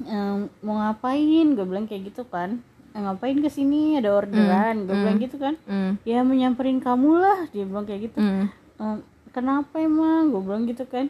em, 0.02 0.48
mau 0.64 0.80
ngapain? 0.80 1.46
Gue 1.52 1.64
bilang 1.68 1.84
kayak 1.84 2.12
gitu 2.12 2.24
kan 2.24 2.64
"Eh, 2.94 3.00
ngapain 3.00 3.38
ke 3.38 3.50
sini 3.50 3.96
ada 3.98 4.14
orderan. 4.14 4.88
Gue 4.88 4.96
bilang 4.96 5.18
gitu 5.18 5.36
kan. 5.36 5.54
hmm. 5.64 6.02
ya 6.02 6.24
menyamperin 6.24 6.78
kamu 6.80 7.10
lah 7.18 7.38
dia 7.52 7.64
bilang 7.64 7.84
kayak 7.84 8.10
gitu. 8.12 8.18
Hmm. 8.18 8.46
"Em, 8.78 8.96
kenapa 9.30 9.76
emang? 9.78 10.32
Gue 10.32 10.42
bilang 10.42 10.64
gitu 10.64 10.84
kan. 10.88 11.08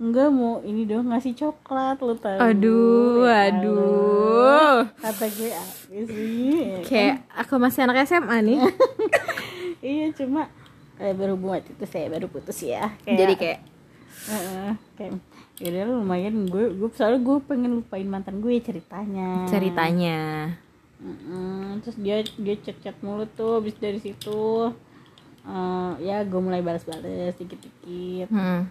Enggak 0.00 0.32
mau 0.32 0.64
ini 0.64 0.88
dong 0.88 1.12
ngasih 1.12 1.36
coklat 1.36 2.00
lo 2.00 2.16
tau 2.16 2.40
aduh 2.40 3.28
Ya 3.28 3.52
aduh. 3.52 4.88
Kata 4.96 5.28
gue 5.28 5.52
apa 5.52 5.96
sih. 6.08 6.56
Ya 6.56 6.78
kan? 6.80 6.88
kayak 6.88 7.16
aku 7.36 7.54
masih 7.60 7.80
anak 7.84 8.08
SMA 8.08 8.36
nih. 8.40 8.60
Iya 9.80 10.12
cuma 10.12 10.44
eh, 11.00 11.16
berhubung 11.16 11.56
waktu 11.56 11.72
itu 11.72 11.88
saya 11.88 12.12
baru 12.12 12.28
putus 12.28 12.60
ya 12.60 12.92
kayak, 13.00 13.16
jadi 13.16 13.34
kayak 13.40 13.58
Heeh, 14.20 14.70
kayak 15.00 15.12
lah, 15.72 15.88
lumayan 15.88 16.44
gue 16.44 16.68
gue 16.76 16.88
soalnya 16.92 17.24
gue 17.24 17.36
pengen 17.48 17.80
lupain 17.80 18.04
mantan 18.04 18.44
gue 18.44 18.60
ceritanya. 18.60 19.48
Ceritanya 19.48 20.52
Mm-mm, 21.00 21.80
terus 21.80 21.96
dia 21.96 22.20
dia 22.20 22.54
chat 22.60 22.76
chat 22.84 22.96
mulu 23.00 23.24
tuh 23.24 23.56
habis 23.56 23.72
dari 23.80 23.96
situ 23.96 24.68
eh, 25.48 25.92
ya 26.04 26.20
gue 26.28 26.40
mulai 26.40 26.60
balas-balas 26.60 27.32
dikit-dikit. 27.40 28.28
Hmm. 28.28 28.68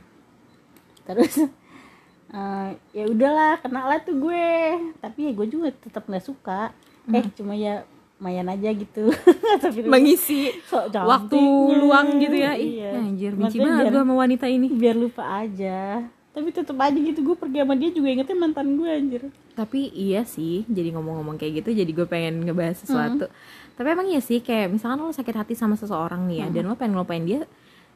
terus 1.09 1.41
eh, 2.37 2.69
ya 2.93 3.03
udahlah 3.09 3.57
kena 3.65 3.89
lah 3.89 3.99
tuh 4.05 4.13
gue. 4.21 4.77
Tapi 5.01 5.19
ya 5.25 5.31
gue 5.33 5.47
juga 5.49 5.73
tetap 5.73 6.05
nggak 6.05 6.25
suka. 6.25 6.69
Eh 7.09 7.25
cuma 7.33 7.57
ya 7.57 7.81
lumayan 8.21 8.51
aja 8.53 8.69
gitu. 8.77 9.09
Tapi 9.63 9.89
mengisi 9.89 10.53
sok 10.69 10.93
waktu 10.93 11.39
luang 11.81 12.21
gitu 12.21 12.37
ya. 12.37 12.53
Iya. 12.53 12.91
anjir 13.09 13.33
benci 13.33 13.57
banget 13.57 13.89
gue 13.89 14.01
sama 14.05 14.13
wanita 14.13 14.45
ini. 14.45 14.69
biar 14.69 14.93
lupa 14.93 15.25
aja 15.41 16.05
tapi 16.29 16.53
tetep 16.53 16.77
aja 16.77 16.93
gitu 16.95 17.19
gue 17.25 17.35
pergi 17.35 17.57
sama 17.65 17.73
dia 17.73 17.89
juga 17.89 18.07
ingetnya 18.13 18.37
mantan 18.37 18.77
gue 18.77 18.89
anjir. 18.89 19.21
Tapi 19.57 19.89
iya 19.91 20.21
sih 20.23 20.63
jadi 20.69 20.93
ngomong-ngomong 20.95 21.41
kayak 21.41 21.65
gitu 21.65 21.73
jadi 21.73 21.91
gue 21.91 22.05
pengen 22.05 22.45
ngebahas 22.45 22.85
sesuatu. 22.85 23.27
Tapi 23.75 23.87
emang 23.89 24.07
iya 24.07 24.21
sih 24.21 24.39
kayak 24.39 24.69
misalkan 24.69 25.01
lo 25.01 25.09
sakit 25.09 25.35
hati 25.35 25.53
sama 25.57 25.73
seseorang 25.73 26.29
nih 26.29 26.45
ya 26.45 26.47
dan 26.53 26.69
lo 26.69 26.77
pengen 26.77 26.99
ngelupain 26.99 27.25
dia 27.25 27.49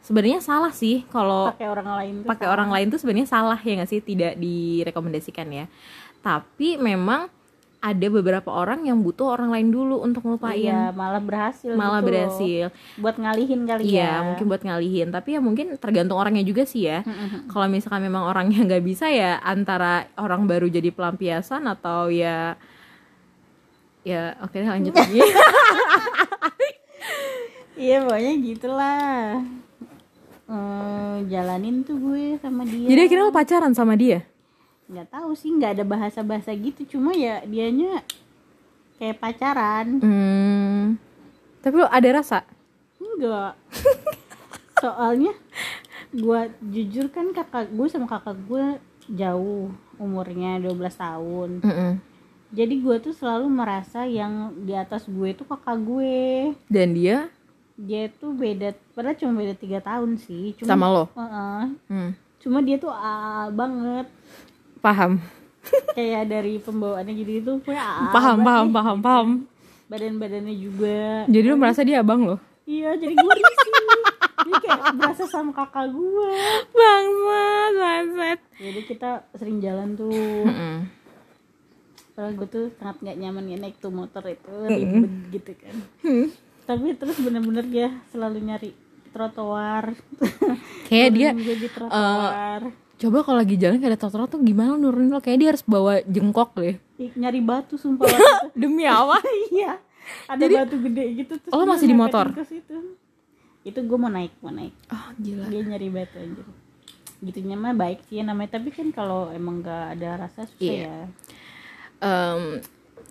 sebenarnya 0.04 0.44
salah 0.44 0.74
sih 0.76 1.08
kalau 1.08 1.54
pakai 1.56 1.68
orang 1.72 1.88
lain 1.88 2.16
pakai 2.28 2.48
orang 2.52 2.70
lain 2.74 2.88
tuh 2.92 3.00
sebenarnya 3.00 3.28
salah 3.30 3.60
ya 3.62 3.80
nggak 3.80 3.92
sih? 3.92 4.02
Tidak 4.02 4.34
direkomendasikan 4.42 5.48
ya. 5.54 5.66
Tapi 6.26 6.82
memang 6.82 7.30
ada 7.84 8.08
beberapa 8.08 8.48
orang 8.48 8.88
yang 8.88 9.04
butuh 9.04 9.36
orang 9.36 9.52
lain 9.52 9.68
dulu 9.68 10.00
untuk 10.00 10.24
ngelupain. 10.24 10.72
Iya 10.72 10.96
malah 10.96 11.20
berhasil 11.20 11.76
malah 11.76 12.00
gitu 12.00 12.08
berhasil. 12.08 12.66
Buat 12.96 13.20
ngalihin 13.20 13.68
kali 13.68 13.82
iya 13.92 14.24
ya. 14.24 14.24
mungkin 14.24 14.46
buat 14.48 14.64
ngalihin. 14.64 15.12
Tapi 15.12 15.36
ya 15.36 15.40
mungkin 15.44 15.76
tergantung 15.76 16.16
orangnya 16.16 16.48
juga 16.48 16.64
sih 16.64 16.88
ya. 16.88 17.04
Kalau 17.52 17.68
misalkan 17.68 18.08
memang 18.08 18.24
orangnya 18.24 18.64
nggak 18.72 18.84
bisa 18.88 19.12
ya 19.12 19.44
antara 19.44 20.08
orang 20.16 20.48
baru 20.48 20.72
jadi 20.72 20.96
pelampiasan 20.96 21.68
atau 21.68 22.08
ya 22.08 22.56
ya 24.08 24.40
oke 24.40 24.56
deh 24.56 24.70
lanjut 24.72 24.96
lagi. 24.96 25.20
Iya 27.74 28.06
pokoknya 28.06 28.34
gitulah. 28.38 29.42
Eh, 30.46 31.16
jalanin 31.26 31.82
tuh 31.82 31.98
gue 31.98 32.38
sama 32.38 32.70
dia. 32.70 32.86
Jadi 32.86 33.02
akhirnya 33.02 33.26
lo 33.26 33.34
pacaran 33.34 33.74
sama 33.74 33.98
dia 33.98 34.22
nggak 34.92 35.10
tahu 35.12 35.32
sih 35.36 35.52
nggak 35.54 35.80
ada 35.80 35.86
bahasa-bahasa 35.86 36.52
gitu. 36.56 36.98
Cuma 36.98 37.16
ya 37.16 37.44
dianya 37.44 38.04
kayak 39.00 39.20
pacaran. 39.20 40.00
Hmm, 40.00 40.84
tapi 41.64 41.76
lo 41.80 41.88
ada 41.88 42.10
rasa? 42.20 42.44
Enggak 43.00 43.56
soalnya 44.84 45.32
gua 46.12 46.52
jujur 46.60 47.08
kan 47.08 47.32
kakak 47.32 47.72
gue 47.72 47.88
sama 47.88 48.06
kakak 48.06 48.36
gue 48.46 48.66
jauh 49.10 49.72
umurnya 49.96 50.60
12 50.60 50.76
tahun. 51.00 51.50
Mm-mm. 51.64 51.94
jadi 52.54 52.74
gue 52.78 52.96
tuh 53.02 53.18
selalu 53.18 53.50
merasa 53.50 54.06
yang 54.06 54.54
di 54.62 54.78
atas 54.78 55.10
gue 55.10 55.34
itu 55.34 55.44
kakak 55.48 55.80
gue. 55.82 56.54
Dan 56.70 56.94
dia? 56.94 57.32
Dia 57.74 58.12
tuh 58.14 58.36
beda 58.38 58.78
padahal 58.94 59.18
cuma 59.18 59.42
beda 59.42 59.56
tiga 59.58 59.80
tahun 59.82 60.22
sih. 60.22 60.54
Cuma 60.62 60.70
sama 60.70 60.86
lo? 60.92 61.04
Heeh. 61.18 61.64
hmm. 61.90 62.12
cuma 62.44 62.60
dia 62.60 62.76
tuh 62.76 62.92
AA 62.92 63.56
banget 63.56 64.08
paham. 64.84 65.24
Kayak 65.96 66.28
dari 66.28 66.60
pembawaannya 66.60 67.14
gitu 67.16 67.32
itu 67.40 67.52
paham 67.64 68.12
banget 68.12 68.44
paham 68.44 68.68
deh. 68.68 68.76
paham 68.76 68.98
paham 69.00 69.28
badan 69.88 70.20
badannya 70.20 70.56
juga. 70.60 71.24
Jadi 71.32 71.46
lo 71.48 71.56
merasa 71.56 71.88
dia 71.88 72.04
abang 72.04 72.28
lo 72.28 72.36
iya 72.68 72.96
jadi 72.96 73.16
gue 73.16 73.34
risih 73.40 73.72
dia 74.44 74.56
kayak 74.60 74.96
berasa 75.00 75.24
sama 75.28 75.52
kakak 75.56 75.88
gue 75.92 76.32
bangsat 76.76 77.72
bangsat. 77.80 78.40
Jadi 78.60 78.82
kita 78.88 79.10
sering 79.40 79.64
jalan 79.64 79.96
tuh. 79.96 80.12
Mm-mm. 80.48 80.78
padahal 82.14 82.38
gue 82.38 82.48
tuh 82.52 82.66
sangat 82.78 82.98
nggak 83.02 83.18
nyaman 83.26 83.50
ya 83.50 83.58
naik 83.58 83.82
tuh 83.82 83.90
motor 83.90 84.22
itu 84.30 84.54
ribet 84.70 85.14
gitu 85.34 85.52
kan. 85.58 85.76
Tapi 86.68 86.88
terus 87.00 87.18
bener-bener 87.24 87.66
dia 87.72 87.88
selalu 88.12 88.38
nyari 88.44 88.72
trotoar. 89.16 89.96
Kayak 90.92 91.10
dia 91.16 91.30
di 91.34 91.68
trotoar 91.72 92.83
coba 92.94 93.18
kalau 93.22 93.38
lagi 93.38 93.56
jalan 93.56 93.78
kayak 93.78 93.92
ada 93.92 94.00
trotoar 94.00 94.28
tuh 94.28 94.40
gimana 94.40 94.74
nurunin 94.74 95.10
lo? 95.10 95.20
Kayak 95.20 95.38
dia 95.38 95.50
harus 95.50 95.64
bawa 95.64 96.00
jengkok 96.04 96.56
deh. 96.56 96.76
Nyari 97.14 97.40
batu 97.40 97.76
sumpah 97.76 98.08
itu. 98.10 98.24
demi 98.54 98.84
apa? 98.84 99.18
Iya. 99.52 99.78
Ada 100.26 100.40
Jadi- 100.42 100.56
batu 100.58 100.76
gede 100.82 101.04
gitu 101.18 101.34
terus 101.38 101.52
Oh, 101.52 101.60
lo 101.60 101.66
masih 101.66 101.86
di 101.86 101.96
motor? 101.96 102.28
ke 102.32 102.44
situ. 102.44 103.00
itu 103.64 103.80
gue 103.80 103.96
mau 103.96 104.10
naik 104.10 104.36
mau 104.40 104.52
naik. 104.52 104.76
Oh 104.88 105.08
gila. 105.16 105.48
Dia 105.48 105.62
nyari 105.64 105.88
batu 105.90 106.18
aja 106.18 106.44
gitunya 107.24 107.56
mah 107.56 107.72
baik 107.72 108.04
sih 108.04 108.20
ya 108.20 108.24
namanya. 108.26 108.60
Tapi 108.60 108.68
kan 108.70 108.92
kalau 108.92 109.32
emang 109.32 109.60
gak 109.60 109.96
ada 109.96 110.20
rasa 110.22 110.44
susah 110.46 110.60
Iya. 110.60 110.84
ya. 110.84 110.98
Em, 112.00 112.44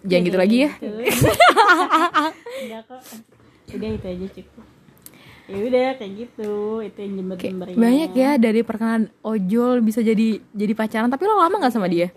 jangan 0.03 0.23
gitu 0.23 0.37
lagi 0.37 0.57
ya. 0.59 0.71
Gitu. 0.75 1.01
enggak 2.63 2.83
kok. 2.87 3.01
Udah 3.73 3.89
itu 3.91 4.07
aja 4.07 4.27
cukup 4.31 4.65
ya 5.51 5.59
udah 5.59 5.89
kayak 5.99 6.13
gitu. 6.15 6.53
Itu 6.83 6.99
yang 7.03 7.13
jember 7.19 7.37
jembernya 7.39 7.77
banyak 7.79 8.11
ya 8.15 8.31
dari 8.39 8.61
perkenalan 8.63 9.11
ojol 9.25 9.83
bisa 9.83 10.01
jadi 10.03 10.39
jadi 10.55 10.73
pacaran 10.75 11.11
tapi 11.11 11.25
lo 11.27 11.39
lama 11.39 11.57
nggak 11.59 11.75
sama 11.75 11.91
dia? 11.91 12.11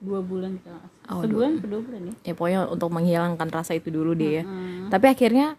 Dua 0.00 0.20
bulan 0.20 0.60
salah. 0.60 0.88
Oh, 1.08 1.20
sebulan 1.20 1.60
ke 1.60 1.66
dua 1.68 1.80
bulan 1.84 2.00
ya? 2.08 2.14
Ya 2.28 2.32
pokoknya 2.36 2.60
untuk 2.68 2.88
menghilangkan 2.92 3.48
rasa 3.52 3.76
itu 3.76 3.88
dulu 3.92 4.16
deh 4.16 4.40
ya. 4.40 4.44
Hmm. 4.44 4.88
tapi 4.92 5.08
akhirnya 5.08 5.56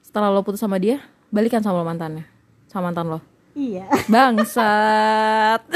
setelah 0.00 0.32
lo 0.32 0.44
putus 0.44 0.60
sama 0.60 0.80
dia 0.80 1.00
balikan 1.28 1.60
sama 1.60 1.80
lo 1.80 1.86
mantannya 1.88 2.24
sama 2.68 2.92
mantan 2.92 3.16
lo? 3.16 3.20
Iya. 3.56 3.88
Bangsat. 4.12 5.64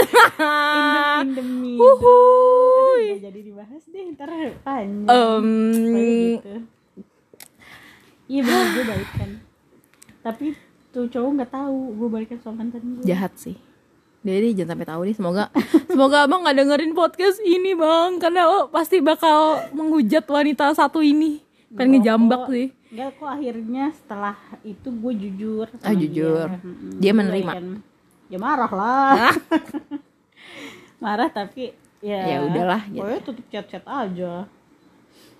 Udah 3.00 3.18
jadi 3.24 3.40
dibahas 3.40 3.82
deh 3.88 4.04
ntar 4.12 4.28
panjang. 4.60 5.08
Pokoknya 5.08 6.04
gitu. 6.36 6.54
Iya 8.30 8.40
bener 8.46 8.66
gue 8.70 8.84
balikan 8.86 9.30
tapi 10.20 10.52
tuh 10.90 11.06
cowok 11.06 11.30
nggak 11.32 11.52
tahu 11.52 11.78
gue 11.94 12.08
balikan 12.08 12.38
sama 12.38 12.60
mantan 12.60 12.82
gue 12.82 13.04
jahat 13.04 13.32
sih. 13.34 13.56
Jadi 14.20 14.52
jangan 14.52 14.76
sampai 14.76 14.86
tahu 14.86 15.00
nih 15.02 15.16
semoga 15.16 15.44
semoga 15.92 16.16
abang 16.24 16.44
nggak 16.44 16.56
dengerin 16.56 16.92
podcast 16.92 17.40
ini 17.40 17.72
bang. 17.72 18.18
Karena 18.18 18.42
oh, 18.46 18.64
pasti 18.66 19.00
bakal 19.00 19.38
menghujat 19.70 20.24
wanita 20.24 20.72
satu 20.72 21.00
ini. 21.00 21.40
Pengen 21.70 21.96
ngejambak 21.96 22.50
sih. 22.50 22.68
Enggak 22.90 23.16
kok 23.16 23.30
akhirnya 23.30 23.84
setelah 23.94 24.34
itu 24.60 24.88
gue 24.90 25.12
jujur 25.16 25.66
sama 25.70 25.86
Ah, 25.86 25.94
jujur. 25.94 26.48
Dia. 26.98 27.10
Gue 27.10 27.16
menerima? 27.16 27.52
balikan. 27.54 27.66
ya 28.26 28.38
marah 28.38 28.70
lah. 28.70 29.30
Marah. 31.00 31.30
Tapi 31.30 31.72
ya 32.00 32.20
Ya 32.26 32.38
udahlah, 32.42 32.82
gitu. 32.88 33.32
tutup 33.32 33.46
chat-chat 33.48 33.84
aja. 33.84 34.44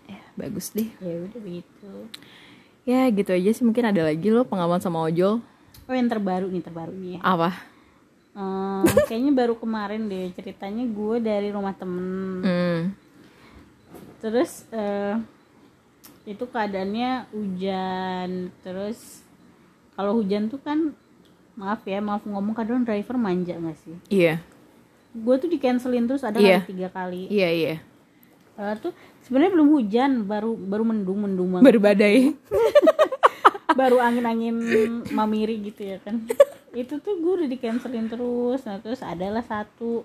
Ya, 0.07 0.21
bagus 0.35 0.73
deh. 0.73 0.89
Ya 0.99 1.15
udah 1.21 1.41
begitu 1.41 1.93
ya 2.91 3.07
gitu 3.15 3.31
aja 3.31 3.51
sih. 3.55 3.63
Mungkin 3.63 3.87
ada 3.87 4.03
lagi 4.03 4.27
lo 4.29 4.43
pengalaman 4.43 4.83
sama 4.83 5.07
ojol. 5.07 5.39
Oh 5.87 5.95
yang 5.95 6.11
terbaru 6.11 6.51
nih 6.51 6.63
terbaru 6.63 6.91
nih 6.91 7.11
ya. 7.17 7.21
Apa? 7.23 7.51
Eh, 8.31 8.85
kayaknya 9.07 9.33
baru 9.35 9.55
kemarin 9.55 10.07
deh 10.07 10.31
ceritanya 10.35 10.83
gue 10.87 11.17
dari 11.23 11.49
rumah 11.51 11.75
temen. 11.75 12.43
Hmm. 12.43 12.81
terus 14.21 14.69
eh, 14.69 15.17
itu 16.29 16.45
keadaannya 16.45 17.33
hujan. 17.33 18.53
Terus 18.61 19.25
kalau 19.97 20.21
hujan 20.21 20.53
tuh 20.53 20.61
kan 20.61 20.93
maaf 21.57 21.81
ya 21.89 22.05
maaf 22.05 22.23
ngomong 22.29 22.53
kadang 22.53 22.85
driver 22.85 23.17
manja 23.17 23.57
gak 23.57 23.79
sih? 23.81 23.97
Iya. 24.13 24.39
Gue 25.17 25.41
tuh 25.41 25.49
di 25.49 25.57
cancelin 25.57 26.05
terus 26.07 26.23
ada 26.23 26.37
Iya. 26.37 26.63
kali 26.63 26.71
tiga 26.71 26.89
kali. 26.93 27.23
Iya 27.33 27.49
iya 27.51 27.77
Eh, 28.55 28.75
tuh 28.79 28.93
sebenarnya 29.23 29.53
belum 29.53 29.69
hujan 29.71 30.11
baru 30.25 30.53
baru 30.55 30.85
mendung 30.85 31.19
mendung 31.21 31.49
banget. 31.53 31.65
baru 31.67 31.79
badai. 31.81 32.17
Baru 33.71 34.03
angin 34.03 34.27
angin 34.27 34.57
mamiri 35.09 35.63
gitu 35.63 35.87
ya 35.87 36.03
kan. 36.03 36.27
Itu 36.73 36.99
tuh 36.99 37.17
gue 37.17 37.33
udah 37.39 37.49
di 37.49 37.55
cancelin 37.55 38.11
terus. 38.11 38.67
Nah 38.67 38.83
terus 38.83 38.99
adalah 39.01 39.41
satu 39.41 40.03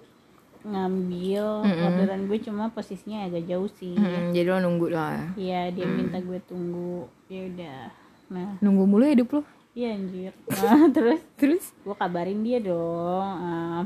ngambil 0.61 1.65
orderan 1.65 2.25
gue 2.25 2.41
cuma 2.41 2.69
posisinya 2.69 3.25
agak 3.25 3.45
jauh 3.45 3.65
sih. 3.67 3.93
Hmm, 3.93 4.29
jadi 4.31 4.49
lo 4.49 4.61
nunggu 4.61 4.87
lah. 4.87 5.33
Iya 5.33 5.73
dia 5.73 5.85
minta 5.85 6.17
gue 6.17 6.37
tunggu. 6.41 7.09
Ya 7.25 7.41
udah. 7.43 7.79
Nah. 8.27 8.53
Nunggu 8.61 8.85
mulu 8.85 9.03
hidup 9.03 9.29
lo? 9.31 9.41
Iya 9.73 9.93
anjir. 9.93 10.31
Nah 10.45 10.85
terus 10.95 11.21
terus? 11.35 11.65
gue 11.75 11.95
kabarin 11.95 12.41
dia 12.41 12.61
dong. 12.61 13.29
"Eh, 13.35 13.81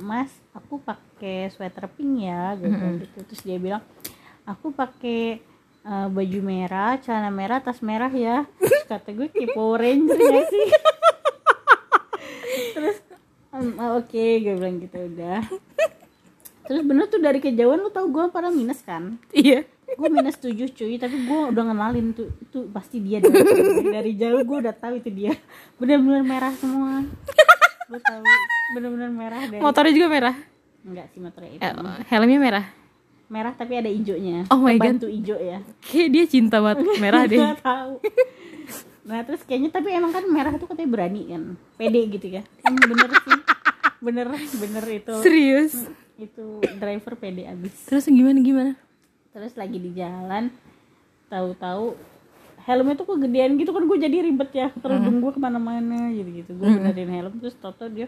mas 0.00 0.32
aku 0.52 0.80
pakai 0.80 1.52
sweater 1.52 1.84
pink 1.92 2.24
ya 2.24 2.56
gue 2.56 2.68
bilang 2.68 2.96
gitu. 2.98 3.18
Terus 3.28 3.42
dia 3.44 3.58
bilang 3.60 3.82
aku 4.42 4.72
pakai 4.72 5.38
eh, 5.82 6.08
baju 6.08 6.38
merah 6.40 6.96
celana 6.96 7.28
merah 7.28 7.60
tas 7.60 7.84
merah 7.84 8.08
ya. 8.08 8.48
Terus 8.56 8.84
kata 8.88 9.12
gue 9.12 9.28
kayak 9.28 9.52
Power 9.52 9.78
Ranger 9.82 10.18
ya 10.18 10.42
sih? 10.48 10.66
Terus 12.74 12.96
"Hmm, 13.52 13.76
oke 14.00 14.24
gue 14.40 14.54
bilang 14.56 14.80
gitu 14.80 14.96
udah. 14.96 15.44
Terus 16.62 16.82
bener 16.86 17.04
tuh 17.10 17.20
dari 17.20 17.36
kejauhan 17.36 17.84
lu 17.84 17.92
tau 17.92 18.08
gue 18.08 18.24
pada 18.32 18.48
minus 18.48 18.80
kan? 18.80 19.20
Iya. 19.28 19.68
Gue 19.92 20.08
minus 20.08 20.40
7 20.40 20.56
cuy 20.72 20.96
tapi 20.96 21.28
gue 21.28 21.40
udah 21.52 21.62
ngenalin 21.68 22.16
tuh 22.16 22.32
itu 22.40 22.64
pasti 22.72 22.96
dia 23.04 23.20
dari, 23.20 23.44
dari 23.92 24.12
jauh 24.16 24.40
gue 24.40 24.58
udah 24.64 24.72
tahu 24.72 25.04
itu 25.04 25.12
dia. 25.12 25.36
Bener-bener 25.76 26.24
merah 26.24 26.54
semua 26.56 27.04
gue 27.92 28.00
tahu 28.00 28.24
bener-bener 28.72 29.10
merah 29.12 29.42
dari 29.44 29.60
motornya 29.60 29.92
juga 29.92 30.08
merah? 30.08 30.34
Enggak 30.82 31.06
sih 31.12 31.20
motornya 31.20 31.50
itu 31.52 31.60
Eh, 31.60 31.72
helmnya 32.08 32.40
merah? 32.40 32.64
Merah 33.28 33.52
tapi 33.52 33.76
ada 33.76 33.88
hijaunya. 33.88 34.48
Oh 34.48 34.60
my 34.60 34.76
God. 34.76 34.84
bantu 34.96 35.06
hijau 35.08 35.36
ya. 35.36 35.60
Kayak 35.80 36.08
dia 36.08 36.24
cinta 36.24 36.60
banget. 36.60 36.84
Merah 36.96 37.22
deh. 37.28 37.36
Gak 37.36 37.60
tahu. 37.60 37.92
Nah 39.02 39.18
terus 39.26 39.40
kayaknya 39.44 39.70
tapi 39.72 39.88
emang 39.92 40.12
kan 40.12 40.24
merah 40.24 40.52
tuh 40.56 40.68
katanya 40.68 40.88
berani 40.88 41.22
kan? 41.28 41.42
Pede 41.76 42.00
gitu 42.08 42.26
ya. 42.28 42.42
Kan 42.60 42.76
bener 42.76 43.08
sih. 43.12 43.40
Bener 44.00 44.26
bener 44.32 44.84
itu. 44.88 45.14
Serius? 45.20 45.72
Itu 46.16 46.60
driver 46.76 47.14
pede 47.16 47.44
abis. 47.44 47.72
Terus 47.88 48.04
gimana 48.04 48.40
gimana? 48.40 48.72
Terus 49.32 49.52
lagi 49.56 49.80
di 49.80 49.92
jalan 49.92 50.52
tahu-tahu 51.28 51.96
helmnya 52.62 52.94
tuh 52.94 53.06
kegedean 53.14 53.58
gitu 53.58 53.70
kan 53.70 53.82
gue 53.84 53.98
jadi 53.98 54.16
ribet 54.24 54.50
ya. 54.54 54.68
Kerudung 54.78 55.18
gue 55.18 55.32
ke 55.34 55.40
mana-mana 55.40 56.10
gitu 56.10 56.30
gitu 56.42 56.50
gue 56.54 56.68
benerin 56.68 57.10
helm 57.10 57.32
terus 57.42 57.54
toto 57.58 57.86
dia 57.86 58.06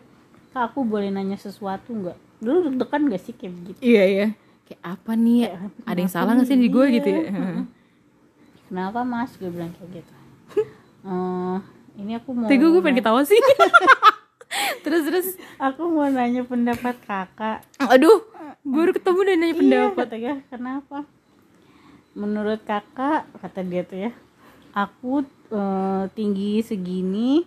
kak 0.54 0.70
aku 0.70 0.86
boleh 0.86 1.10
nanya 1.10 1.34
sesuatu 1.34 1.90
nggak? 1.90 2.18
Dulu 2.38 2.58
deg-degan 2.70 3.02
gak 3.10 3.22
sih 3.26 3.34
kayak 3.34 3.52
begitu? 3.58 3.78
Iya 3.82 4.02
iya. 4.06 4.26
Kayak 4.64 4.82
apa 4.86 5.12
nih? 5.18 5.38
Kayak 5.50 5.60
ada 5.90 5.98
yang 5.98 6.12
salah 6.12 6.32
nggak 6.38 6.48
sih 6.48 6.56
di 6.56 6.68
gue 6.70 6.84
gitu 6.94 7.08
ya. 7.10 7.20
Iya. 7.26 7.62
kenapa 8.70 9.00
mas? 9.02 9.30
Gue 9.36 9.50
bilang 9.50 9.70
kayak 9.74 9.90
gitu. 10.02 10.12
"Eh, 11.10 11.58
ini 12.00 12.12
aku 12.16 12.30
mau 12.32 12.46
Tapi 12.46 12.56
gue 12.56 12.80
pengen 12.80 12.98
ketawa 13.02 13.20
sih. 13.26 13.38
Terus 14.86 15.02
terus. 15.10 15.26
Aku 15.58 15.90
mau 15.90 16.06
nanya 16.06 16.46
pendapat 16.46 16.94
kakak. 17.02 17.66
Aduh 17.82 18.22
baru 18.64 18.90
ketemu 18.96 19.20
dan 19.28 19.36
nanya 19.38 19.54
pendapat. 19.60 19.92
Iya, 19.92 20.08
kata 20.08 20.16
dia, 20.16 20.34
kenapa? 20.48 20.98
Menurut 22.16 22.60
kakak, 22.64 23.28
kata 23.36 23.60
dia 23.60 23.82
tuh 23.84 23.98
ya, 24.08 24.10
aku 24.74 25.22
eh, 25.48 26.04
tinggi 26.12 26.60
segini, 26.60 27.46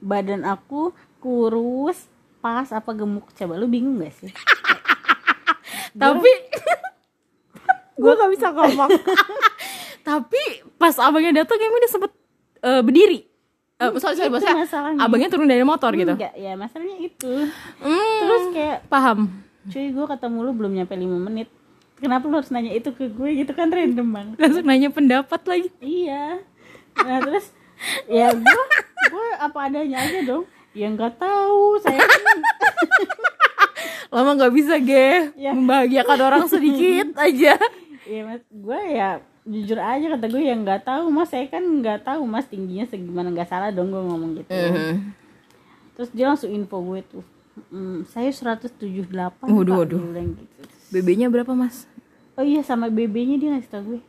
badan 0.00 0.42
aku 0.42 0.90
kurus, 1.20 2.08
pas 2.40 2.66
apa 2.68 2.90
gemuk? 2.90 3.28
Coba 3.30 3.54
lu 3.54 3.68
bingung 3.68 4.00
gak 4.00 4.16
sih? 4.16 4.32
tapi 6.02 6.32
gue 7.94 8.12
gak 8.14 8.30
bisa 8.32 8.48
ngomong. 8.50 8.90
tapi 10.08 10.40
pas 10.74 10.96
abangnya 10.96 11.44
datang 11.44 11.60
emang 11.60 11.78
dia 11.78 11.90
sempet 11.90 12.12
eh, 12.60 12.80
berdiri 12.80 13.20
Eh, 13.78 13.94
sorry 13.94 14.18
sorry 14.18 14.26
maksudnya 14.26 14.58
masalahnya. 14.58 14.98
abangnya 14.98 15.28
turun 15.30 15.46
dari 15.46 15.62
motor 15.62 15.94
gitu 15.94 16.10
Enggak, 16.10 16.34
ya 16.34 16.58
masalahnya 16.58 16.98
itu. 16.98 17.30
Hmm, 17.78 18.18
Terus 18.18 18.44
kayak, 18.50 18.78
paham 18.90 19.30
cuy 19.70 19.86
gue 19.86 20.06
ketemu 20.08 20.38
lu 20.42 20.50
belum 20.50 20.72
nyampe 20.74 20.94
5 20.96 21.06
menit. 21.22 21.46
Kenapa 21.98 22.24
lu 22.24 22.34
harus 22.34 22.48
nanya 22.48 22.70
itu 22.70 22.90
ke 22.90 23.06
gue 23.06 23.30
gitu 23.36 23.52
kan 23.52 23.68
random 23.68 24.08
banget. 24.08 24.36
langsung 24.38 24.64
nanya 24.64 24.88
pendapat 24.88 25.40
lagi 25.42 25.68
Iya. 25.78 26.38
Nah 26.96 27.18
terus 27.20 27.50
ya 28.06 28.30
gue 28.30 28.62
gue 29.08 29.26
apa 29.36 29.58
adanya 29.64 29.98
aja 30.00 30.20
dong. 30.24 30.44
Ya 30.70 30.86
nggak 30.88 31.16
tahu 31.16 31.62
saya 31.80 31.98
kan 31.98 32.38
lama 34.10 34.30
nggak 34.34 34.54
bisa 34.54 34.74
ge 34.78 35.34
Ya. 35.34 35.52
membahagiakan 35.52 36.18
orang 36.18 36.44
sedikit 36.46 37.12
aja 37.20 37.58
ya 38.04 38.20
mas 38.24 38.40
gue 38.48 38.80
ya 38.88 39.18
jujur 39.44 39.76
aja 39.76 40.06
kata 40.10 40.26
gue 40.26 40.42
ya 40.42 40.54
nggak 40.54 40.80
tahu 40.82 41.08
mas 41.08 41.28
saya 41.28 41.44
kan 41.44 41.60
nggak 41.60 42.02
tahu 42.02 42.24
mas 42.24 42.46
tingginya 42.46 42.84
segimana 42.84 43.28
nggak 43.28 43.46
salah 43.46 43.68
dong 43.68 43.90
gue 43.90 44.00
ngomong 44.00 44.32
gitu. 44.34 44.48
Terus 45.92 46.10
dia 46.10 46.26
langsung 46.26 46.48
info 46.48 46.78
gue 46.80 47.00
tuh. 47.02 47.24
"Mm, 47.68 48.06
saya 48.06 48.30
178 48.30 48.70
Waduh, 49.44 49.66
Pak," 49.74 49.78
waduh. 49.82 49.98
bilang 50.00 50.30
gitu. 50.32 50.62
BB-nya 50.88 51.28
berapa 51.28 51.52
mas? 51.52 51.84
Oh 52.34 52.44
iya 52.46 52.64
sama 52.64 52.88
BB-nya 52.88 53.36
dia 53.36 53.48
ngasih 53.52 53.70
tau 53.70 53.82
gue. 53.84 54.00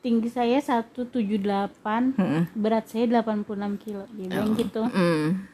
Tinggi 0.00 0.28
saya 0.28 0.60
178, 0.60 1.04
berat 2.52 2.84
saya 2.86 3.04
86 3.08 3.44
kilo. 3.80 4.04
Dia 4.12 4.26
bilang 4.28 4.52
gitu. 4.54 4.82
Hmm. 4.84 5.48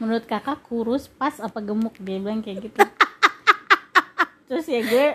menurut 0.00 0.26
kakak 0.26 0.66
kurus 0.66 1.06
pas 1.06 1.38
apa 1.38 1.62
gemuk? 1.62 1.94
Dia 2.02 2.18
bilang 2.18 2.42
kayak 2.42 2.66
gitu. 2.66 2.78
Terus 4.50 4.66
ya 4.66 4.82
gue 4.82 5.06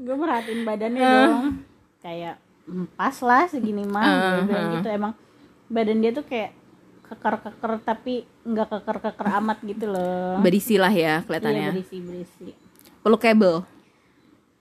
gue 0.00 0.16
merhatiin 0.16 0.64
badannya 0.64 1.04
dong. 1.04 1.44
Kayak 2.00 2.40
"Hmm, 2.64 2.88
pas 2.96 3.12
lah 3.20 3.44
segini 3.44 3.84
mah. 3.84 4.08
Gue 4.40 4.48
bilang 4.48 4.80
gitu. 4.80 4.88
Emang 4.88 5.12
badan 5.68 6.00
dia 6.00 6.16
tuh 6.16 6.24
kayak 6.24 6.56
keker-keker 7.04 7.72
tapi 7.84 8.24
nggak 8.44 8.68
keker-keker 8.72 9.28
amat 9.44 9.58
gitu 9.60 9.84
loh. 9.84 10.40
Berisi 10.40 10.80
lah 10.80 10.92
iya 10.92 11.20
ya 11.20 11.26
kelihatannya. 11.28 11.68
Berisi 11.76 11.96
berisi. 12.00 12.48
Perlu 13.04 13.16
kabel 13.20 13.64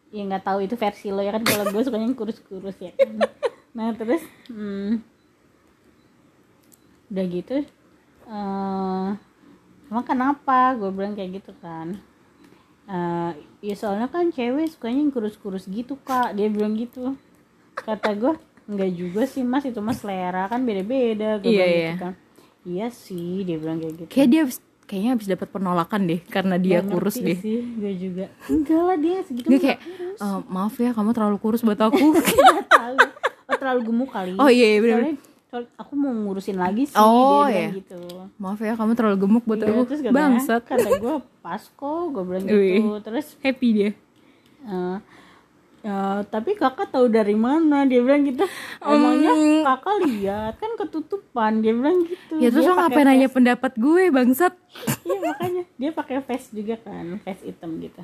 ya 0.09 0.21
nggak 0.23 0.43
tahu 0.43 0.63
itu 0.63 0.75
versi 0.79 1.11
lo 1.11 1.19
ya 1.19 1.35
kan 1.35 1.43
kalau 1.43 1.67
gue 1.67 1.81
sukanya 1.83 2.07
yang 2.07 2.17
kurus-kurus 2.17 2.77
ya. 2.79 2.91
Kan. 2.95 3.19
nah 3.75 3.91
terus 3.93 4.23
hmm, 4.47 5.03
udah 7.07 7.25
gitu 7.27 7.53
eh 8.27 9.09
emang 9.87 10.03
kenapa? 10.03 10.75
Gue 10.75 10.91
bilang 10.91 11.15
kayak 11.15 11.39
gitu 11.39 11.55
kan. 11.63 11.95
Eh 12.87 13.31
ya 13.63 13.75
soalnya 13.75 14.11
kan 14.11 14.27
cewek 14.31 14.67
sukanya 14.75 14.99
yang 14.99 15.11
kurus-kurus 15.11 15.67
gitu 15.71 15.95
kak. 16.03 16.35
Dia 16.35 16.51
bilang 16.51 16.75
gitu. 16.75 17.15
Kata 17.75 18.11
gue 18.11 18.35
enggak 18.67 18.91
juga 18.91 19.23
sih 19.23 19.47
mas. 19.47 19.63
Itu 19.63 19.79
mas 19.79 20.03
selera 20.03 20.51
kan 20.51 20.67
beda-beda. 20.67 21.39
Gue 21.39 21.55
Iya, 21.55 21.55
bilang 21.55 21.71
iya. 21.71 21.87
gitu 21.87 21.97
kan. 22.03 22.13
Iya 22.67 22.87
sih 22.91 23.47
dia 23.47 23.55
bilang 23.55 23.79
kayak 23.79 23.93
gitu. 23.95 24.09
Kayak 24.11 24.27
dia 24.27 24.43
kayaknya 24.87 25.11
habis 25.13 25.27
dapat 25.27 25.47
penolakan 25.47 26.01
deh 26.05 26.21
karena 26.25 26.55
dia 26.55 26.79
Nggak 26.79 26.89
kurus 26.89 27.15
deh. 27.19 27.35
sih 27.35 27.59
gue 27.75 27.91
juga. 27.93 28.25
Enggak 28.47 28.81
lah 28.81 28.95
dia 28.95 29.17
segitu 29.21 29.47
dia 29.47 29.59
kayak 29.61 29.79
"Eh, 30.17 30.39
maaf 30.47 30.73
ya 30.75 30.91
kamu 30.91 31.11
terlalu 31.11 31.37
kurus 31.37 31.61
buat 31.61 31.75
aku. 31.77 32.15
Tahu. 32.71 32.95
Oh 33.45 33.55
terlalu 33.55 33.81
gemuk 33.85 34.09
kali. 34.09 34.33
Oh 34.35 34.47
iya 34.47 34.75
iya 34.75 35.11
soal- 35.47 35.71
aku 35.75 35.93
mau 35.93 36.11
ngurusin 36.11 36.55
lagi 36.55 36.83
sih 36.83 36.95
Oh, 36.95 37.47
dia 37.47 37.67
iya. 37.67 37.69
gitu. 37.73 37.99
Maaf 38.35 38.59
ya 38.59 38.73
kamu 38.73 38.91
terlalu 38.93 39.17
gemuk 39.17 39.43
buat 39.43 39.57
Iya, 39.57 39.67
aku. 39.69 39.79
terus 39.85 40.01
katanya, 40.01 40.15
bangsat. 40.17 40.61
kata 40.63 40.89
gue 40.97 41.15
pas 41.39 41.63
kok 41.63 42.03
gue 42.09 42.23
bilang 42.23 42.43
gitu. 42.43 42.99
Terus 43.01 43.27
happy 43.39 43.67
dia. 43.71 43.91
Eh, 44.63 44.97
eh, 45.87 46.19
tapi 46.27 46.51
kakak 46.53 46.91
tahu 46.91 47.07
dari 47.07 47.31
mana? 47.33 47.87
Dia 47.87 48.03
bilang 48.03 48.27
gitu. 48.27 48.43
Emangnya 48.83 49.31
Hmm. 49.31 49.63
kakak 49.63 49.95
lihat? 50.03 50.53
Kan 50.59 50.75
ketutupan. 50.75 51.63
Dia 51.63 51.71
bilang 51.71 52.03
gitu. 52.03 52.35
Ya 52.43 52.51
terus 52.51 52.67
lo 52.67 52.75
ngapain 52.75 53.07
nanya 53.07 53.31
pendapat 53.31 53.71
gue 53.79 54.03
bangsat? 54.11 54.51
Iya 55.07 55.17
makanya. 55.23 55.63
Dia 55.79 55.89
pakai 55.95 56.19
vest 56.19 56.51
juga 56.51 56.75
kan. 56.83 57.23
Vest 57.23 57.41
hitam 57.47 57.79
gitu. 57.79 58.03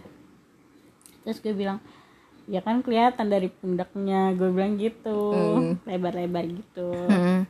Terus 1.27 1.37
gue 1.43 1.51
bilang 1.51 1.83
ya 2.47 2.63
kan 2.63 2.79
kelihatan 2.79 3.27
dari 3.27 3.51
pundaknya. 3.51 4.31
Gue 4.33 4.49
bilang 4.49 4.79
gitu. 4.79 5.19
Lebar-lebar 5.83 6.47
gitu. 6.47 6.87
Hmm. 7.11 7.43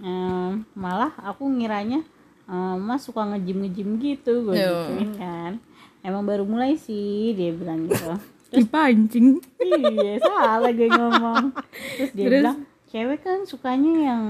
Eh, 0.00 0.50
malah 0.72 1.12
aku 1.20 1.44
ngiranya 1.44 2.00
eh, 2.46 2.74
mas 2.78 3.02
suka 3.02 3.26
ngejim 3.26 3.66
ngejim 3.66 3.88
gitu. 3.98 4.46
Gue 4.46 4.54
Yo. 4.56 4.70
gituin 4.94 5.10
kan. 5.18 5.52
Emang 6.00 6.24
baru 6.24 6.48
mulai 6.48 6.80
sih 6.80 7.34
dia 7.36 7.52
bilang 7.52 7.84
gitu 7.84 8.14
dipancing 8.50 9.38
iya 9.62 10.18
salah 10.18 10.70
gue 10.74 10.90
ngomong. 10.90 11.54
Terus 11.96 12.10
dia 12.12 12.26
Terus? 12.26 12.42
bilang 12.42 12.58
cewek 12.90 13.20
kan 13.22 13.38
sukanya 13.46 13.94
yang 14.12 14.24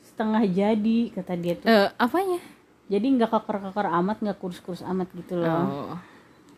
setengah 0.00 0.42
jadi 0.48 0.98
kata 1.12 1.32
dia 1.36 1.54
tuh. 1.60 1.68
Eh, 1.68 1.88
apanya? 2.00 2.40
Jadi 2.90 3.06
nggak 3.20 3.30
keker-keker 3.30 3.86
amat 4.02 4.16
nggak 4.24 4.38
kurus-kurus 4.40 4.82
amat 4.82 5.08
gitu 5.14 5.38
loh. 5.38 5.94
Oh. 5.94 5.96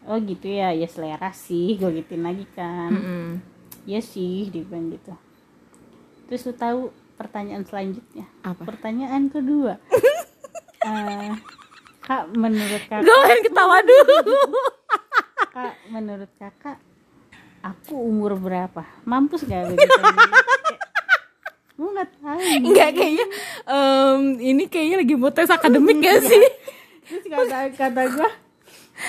Oh 0.03 0.19
gitu 0.19 0.51
ya. 0.51 0.71
Ya 0.75 0.87
selera 0.87 1.31
sih 1.35 1.79
gue 1.79 1.91
gituin 2.03 2.23
lagi 2.23 2.47
kan. 2.55 2.91
Mm-mm. 2.91 3.29
ya 3.83 3.99
sih 3.99 4.47
dia 4.51 4.63
bilang 4.63 4.95
gitu. 4.95 5.11
Terus 6.31 6.47
lu 6.47 6.55
tahu 6.55 6.81
pertanyaan 7.19 7.67
selanjutnya? 7.67 8.27
Apa? 8.47 8.63
pertanyaan 8.67 9.31
kedua. 9.31 9.79
Eh, 10.83 11.31
kak 12.03 12.35
menurut 12.35 12.83
kakak 12.91 13.07
gue 13.07 13.35
ketawa 13.47 13.79
dulu. 13.87 14.35
Kak 15.55 15.75
menurut 15.95 16.27
kakak 16.43 16.83
aku 17.63 17.95
umur 17.95 18.35
berapa? 18.35 18.83
Mampus 19.03 19.47
gak 19.47 19.73
gue 21.73 21.89
nggak 21.93 22.11
tahu 22.15 22.39
Enggak 22.63 22.91
kayaknya 22.95 23.27
em, 23.65 24.21
ini 24.39 24.65
kayaknya 24.67 24.97
lagi 25.03 25.15
mau 25.15 25.31
tes 25.31 25.49
akademik 25.49 25.99
gak 25.99 26.23
sih? 26.23 26.45
terus 27.03 27.25
kata 27.27 27.59
kata 27.73 28.03
gue 28.09 28.31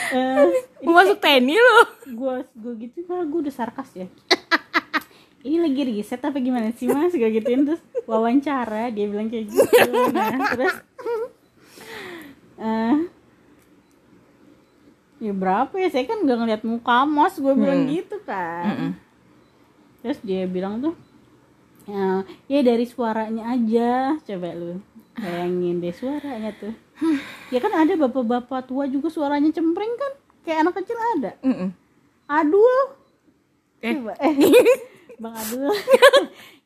Eh, 0.10 0.48
Mau 0.82 0.96
masuk 0.96 1.20
TNI 1.20 1.54
lo 1.54 1.78
gue 2.08 2.36
gue 2.56 2.74
gitu 2.82 3.06
malah 3.06 3.30
gue 3.30 3.40
udah 3.46 3.54
sarkas 3.54 3.94
ya. 3.94 4.08
Ini 5.46 5.60
lagi 5.60 5.82
riset 5.84 6.18
apa 6.18 6.40
gimana 6.40 6.74
sih 6.74 6.88
mas? 6.88 7.14
Gue 7.14 7.30
gituin 7.30 7.62
terus 7.62 7.84
wawancara 8.08 8.90
dia 8.90 9.06
bilang 9.06 9.30
kayak 9.30 9.54
gitu. 9.54 9.62
Nah 10.10 10.34
terus 10.50 10.76
eh 12.58 12.96
ya 15.24 15.32
berapa 15.32 15.72
ya? 15.80 15.88
Saya 15.88 16.04
kan 16.04 16.20
gak 16.28 16.36
ngeliat 16.36 16.62
muka 16.68 17.08
mas 17.08 17.40
gue 17.40 17.54
bilang 17.56 17.88
gitu 17.88 18.20
kan. 18.28 19.00
Terus 20.04 20.20
dia 20.20 20.44
bilang 20.44 20.84
tuh 20.84 20.94
ya, 21.88 22.28
ya 22.52 22.60
dari 22.60 22.84
suaranya 22.84 23.56
aja. 23.56 24.20
Coba 24.20 24.52
lu 24.52 24.84
bayangin 25.16 25.80
deh 25.80 25.96
suaranya 25.96 26.52
tuh. 26.60 26.76
Ya 27.48 27.64
kan 27.64 27.72
ada 27.72 27.96
bapak-bapak 27.96 28.68
tua 28.68 28.84
juga 28.92 29.08
suaranya 29.08 29.48
cempreng 29.56 29.96
kan? 29.96 30.12
Kayak 30.44 30.68
anak 30.68 30.74
kecil 30.84 30.98
ada. 31.16 31.32
Mm-mm. 31.40 31.70
Adul. 32.28 32.76
Eh. 33.80 33.96
Coba, 33.96 34.14
eh. 34.28 34.36
Bang 35.24 35.36
Adul. 35.40 35.72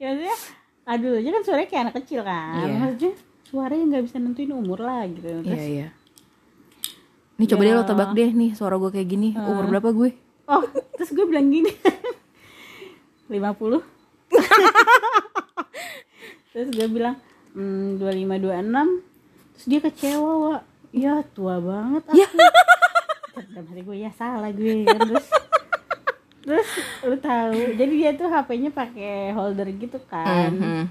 Ya 0.01 0.13
maksudnya 0.13 0.37
Adul 0.85 1.13
aja 1.17 1.29
kan 1.33 1.41
suaranya 1.41 1.69
kayak 1.69 1.83
anak 1.89 1.95
kecil 2.01 2.21
kan? 2.21 2.65
Iya. 2.69 2.75
maksudnya 2.77 3.13
suaranya 3.49 3.83
nggak 3.89 4.03
bisa 4.05 4.17
nentuin 4.21 4.53
umur 4.53 4.79
lah 4.81 5.05
gitu. 5.09 5.29
Iya 5.29 5.45
Terus, 5.45 5.65
iya 5.65 5.87
Nih 7.37 7.45
coba 7.45 7.61
Ya. 7.61 7.63
deh 7.63 7.73
lo 7.75 7.83
tebak 7.83 8.09
deh 8.11 8.29
nih 8.31 8.51
suara 8.53 8.75
gue 8.75 8.89
kayak 8.89 9.07
gini. 9.07 9.29
Umur 9.33 9.65
berapa 9.67 9.91
gue? 9.91 10.09
oh 10.47 10.63
terus 10.95 11.11
gue 11.11 11.23
bilang 11.23 11.47
gini. 11.47 11.69
50 13.27 13.83
terus 16.49 16.69
gue 16.69 16.87
bilang 16.87 17.19
hmm, 17.51 17.99
25 17.99 18.39
26 18.39 19.03
terus 19.53 19.65
dia 19.65 19.79
kecewa 19.81 20.31
wa. 20.39 20.55
Ya 20.89 21.19
tua 21.27 21.59
banget 21.59 22.03
aku. 22.07 22.15
Dalam 23.37 23.65
hati 23.67 23.81
gue 23.83 23.97
ya 23.97 24.09
salah 24.11 24.49
gue. 24.49 24.81
Kan 24.81 24.99
terus 25.03 25.27
terus 26.41 26.67
lu 27.03 27.15
tahu 27.19 27.75
jadi 27.75 27.93
dia 27.93 28.11
tuh 28.15 28.25
HP-nya 28.25 28.71
pakai 28.71 29.31
holder 29.31 29.67
gitu 29.69 29.99
kan. 30.07 30.51
Mhm. 30.55 30.83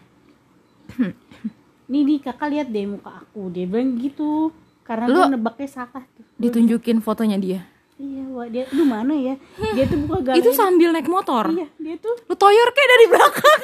nih 1.87 2.03
nih 2.05 2.19
kakak 2.21 2.49
lihat 2.53 2.69
deh 2.69 2.85
muka 2.85 3.19
aku. 3.19 3.49
Dia 3.49 3.65
bilang 3.65 3.97
gitu 3.97 4.53
karena 4.87 5.07
Lu- 5.07 5.29
nebaknya 5.29 5.67
salah 5.67 6.05
tuh. 6.09 6.23
Ditunjukin 6.37 6.99
fotonya 6.99 7.37
dia? 7.37 7.61
Iya 7.97 8.25
wah 8.29 8.47
dia 8.47 8.69
lu 8.71 8.85
mana 8.85 9.13
ya? 9.13 9.35
Dia 9.73 9.85
tuh 9.85 9.99
buka 10.01 10.21
galeri. 10.23 10.39
Itu 10.39 10.51
sambil 10.53 10.93
naik 10.93 11.09
motor? 11.09 11.49
Iya 11.49 11.67
dia 11.77 11.97
tuh 11.97 12.15
Lu 12.23 12.35
toyor 12.35 12.69
kayak 12.71 12.89
dari 12.89 13.07
belakang? 13.09 13.63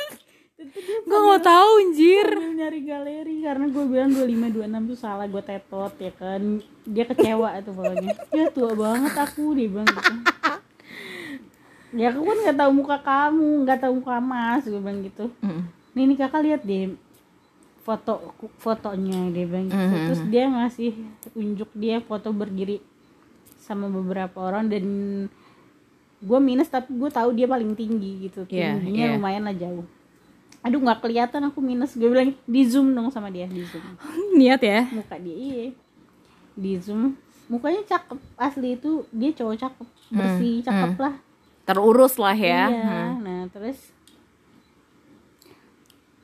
Itu 0.58 0.90
Gue 1.04 1.18
gak 1.28 1.42
tahu 1.44 1.70
anjir. 1.80 2.26
sambil 2.28 2.54
nyari 2.56 2.80
galeri 2.82 3.36
karena 3.40 3.66
gue 3.66 3.84
bilang 3.84 4.10
25 4.10 4.56
26 4.56 4.88
tuh 4.88 4.96
salah 4.96 5.26
gue 5.26 5.42
tetot 5.42 5.92
ya 5.96 6.12
kan? 6.12 6.42
Dia 6.84 7.04
kecewa 7.04 7.48
tuh 7.60 7.72
pokoknya. 7.72 8.12
Ya 8.30 8.46
tua 8.48 8.72
banget 8.72 9.12
aku 9.12 9.52
dia 9.52 9.68
bilang 9.68 9.86
gitu. 9.86 10.14
Ya 11.92 12.08
aku 12.08 12.24
kan 12.24 12.36
nggak 12.40 12.56
tahu 12.56 12.70
muka 12.72 12.96
kamu 12.98 13.48
nggak 13.62 13.78
tahu 13.78 13.92
muka 13.98 14.16
mas 14.16 14.64
gue 14.64 14.80
bilang 14.80 15.00
gitu. 15.02 15.28
Mm. 15.38 15.62
nih 15.92 16.04
nih 16.08 16.16
kakak 16.16 16.40
lihat 16.40 16.60
deh 16.62 16.96
foto 17.82 18.34
fotonya 18.62 19.30
dia 19.34 19.44
bilang 19.46 19.66
gitu. 19.66 19.82
Mhm. 19.82 20.04
terus 20.06 20.22
dia 20.30 20.44
ngasih 20.46 20.90
unjuk 21.34 21.70
dia 21.74 21.98
foto 21.98 22.30
berdiri 22.30 22.78
sama 23.58 23.90
beberapa 23.90 24.38
orang 24.42 24.70
dan 24.70 24.84
gue 26.22 26.38
minus 26.38 26.70
tapi 26.70 26.94
gue 26.94 27.10
tahu 27.10 27.34
dia 27.34 27.50
paling 27.50 27.74
tinggi 27.74 28.30
gitu. 28.30 28.46
Iya, 28.46 28.78
tingginya 28.78 29.06
iya. 29.10 29.14
lumayan 29.18 29.42
lah 29.46 29.54
jauh. 29.58 29.86
Aduh 30.62 30.78
nggak 30.78 31.02
kelihatan 31.02 31.42
aku 31.50 31.58
minus. 31.58 31.98
Gue 31.98 32.06
bilang 32.06 32.30
di 32.46 32.62
zoom 32.62 32.94
dong 32.94 33.10
sama 33.10 33.30
dia 33.34 33.50
di 33.50 33.66
zoom. 33.66 33.82
Niat 34.38 34.62
ya? 34.62 34.86
Muka 34.94 35.18
dia 35.18 35.34
iya. 35.34 35.66
Di 36.54 36.78
zoom. 36.78 37.18
Mukanya 37.50 37.82
cakep 37.82 38.18
asli 38.38 38.78
itu 38.78 39.02
dia 39.10 39.34
cowok 39.34 39.56
cakep 39.58 39.88
bersih 40.14 40.62
cakep 40.62 40.94
lah. 41.02 41.14
Terurus 41.66 42.14
lah 42.18 42.38
ya. 42.38 42.70
Iya, 42.70 43.00
nah 43.18 43.42
terus 43.50 43.78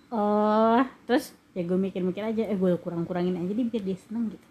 oh 0.09 0.81
terus 1.05 1.35
ya 1.59 1.67
gue 1.67 1.75
mikir-mikir 1.75 2.23
aja 2.23 2.47
eh 2.47 2.55
gue 2.55 2.79
kurang-kurangin 2.79 3.35
aja 3.35 3.51
deh 3.51 3.67
biar 3.67 3.83
dia 3.83 3.99
seneng 3.99 4.31
gitu. 4.31 4.47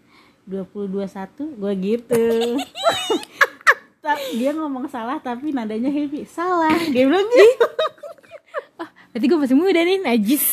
20 0.48 0.92
21 0.92 1.56
gue 1.56 1.74
gitu. 1.80 2.24
Dia 4.40 4.56
ngomong 4.56 4.88
salah 4.88 5.20
tapi 5.20 5.52
nadanya 5.52 5.92
happy 5.92 6.24
salah 6.24 6.72
dia 6.96 7.04
bilang 7.08 7.28
gitu. 7.28 7.68
Berarti 9.12 9.26
gue 9.28 9.40
masih 9.40 9.58
muda 9.60 9.84
nih 9.84 10.00
Najis. 10.00 10.46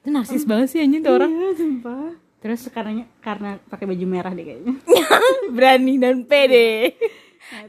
Itu 0.00 0.08
narsis 0.12 0.44
banget 0.44 0.68
sih 0.72 0.84
anjing 0.84 1.00
tuh 1.00 1.16
orang. 1.16 1.32
Iya 1.32 1.50
sumpah. 1.56 2.12
Terus? 2.44 2.68
Karena 2.68 3.08
karena 3.24 3.56
pakai 3.72 3.88
baju 3.88 4.04
merah 4.04 4.32
deh 4.36 4.44
kayaknya. 4.44 4.76
Berani 5.56 5.94
dan 5.96 6.28
pede. 6.28 6.92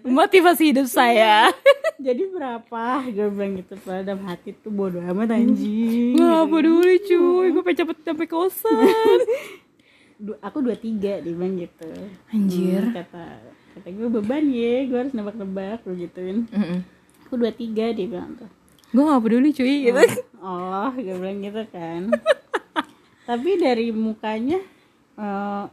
Motivasi 0.03 0.75
hidup 0.75 0.91
saya 0.91 1.55
jadi 1.99 2.23
berapa? 2.31 2.83
Gue 3.07 3.27
bilang 3.29 3.53
gitu 3.55 3.75
pada 3.79 4.01
dalam 4.01 4.23
hati 4.23 4.55
tuh 4.55 4.71
bodoh 4.71 5.03
amat 5.03 5.35
anjing. 5.35 6.15
Wah 6.15 6.43
peduli 6.43 6.95
cuy. 7.03 7.47
Gue 7.51 7.61
pengen 7.61 7.79
cepet 7.83 7.97
sampai 8.01 8.27
kosan. 8.27 9.19
Du- 10.19 10.35
aku 10.43 10.59
dua 10.59 10.75
tiga 10.75 11.23
dia 11.23 11.31
bilang 11.31 11.55
gitu. 11.55 11.87
Anjir. 12.27 12.83
Hmm, 12.83 12.91
kata 12.91 13.23
kata 13.71 13.87
gue 13.87 14.09
beban 14.11 14.43
ya 14.51 14.83
gue 14.83 14.97
harus 14.99 15.15
nebak-nebak 15.15 15.79
gue 15.87 15.95
gituin. 15.95 16.43
Mm-mm. 16.51 16.83
aku 17.23 17.39
dua 17.39 17.55
tiga 17.55 17.95
dia 17.95 18.03
bilang 18.03 18.35
tuh. 18.35 18.51
Gue 18.91 19.03
gak 19.05 19.23
peduli 19.23 19.55
cuy. 19.55 19.87
Gitu 19.87 20.03
oh 20.43 20.91
gue 20.91 21.15
bilang 21.15 21.39
gitu 21.39 21.63
kan. 21.71 22.11
Tapi 23.31 23.49
dari 23.63 23.95
mukanya 23.95 24.59
eh, 25.15 25.63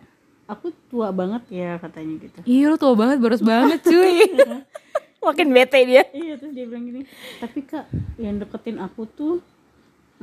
aku 0.46 0.70
tua 0.86 1.10
banget 1.10 1.42
ya 1.50 1.82
katanya 1.82 2.14
gitu. 2.22 2.38
Iya 2.46 2.70
lo 2.70 2.76
tua 2.78 2.94
banget 2.94 3.18
boros 3.18 3.42
banget 3.42 3.82
cuy 3.82 4.30
Makin 5.26 5.48
bete 5.50 5.78
dia. 5.82 6.02
Iya 6.14 6.38
terus 6.38 6.52
dia 6.54 6.64
bilang 6.70 6.86
gini 6.86 7.02
tapi 7.42 7.66
kak 7.66 7.90
yang 8.16 8.38
deketin 8.38 8.78
aku 8.78 9.10
tuh 9.10 9.42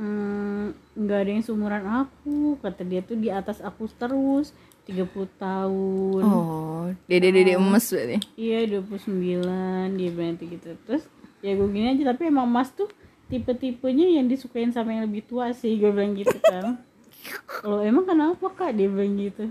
hmm, 0.00 0.72
nggak 0.96 1.18
ada 1.20 1.30
yang 1.30 1.44
seumuran 1.44 1.84
aku 1.84 2.56
kata 2.64 2.82
dia 2.88 3.04
tuh 3.04 3.20
di 3.20 3.28
atas 3.28 3.60
aku 3.60 3.84
terus 3.92 4.56
30 4.88 5.12
tahun. 5.40 6.22
Oh 6.24 6.88
Dede-dede 7.08 7.56
emes 7.56 7.84
berarti. 7.88 8.16
Iya 8.36 8.80
29 8.80 9.96
dia 9.96 10.10
bilang 10.12 10.36
gitu. 10.40 10.68
Terus 10.88 11.04
ya 11.44 11.52
gue 11.56 11.68
gini 11.68 11.92
aja 11.92 12.12
Tapi 12.12 12.32
emang 12.32 12.48
mas 12.48 12.72
tuh 12.72 12.88
tipe-tipenya 13.28 14.20
yang 14.20 14.28
disukain 14.28 14.72
sama 14.72 14.92
yang 14.92 15.08
lebih 15.08 15.24
tua 15.24 15.56
sih 15.56 15.76
Gue 15.80 15.92
bilang 15.92 16.12
gitu 16.16 16.36
kan. 16.40 16.80
Lo 17.68 17.80
emang 17.80 18.04
kenapa 18.04 18.46
kak? 18.52 18.76
Dia 18.76 18.88
bilang 18.88 19.16
gitu 19.16 19.48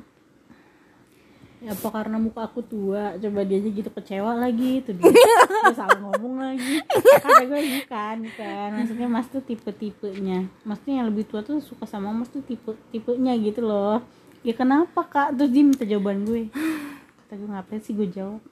ya 1.64 1.72
apa 1.72 1.88
karena 1.88 2.20
muka 2.20 2.44
aku 2.44 2.60
tua 2.60 3.16
coba 3.16 3.40
dia 3.48 3.64
aja 3.64 3.70
gitu 3.72 3.88
kecewa 3.88 4.36
lagi 4.36 4.84
tuh 4.84 5.00
dia. 5.00 5.08
Terus 5.08 5.80
salah 5.80 5.96
ngomong 5.96 6.44
lagi. 6.44 6.84
Kata 7.24 7.48
gue 7.48 7.62
bukan 7.80 8.16
bukan. 8.28 8.68
Maksudnya 8.84 9.08
mas 9.08 9.28
tuh 9.32 9.40
tipe 9.40 9.72
tipenya 9.72 10.44
maksudnya 10.68 11.00
yang 11.00 11.08
lebih 11.08 11.24
tua 11.24 11.40
tuh 11.40 11.64
suka 11.64 11.88
sama 11.88 12.12
mas 12.12 12.28
tuh 12.28 12.44
tipe 12.44 12.76
tipenya 12.92 13.32
gitu 13.40 13.64
loh. 13.64 14.04
Ya 14.44 14.52
kenapa 14.52 15.08
kak? 15.08 15.40
Terus 15.40 15.56
dia 15.56 15.64
minta 15.64 15.88
jawaban 15.88 16.28
gue. 16.28 16.52
Kata 17.24 17.40
gue 17.40 17.48
ngapain 17.48 17.80
sih 17.80 17.96
gue 17.96 18.12
jawab? 18.12 18.44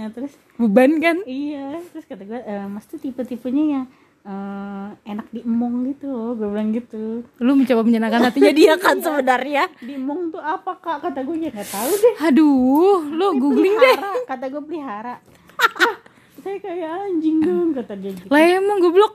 Nah 0.00 0.08
terus 0.08 0.32
Beban 0.56 0.96
kan? 1.04 1.20
Iya 1.28 1.84
terus 1.92 2.08
kata 2.08 2.24
gue 2.24 2.40
"Eh, 2.40 2.64
mas 2.64 2.88
tuh 2.88 2.96
tipe 2.96 3.20
tipenya 3.28 3.64
yang 3.68 3.84
eh, 4.22 4.88
enak 5.04 5.26
diemong 5.28 5.74
gitu 5.86 6.06
loh 6.06 6.30
gue 6.32 6.46
bilang 6.46 6.70
gitu. 6.70 7.22
Lu 7.38 7.52
mencoba 7.52 7.82
menyenangkan 7.82 8.22
hatinya 8.24 8.52
dia 8.52 8.74
kan 8.76 8.98
sebenarnya? 8.98 9.70
Diemong 9.78 10.30
tuh 10.30 10.38
apa 10.38 10.74
kak? 10.76 10.98
Kata 11.02 11.20
gue 11.20 11.36
ya 11.38 11.50
nggak 11.50 11.68
tahu 11.68 11.92
deh. 11.94 12.14
Aduh 12.22 12.98
Lu 13.08 13.26
googling 13.36 13.74
deh. 13.74 13.96
kata 14.24 14.48
gue 14.48 14.60
pelihara. 14.60 15.18
"Ah, 15.58 15.94
saya 16.38 16.56
kayak 16.56 16.86
anjing 17.08 17.38
dong 17.40 17.70
kata 17.72 17.94
dia 17.94 18.12
gitu. 18.12 18.26
Lah 18.26 18.40
emang 18.40 18.78
goblok. 18.78 19.14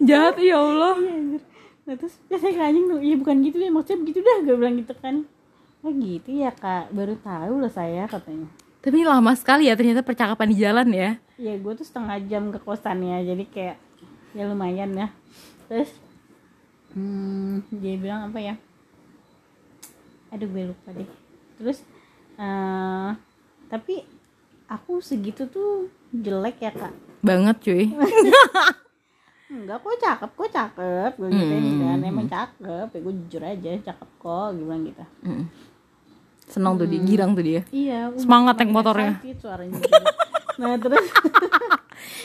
Jahat 0.00 0.36
ya 0.38 0.56
Allah. 0.56 0.94
Iya, 0.96 1.12
anjir. 1.14 1.40
nah 1.86 1.94
terus 1.94 2.18
ya 2.26 2.36
saya 2.36 2.52
kayak 2.52 2.68
anjing 2.68 2.86
dong. 2.88 3.00
Iya 3.00 3.16
bukan 3.16 3.36
gitu 3.40 3.56
deh 3.56 3.70
maksudnya 3.70 3.98
begitu 4.02 4.18
dah 4.20 4.36
gue 4.42 4.54
bilang 4.54 4.76
gitu 4.76 4.94
kan. 4.96 5.14
Oh 5.80 5.92
gitu 5.92 6.30
ya 6.32 6.50
kak. 6.50 6.90
Baru 6.90 7.14
tahu 7.16 7.52
loh 7.58 7.70
saya 7.70 8.06
katanya 8.06 8.48
Tapi 8.86 9.02
ini 9.02 9.06
lama 9.10 9.34
sekali 9.34 9.66
ya 9.66 9.74
ternyata 9.74 10.06
percakapan 10.06 10.46
di 10.54 10.62
jalan 10.62 10.86
ya. 10.94 11.18
Ya 11.42 11.58
gue 11.58 11.72
tuh 11.74 11.82
setengah 11.82 12.22
jam 12.30 12.54
ke 12.54 12.62
kosannya 12.62 13.18
jadi 13.26 13.44
kayak 13.50 13.76
ya 14.30 14.46
lumayan 14.46 14.94
ya. 14.94 15.10
Terus 15.66 15.90
hmm, 16.94 17.66
dia 17.82 17.98
bilang 17.98 18.30
apa 18.30 18.38
ya? 18.38 18.54
Aduh 20.30 20.46
gue 20.46 20.70
lupa 20.70 20.94
deh. 20.94 21.10
Terus 21.58 21.82
eh 22.38 23.10
tapi 23.66 24.06
aku 24.70 25.02
segitu 25.02 25.50
tuh 25.50 25.90
jelek 26.14 26.62
ya 26.62 26.70
kak. 26.70 26.94
Banget 27.26 27.58
cuy. 27.66 27.90
Enggak 29.50 29.82
kok 29.82 29.98
cakep 29.98 30.30
kok 30.30 30.50
cakep. 30.54 31.12
Gue 31.18 31.28
gituin 31.34 31.82
kan 31.82 32.06
emang 32.06 32.30
cakep. 32.30 32.86
Ya 32.94 32.98
gue 33.02 33.14
jujur 33.26 33.42
aja 33.42 33.70
cakep 33.90 34.10
kok 34.22 34.46
gue 34.54 34.62
bilang 34.62 34.86
gitu. 34.86 35.02
Mm. 35.26 35.44
Senang 36.46 36.74
tuh 36.74 36.86
dia, 36.86 37.00
girang 37.00 37.32
tuh 37.32 37.42
dia 37.42 37.62
iya 37.68 38.06
uh, 38.06 38.16
Semangat 38.16 38.54
naik 38.56 38.70
motornya. 38.70 39.18
nah 40.56 40.74
terus 40.76 41.04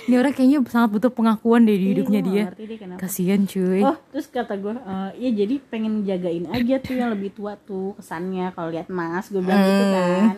Ini 0.02 0.18
orang 0.18 0.34
kayaknya 0.34 0.58
sangat 0.68 0.90
butuh 0.92 1.10
pengakuan 1.10 1.62
deh 1.64 1.74
di 1.74 1.80
Iya, 1.84 1.92
hidupnya 1.96 2.22
dia. 2.22 2.44
kenapa. 2.76 3.00
Kasian 3.00 3.46
cuy. 3.46 3.82
Oh, 3.82 3.96
terus 4.12 4.28
kata 4.28 4.54
gue, 4.56 4.74
eh 4.74 5.10
ya 5.16 5.30
jadi 5.36 5.56
pengen 5.64 6.02
jagain 6.04 6.46
aja 6.48 6.76
tuh 6.80 6.96
yang 6.96 7.10
lebih 7.10 7.32
tua 7.32 7.54
tuh 7.56 7.94
kesannya 7.96 8.50
kalau 8.52 8.70
lihat 8.70 8.90
Mas, 8.90 9.30
gue 9.30 9.40
bilang 9.40 9.62
gitu 9.62 9.84
Hmm. 9.84 9.94
kan. 9.94 10.36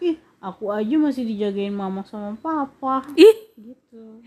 Ih, 0.00 0.16
aku 0.38 0.64
aja 0.70 0.94
masih 0.96 1.22
dijagain 1.22 1.70
mama 1.70 2.00
sama 2.02 2.32
papa 2.34 3.04
Ih, 3.14 3.36
gitu. 3.56 4.24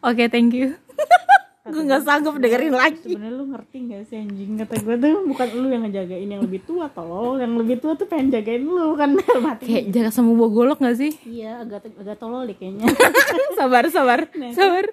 oke 0.00 0.24
thank 0.28 0.52
you. 0.52 0.74
gue 1.62 1.78
nggak 1.78 2.02
sanggup 2.02 2.34
dengerin 2.36 2.74
lagi. 2.74 3.06
Sebenarnya 3.06 3.38
lu 3.38 3.44
ngerti 3.48 3.76
gak 3.86 4.02
sih 4.10 4.18
anjing 4.18 4.58
kata 4.58 4.74
gue 4.82 4.96
tuh 4.98 5.14
bukan 5.24 5.48
lu 5.54 5.66
yang 5.70 5.82
ngejagain 5.86 6.26
yang 6.26 6.42
lebih 6.42 6.60
tua 6.62 6.90
tolol, 6.90 7.38
yang 7.38 7.54
lebih 7.54 7.78
tua 7.78 7.94
tuh 7.94 8.04
pengen 8.04 8.34
jagain 8.34 8.60
lu 8.60 8.98
kan 8.98 9.14
mati. 9.46 9.70
Kayak 9.70 9.84
jaga 9.94 10.10
sama 10.10 10.34
buah 10.34 10.50
golok 10.50 10.78
gak 10.82 10.98
sih? 10.98 11.14
Iya, 11.22 11.62
agak 11.62 11.86
agak 11.94 12.18
tolol 12.18 12.50
deh 12.50 12.58
kayaknya. 12.58 12.90
sabar, 13.58 13.86
sabar, 13.88 14.26
Nah. 14.34 14.50
sabar. 14.50 14.90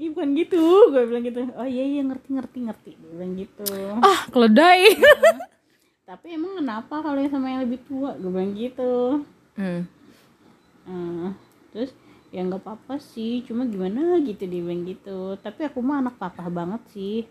Iya 0.00 0.08
bukan 0.10 0.32
gitu, 0.32 0.62
gue 0.88 1.02
bilang 1.04 1.20
gitu. 1.20 1.40
Oh 1.52 1.68
iya 1.68 1.84
iya 1.84 2.00
ngerti 2.00 2.28
ngerti 2.32 2.58
ngerti, 2.64 2.90
gue 2.96 3.10
bilang 3.12 3.32
gitu. 3.36 3.68
Ah, 4.00 4.24
keledai. 4.32 4.96
Tapi 6.08 6.26
emang 6.32 6.56
kenapa 6.56 7.04
kalau 7.04 7.20
yang 7.20 7.28
sama 7.28 7.52
yang 7.52 7.62
lebih 7.62 7.84
tua, 7.84 8.16
gue 8.16 8.30
bilang 8.32 8.56
gitu. 8.56 9.20
Hmm. 9.60 9.84
Eh, 10.88 11.28
terus 11.70 11.92
ya 12.30 12.40
nggak 12.46 12.62
apa-apa 12.62 13.02
sih 13.02 13.42
cuma 13.42 13.66
gimana 13.66 14.18
gitu 14.22 14.46
dia 14.46 14.62
bilang 14.62 14.86
gitu 14.86 15.34
tapi 15.42 15.66
aku 15.66 15.82
mah 15.82 15.98
anak 15.98 16.14
papa 16.14 16.46
banget 16.46 16.82
sih 16.94 17.26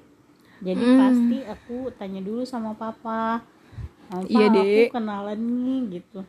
jadi 0.60 0.84
Hmm. 0.84 1.00
pasti 1.00 1.38
aku 1.48 1.88
tanya 1.96 2.20
dulu 2.20 2.44
sama 2.44 2.76
papa 2.76 3.40
"Eh, 4.12 4.24
Iya, 4.28 4.46
"Pa, 4.48 4.56
Dek." 4.56 4.90
aku 4.90 4.96
kenalan 4.96 5.40
nih 5.40 5.82
gitu 6.00 6.20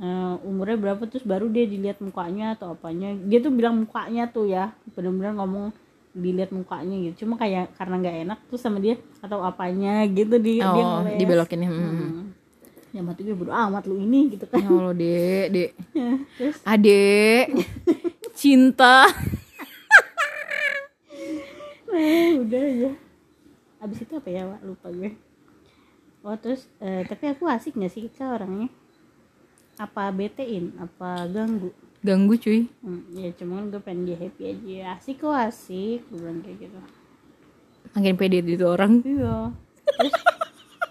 Eh, 0.00 0.34
umurnya 0.48 0.80
berapa 0.80 1.04
terus 1.04 1.28
baru 1.28 1.44
dia 1.52 1.68
dilihat 1.68 2.00
mukanya 2.00 2.56
atau 2.56 2.72
apanya 2.72 3.12
dia 3.20 3.36
tuh 3.36 3.52
bilang 3.52 3.84
mukanya 3.84 4.32
tuh 4.32 4.48
ya 4.48 4.72
bener-bener 4.96 5.36
ngomong 5.36 5.76
dilihat 6.16 6.56
mukanya 6.56 6.96
gitu 7.04 7.28
cuma 7.28 7.36
kayak 7.36 7.68
karena 7.76 8.00
nggak 8.00 8.16
enak 8.24 8.38
tuh 8.48 8.56
sama 8.56 8.80
dia 8.80 8.96
atau 9.20 9.44
apanya 9.44 10.08
gitu 10.08 10.40
di 10.40 10.56
dia 10.56 10.64
Oh, 10.64 11.04
ngeles. 11.04 11.20
dibelokin 11.20 11.60
ya. 11.60 11.68
Hmm. 11.68 11.84
Hmm. 11.84 12.24
ya 12.90 13.00
mati 13.04 13.22
gue 13.22 13.36
bodo 13.36 13.52
amat 13.52 13.84
lu 13.84 14.00
ini 14.00 14.32
gitu 14.32 14.48
kan 14.48 14.58
Ya 14.58 14.72
Allah, 14.72 14.92
dek, 14.96 15.46
dek. 15.52 15.70
terus 16.40 16.56
Adek, 16.64 17.44
cinta. 18.40 19.04
Nah, 21.92 22.30
udah 22.40 22.66
ya. 22.72 22.92
Abis 23.84 24.08
itu 24.08 24.12
apa 24.16 24.28
ya, 24.32 24.48
Wak? 24.48 24.60
Lupa 24.64 24.88
gue. 24.88 25.12
Oh, 26.24 26.36
terus 26.40 26.64
eh, 26.80 27.04
tapi 27.04 27.28
aku 27.28 27.44
asik 27.48 27.76
gak 27.76 27.92
sih 27.92 28.08
Kak 28.08 28.40
orangnya? 28.40 28.72
Apa 29.76 30.08
betein? 30.08 30.72
Apa 30.80 31.28
ganggu? 31.28 31.72
Ganggu 32.00 32.40
cuy. 32.40 32.64
Hmm, 32.80 33.04
ya 33.12 33.28
cuman 33.36 33.68
gue 33.68 33.80
pengen 33.84 34.08
dia 34.08 34.16
happy 34.16 34.42
aja. 34.56 34.96
Asik 34.96 35.20
kok 35.20 35.36
asik, 35.36 36.00
gue 36.08 36.16
bilang 36.16 36.40
kayak 36.40 36.56
gitu. 36.64 36.78
Makin 37.92 38.16
pede 38.16 38.38
itu 38.40 38.64
orang. 38.64 39.04
Iya. 39.04 39.52
Terus 39.84 40.14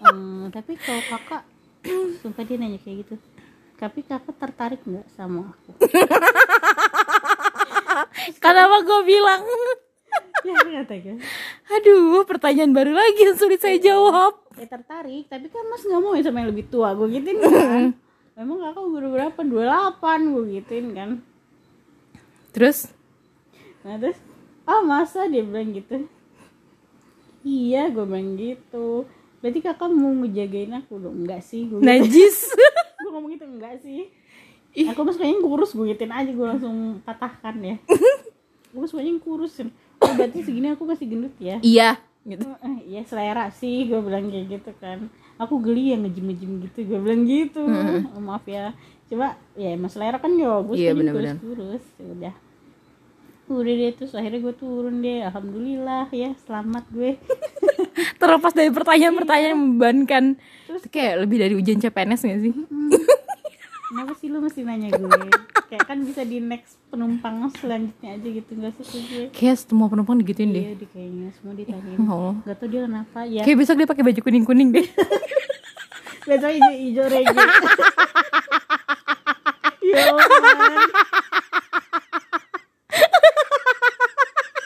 em, 0.06 0.46
tapi 0.54 0.78
kalau 0.78 1.02
kakak 1.02 1.42
sumpah 2.22 2.42
dia 2.46 2.56
nanya 2.58 2.78
kayak 2.78 3.06
gitu. 3.06 3.14
Tapi 3.78 4.06
kakak 4.06 4.36
tertarik 4.38 4.82
nggak 4.86 5.06
sama 5.14 5.50
aku? 5.50 5.70
Kenapa 8.44 8.76
gue 8.82 9.00
bilang? 9.04 9.42
ya. 10.42 11.14
Aduh, 11.70 12.26
pertanyaan 12.26 12.74
baru 12.74 12.92
lagi 12.94 13.20
yang 13.22 13.36
sulit 13.38 13.60
saya 13.60 13.78
jawab. 13.78 14.40
ya 14.58 14.66
tertarik 14.68 15.24
tapi 15.30 15.48
kan 15.48 15.64
mas 15.72 15.80
nggak 15.80 16.00
mau 16.02 16.12
ya 16.12 16.20
sama 16.20 16.44
yang 16.44 16.50
lebih 16.52 16.68
tua 16.68 16.92
gue 16.92 17.08
gituin 17.16 17.40
kan 17.40 17.96
memang 18.36 18.60
kakak 18.60 18.82
umur 18.84 19.08
berapa 19.08 19.40
28 19.40 20.36
gue 20.36 20.44
gituin 20.60 20.86
kan 20.92 21.10
Terus? 22.52 22.92
nah 23.80 23.96
terus 23.96 24.20
ah 24.68 24.84
masa 24.84 25.24
dia 25.32 25.40
bilang 25.40 25.72
gitu 25.72 26.04
iya 27.40 27.88
gue 27.88 28.04
bilang 28.04 28.36
gitu 28.36 29.08
berarti 29.40 29.58
kakak 29.64 29.88
mau 29.88 30.12
ngejagain 30.12 30.76
aku 30.76 31.00
dong 31.00 31.24
enggak 31.24 31.40
sih 31.40 31.64
gue 31.64 31.80
gitu. 31.80 31.86
Najis. 31.88 32.52
gue 33.00 33.08
ngomong 33.08 33.32
gitu 33.32 33.46
enggak 33.48 33.80
sih 33.80 34.12
Ih. 34.80 34.86
aku 34.88 35.00
mas 35.02 35.16
kayaknya 35.16 35.40
kurus 35.40 35.70
gue 35.72 35.84
gituin 35.88 36.08
aja 36.08 36.30
gue 36.30 36.46
langsung 36.46 36.76
patahkan 37.04 37.56
ya 37.60 37.76
gue 38.72 38.80
mas 38.80 38.90
kayaknya 38.90 39.20
kurus 39.20 39.52
oh 40.00 40.12
berarti 40.16 40.38
segini 40.40 40.72
aku 40.72 40.88
masih 40.88 41.06
gendut 41.06 41.34
ya 41.36 41.60
iya. 41.60 42.00
Gitu. 42.20 42.44
Eh, 42.44 42.78
Iya 42.84 43.02
selera 43.04 43.48
sih 43.48 43.88
gue 43.88 43.96
bilang 43.96 44.28
kayak 44.28 44.46
gitu 44.50 44.70
kan 44.76 45.08
aku 45.36 45.56
geli 45.60 45.92
yang 45.92 46.04
ngejim 46.04 46.28
ngejim 46.28 46.50
gitu 46.64 46.78
gue 46.84 46.98
bilang 47.00 47.24
gitu 47.24 47.64
Oh, 48.12 48.20
maaf 48.20 48.44
ya 48.44 48.76
coba 49.08 49.40
ya 49.56 49.72
emang 49.72 49.88
selera 49.88 50.20
kan 50.20 50.32
ya 50.32 50.60
gue 50.60 50.76
Iya, 50.76 50.92
kurus 50.92 51.00
benar-benar. 51.00 51.36
kurus 51.40 51.84
udah 51.98 52.34
udah 53.50 53.74
deh 53.74 53.92
terus 53.96 54.12
akhirnya 54.14 54.40
gue 54.40 54.54
turun 54.54 55.02
deh 55.02 55.26
alhamdulillah 55.26 56.06
ya 56.12 56.30
selamat 56.44 56.84
gue 56.92 57.16
Terlepas 58.20 58.52
dari 58.52 58.68
pertanyaan-pertanyaan 58.68 59.50
yang 59.50 59.60
membebankan. 59.60 60.24
Kayak 60.88 61.24
lebih 61.24 61.36
dari 61.40 61.54
ujian 61.56 61.80
CPNS 61.80 62.20
gak 62.22 62.40
sih? 62.44 62.52
Kenapa 63.90 64.14
sih 64.14 64.30
lu 64.30 64.38
mesti 64.38 64.62
nanya 64.62 64.88
gue 64.92 65.10
kayak 65.66 65.82
kan 65.84 65.98
bisa 66.00 66.22
di 66.22 66.38
next 66.40 66.78
penumpang 66.86 67.42
selanjutnya 67.52 68.14
aja 68.14 68.28
gitu 68.30 68.50
nggak 68.52 68.72
sih 68.80 69.00
gue 69.02 69.24
Kayak 69.30 69.56
semua 69.60 69.86
penumpang 69.86 70.14
digituin 70.16 70.50
deh. 70.50 70.62
iya 70.64 70.74
di 70.74 70.86
kayaknya 70.86 71.28
semua 71.32 71.52
ditanyain 71.52 71.98
Oh. 72.04 72.34
gak 72.40 72.56
tau 72.56 72.66
dia 72.66 72.80
kenapa 72.84 73.18
ya 73.24 73.42
Kayak 73.42 73.58
besok 73.60 73.74
dia 73.76 73.86
pakai 73.86 74.04
baju 74.04 74.20
kuning-kuning 74.20 74.68
deh. 74.72 74.86
besok 76.28 76.50
hijau 76.52 76.70
hijau 76.72 77.06
reggae 77.08 77.34
ya 79.90 80.06
ampun. 80.08 80.86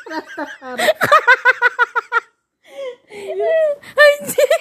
Rastafari. 0.05 0.89
Anjing. 3.95 4.53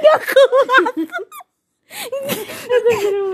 Gak 0.00 0.18
kuat. 0.26 0.96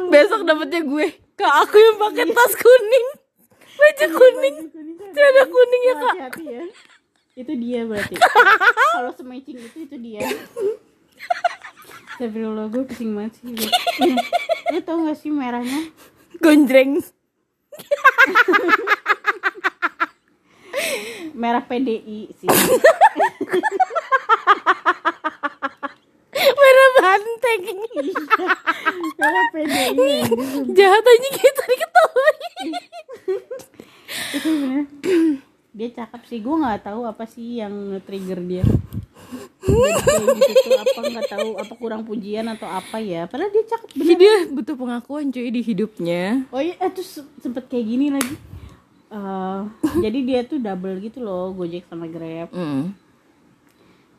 Besok 0.08 0.40
dapetnya 0.44 0.80
gue. 0.82 1.06
Kak 1.34 1.45
aku 1.64 1.76
yang 1.80 1.96
pakai 1.96 2.24
tas 2.32 2.52
kuning. 2.58 3.06
Baju 3.76 4.06
kuning. 4.12 4.56
Celana 5.14 5.42
kuning 5.48 5.82
ya 5.82 5.94
kak. 5.94 6.12
hati-hati 6.12 6.44
ya 6.44 6.64
itu 7.36 7.52
dia 7.60 7.84
berarti 7.84 8.16
kalau 8.96 9.12
sematching 9.12 9.60
itu 9.60 9.84
itu 9.84 9.96
dia 10.00 10.24
Astagfirullah 12.16 12.72
gue 12.72 12.88
pusing 12.88 13.12
banget 13.12 13.44
sih 13.44 13.52
Ini, 13.52 14.16
lu 14.72 14.80
tau 14.80 15.04
gak 15.04 15.20
sih 15.20 15.28
merahnya 15.28 15.92
Gonjreng. 16.40 16.96
merah 21.36 21.60
PDI 21.60 22.32
sih 22.40 22.48
Merah 26.36 26.88
banteng. 27.00 27.62
Jahat 30.76 31.04
aja 31.04 31.28
gitu 31.32 31.62
itu 34.36 34.48
bener 34.62 34.84
dia 35.76 35.88
cakep 35.92 36.22
sih. 36.24 36.40
Gue 36.40 36.56
nggak 36.56 36.88
tahu 36.88 37.04
apa 37.04 37.28
sih 37.28 37.60
yang 37.60 38.00
trigger 38.08 38.40
dia. 38.40 38.64
Gitu 39.60 40.70
apa 40.72 41.00
nggak 41.04 41.28
tahu. 41.28 41.48
Apa 41.60 41.74
kurang 41.76 42.08
pujian 42.08 42.48
atau 42.48 42.64
apa 42.64 42.96
ya. 42.96 43.28
Padahal 43.28 43.52
dia 43.52 43.64
cakep 43.68 43.88
bener 43.92 44.16
dia 44.16 44.34
butuh 44.48 44.72
pengakuan 44.72 45.28
cuy 45.28 45.52
di 45.52 45.60
hidupnya. 45.60 46.48
oh 46.48 46.62
iya 46.64 46.80
eh, 46.80 46.88
terus 46.88 47.20
sempet 47.44 47.68
kayak 47.68 47.86
gini 47.92 48.08
lagi. 48.08 48.34
Eh, 49.12 49.60
jadi 50.00 50.18
dia 50.24 50.40
tuh 50.48 50.58
double 50.64 50.96
gitu 51.04 51.20
loh 51.20 51.52
gojek 51.52 51.84
sama 51.92 52.08
grab. 52.08 52.48
Hmm. 52.56 52.96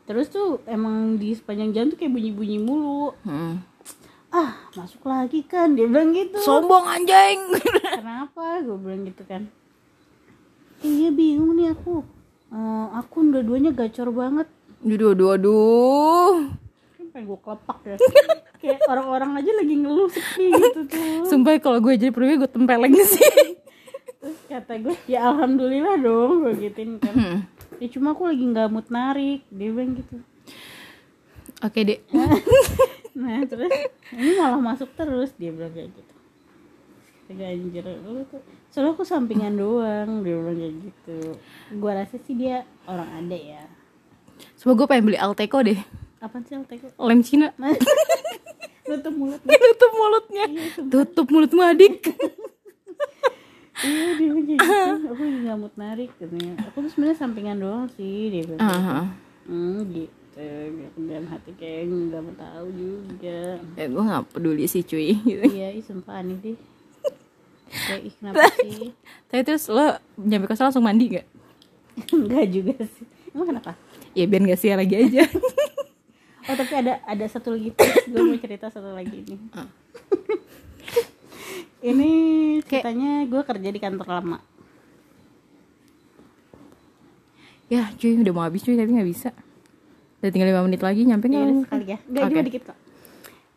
Terus 0.08 0.26
tuh 0.26 0.64
emang 0.64 1.14
di 1.14 1.30
sepanjang 1.30 1.70
jalan 1.70 1.88
tuh 1.88 1.98
kayak 1.98 2.10
bunyi-bunyi 2.10 2.58
mulu 2.58 3.12
Hmm. 3.20 3.60
ah 4.28 4.56
masuk 4.72 5.04
lagi 5.04 5.40
kan 5.42 5.72
dia 5.72 5.84
bilang 5.84 6.10
gitu 6.10 6.36
Sombong 6.38 6.84
anjing. 6.86 7.38
kenapa 8.00 8.58
gue 8.58 8.74
bilang 8.74 9.04
gitu 9.04 9.22
kan 9.22 9.44
iya 10.80 11.08
bingung 11.10 11.52
nih 11.54 11.72
aku 11.72 12.00
Eh, 12.48 12.86
aku 12.94 13.28
dua-duanya 13.28 13.70
gacor 13.70 14.08
banget 14.08 14.48
Aduh, 14.80 15.12
aduh, 15.12 15.28
aduh. 15.30 16.34
kan 16.96 17.06
pengen 17.10 17.24
gue 17.26 17.38
kelepak 17.38 17.78
ya 17.84 17.96
kayak 18.60 18.80
orang-orang 18.86 19.36
aja 19.36 19.52
lagi 19.52 19.74
ngeluh 19.76 20.08
sepi 20.08 20.48
gitu 20.48 20.80
tuh 20.88 21.28
Sumpah 21.28 21.52
kalau 21.58 21.76
gue 21.78 21.92
jadi 21.94 22.08
perwira 22.08 22.40
gue 22.40 22.48
tempeleng 22.48 22.96
sih. 22.96 23.60
terus 24.18 24.40
kata 24.46 24.80
gue 24.80 24.96
ya 25.04 25.28
alhamdulillah 25.28 25.94
dong 25.98 26.32
gue 26.42 26.52
gituin 26.58 26.96
kan 26.96 27.12
Hmm. 27.12 27.38
Ya 27.78 27.88
cuma 27.88 28.12
aku 28.12 28.26
lagi 28.26 28.44
nggak 28.44 28.68
mood 28.68 28.86
narik 28.88 29.42
dia 29.48 29.68
bilang 29.70 29.94
gitu 29.94 30.16
Oke 31.58 31.82
dek. 31.82 32.06
nah 33.18 33.42
terus 33.42 33.70
ini 34.14 34.38
malah 34.38 34.62
masuk 34.62 34.94
terus 34.94 35.34
dia 35.34 35.50
bilang 35.50 35.74
kayak 35.74 35.90
gitu 35.90 36.14
Kagak 37.28 37.48
anjir 37.50 37.84
lu 37.84 38.22
tuh 38.24 38.40
soalnya 38.70 38.94
aku 38.94 39.02
sampingan 39.02 39.52
doang 39.52 40.22
dia 40.22 40.38
bilang 40.38 40.54
kayak 40.54 40.74
gitu 40.80 41.18
gua 41.76 41.92
rasa 41.98 42.16
sih 42.22 42.34
dia 42.34 42.62
orang 42.84 43.10
ada 43.24 43.36
ya 43.36 43.64
Coba 44.54 44.72
gue 44.74 44.86
pengen 44.86 45.04
beli 45.04 45.18
Alteco 45.18 45.58
deh. 45.58 45.78
apa 46.18 46.38
sih 46.42 46.54
Alteko 46.54 46.94
Lem 47.02 47.22
Cina. 47.22 47.50
tutup 48.86 49.10
mulut 49.12 49.42
Tutup 49.50 49.92
mulutnya. 49.92 50.44
Tutup 50.78 51.26
mulutmu 51.26 51.58
adik. 51.58 52.06
Iya 53.80 54.06
dia 54.14 54.28
kayak 54.28 54.46
gitu. 54.48 54.66
Aku 55.08 55.20
lagi 55.20 55.38
nggak 55.40 55.56
mood 55.56 55.74
narik 55.74 56.10
katanya. 56.16 56.52
Aku 56.66 56.76
tuh 56.80 56.90
sebenarnya 56.90 57.16
sampingan 57.16 57.58
doang 57.58 57.86
sih 57.92 58.28
dia 58.28 58.42
bilang. 58.44 58.60
Aha. 58.60 58.98
hmm 59.44 59.78
gitu. 59.88 60.06
Gitu 60.38 60.98
dalam 61.04 61.26
hati 61.26 61.50
kayak 61.52 61.82
nggak 61.86 62.20
mau 62.20 62.34
tahu 62.34 62.66
juga. 62.70 63.40
Ya 63.74 63.84
gue 63.84 64.02
nggak 64.02 64.22
peduli 64.30 64.64
sih 64.64 64.82
cuy. 64.82 65.14
Gitu. 65.16 65.42
iya 65.48 65.68
ih 65.70 65.82
sumpah 65.82 66.18
aneh 66.18 66.38
deh. 66.38 66.58
Kayak 67.84 68.00
ih 68.00 68.14
kenapa 68.14 68.42
sih? 68.56 68.88
Tapi 69.26 69.42
terus 69.42 69.64
lo 69.66 69.84
nyampe 70.16 70.46
kosan 70.46 70.70
langsung 70.70 70.80
mandi 70.80 71.04
gak 71.12 71.26
enggak 72.08 72.46
juga 72.56 72.74
sih. 72.80 73.04
Emang 73.30 73.50
kenapa? 73.50 73.72
Ya 74.12 74.24
biar 74.24 74.40
gak 74.42 74.56
sia 74.56 74.72
lagi 74.72 74.94
aja. 74.96 75.26
Oh 76.48 76.56
tapi 76.56 76.72
ada 76.72 76.96
ada 77.04 77.24
satu 77.28 77.52
lagi 77.52 77.68
tips 77.70 78.08
gue 78.08 78.20
mau 78.24 78.40
cerita 78.40 78.72
satu 78.72 78.88
lagi 78.90 79.20
ini 79.20 79.36
Ah. 79.52 79.68
Ini 81.80 82.10
ceritanya 82.66 83.22
gue 83.24 83.42
kerja 83.42 83.68
di 83.70 83.80
kantor 83.80 84.08
lama. 84.08 84.38
Ya 87.68 87.92
cuy 87.94 88.16
udah 88.16 88.32
mau 88.32 88.44
habis 88.48 88.64
cuy 88.64 88.74
tapi 88.74 88.90
nggak 88.90 89.08
bisa. 89.08 89.30
Udah 90.18 90.30
tinggal 90.32 90.48
lima 90.50 90.64
menit 90.64 90.80
lagi 90.80 91.04
nyampe 91.04 91.28
ya 91.28 91.36
nggak 91.36 91.44
udah 91.44 91.64
sekali 91.68 91.84
ya. 91.86 91.98
Enggak 92.08 92.22
Oke. 92.24 92.30
juga 92.32 92.42
dikit 92.48 92.62
kok. 92.72 92.78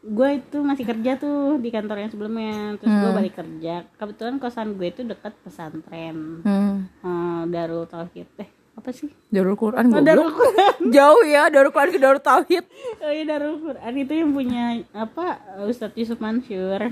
Gue 0.01 0.29
itu 0.41 0.57
masih 0.65 0.85
kerja 0.89 1.11
tuh 1.15 1.61
di 1.61 1.69
kantor 1.69 1.97
yang 1.97 2.11
sebelumnya. 2.11 2.75
Terus 2.77 2.91
gue 2.91 3.09
Hmm. 3.09 3.17
balik 3.17 3.33
kerja. 3.37 3.73
Kebetulan 3.95 4.35
kosan 4.37 4.75
gue 4.75 4.87
itu 4.89 5.01
dekat 5.01 5.33
pesantren. 5.41 6.43
Hmm. 6.43 6.89
hmm, 7.01 7.39
Darul 7.49 7.87
Tauhid. 7.87 8.27
Eh 8.37 8.49
apa 8.71 8.89
sih? 8.91 9.07
Darul 9.29 9.55
Quran 9.55 9.87
oh. 9.87 10.03
Darul 10.03 10.29
Quran. 10.29 10.75
Jauh 10.95 11.23
ya 11.23 11.47
Darul 11.47 11.71
Quran 11.71 11.89
ke 11.89 11.99
Darul 12.01 12.19
Tauhid. 12.19 12.65
Oh 12.99 13.09
iya 13.09 13.23
Darul 13.23 13.57
Quran. 13.57 13.91
Itu 13.95 14.11
yang 14.11 14.31
punya 14.35 14.63
apa 14.91 15.39
Ustadz 15.63 15.95
Yusuf 15.95 16.19
Mansur 16.19 16.91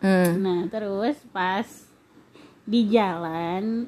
hmm. 0.00 0.30
Nah, 0.38 0.60
terus 0.66 1.16
pas 1.30 1.66
di 2.64 2.90
jalan 2.90 3.86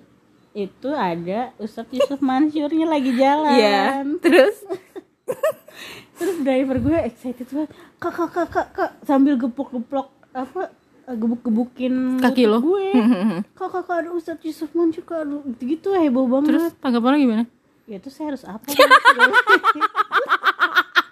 itu 0.53 0.91
ada 0.91 1.53
Ustadz 1.57 1.93
Yusuf 1.93 2.19
Mansyurnya 2.19 2.87
lagi 2.87 3.13
jalan. 3.15 3.55
Iya 3.55 4.03
terus 4.19 4.57
Terus 6.19 6.37
driver 6.43 6.83
gue 6.83 6.99
excited 7.07 7.47
banget. 7.47 7.71
Kak, 8.03 8.11
kak, 8.11 8.31
kak, 8.35 8.49
kak, 8.51 8.69
kak. 8.75 8.91
sambil 9.07 9.39
gepuk-geplok 9.39 10.11
apa 10.35 10.75
eh, 11.07 11.15
gebuk-gebukin 11.15 12.19
Kaki 12.19 12.51
lo. 12.51 12.59
gue. 12.59 12.91
Kak, 13.59 13.69
kak, 13.71 13.85
kak, 13.87 13.97
ada 14.03 14.11
Ustadz 14.11 14.43
Yusuf 14.43 14.75
Mansur, 14.75 15.07
kak, 15.07 15.23
aduh, 15.23 15.47
gitu 15.57 15.95
heboh 15.95 16.27
banget. 16.27 16.59
terus 16.59 16.65
tanggapan 16.83 17.11
lo 17.15 17.19
gimana 17.19 17.45
ya 17.89 17.97
terus 17.97 18.21
saya 18.21 18.35
harus 18.35 18.45
apa? 18.45 18.67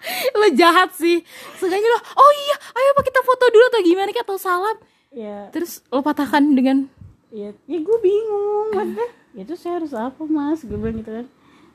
lo 0.38 0.46
jahat 0.52 0.90
sih 0.92 1.20
Seenggaknya 1.56 1.88
lo 1.88 1.98
oh 1.98 2.30
iya 2.32 2.56
ayo 2.74 2.88
apa 2.92 3.02
kita 3.02 3.20
foto 3.20 3.44
dulu 3.48 3.64
atau 3.68 3.80
gimana 3.82 4.10
kayak 4.10 4.26
atau 4.26 4.38
salam 4.38 4.76
ya, 5.10 5.48
terus 5.50 5.80
lo 5.88 6.00
patahkan 6.00 6.42
dengan 6.52 6.86
ya, 7.28 7.50
ya 7.66 7.78
gue 7.78 7.98
bingung, 8.00 8.70
maksudnya. 8.72 9.08
Ya 9.32 9.42
terus 9.44 9.60
saya 9.60 9.76
harus 9.76 9.92
apa 9.92 10.24
mas? 10.24 10.64
Gue 10.64 10.78
bilang 10.78 10.96
gitu 10.96 11.10
kan. 11.10 11.26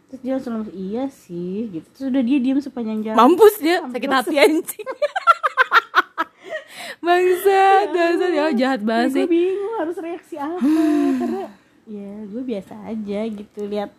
Terus 0.09 0.19
dia 0.19 0.33
langsung 0.33 0.65
iya 0.73 1.05
sih, 1.07 1.69
gitu. 1.69 1.85
Terus 1.93 2.07
udah 2.09 2.23
dia 2.23 2.37
diam 2.37 2.57
sepanjang 2.57 2.99
jalan. 3.05 3.17
mampus 3.19 3.61
dia 3.61 3.85
sakit 3.85 4.09
hati 4.09 4.35
anjing 4.35 4.87
bangsa 7.01 7.61
dasar 7.89 8.29
ya 8.29 8.43
jahat 8.53 8.81
banget 8.81 9.09
gue 9.09 9.15
sih 9.17 9.25
bingung 9.27 9.73
harus 9.77 9.97
reaksi 9.97 10.35
apa 10.37 10.61
karena 11.17 11.45
ya 11.85 12.11
gue 12.25 12.43
biasa 12.45 12.73
aja 12.85 13.19
gitu 13.25 13.59
lihat 13.65 13.89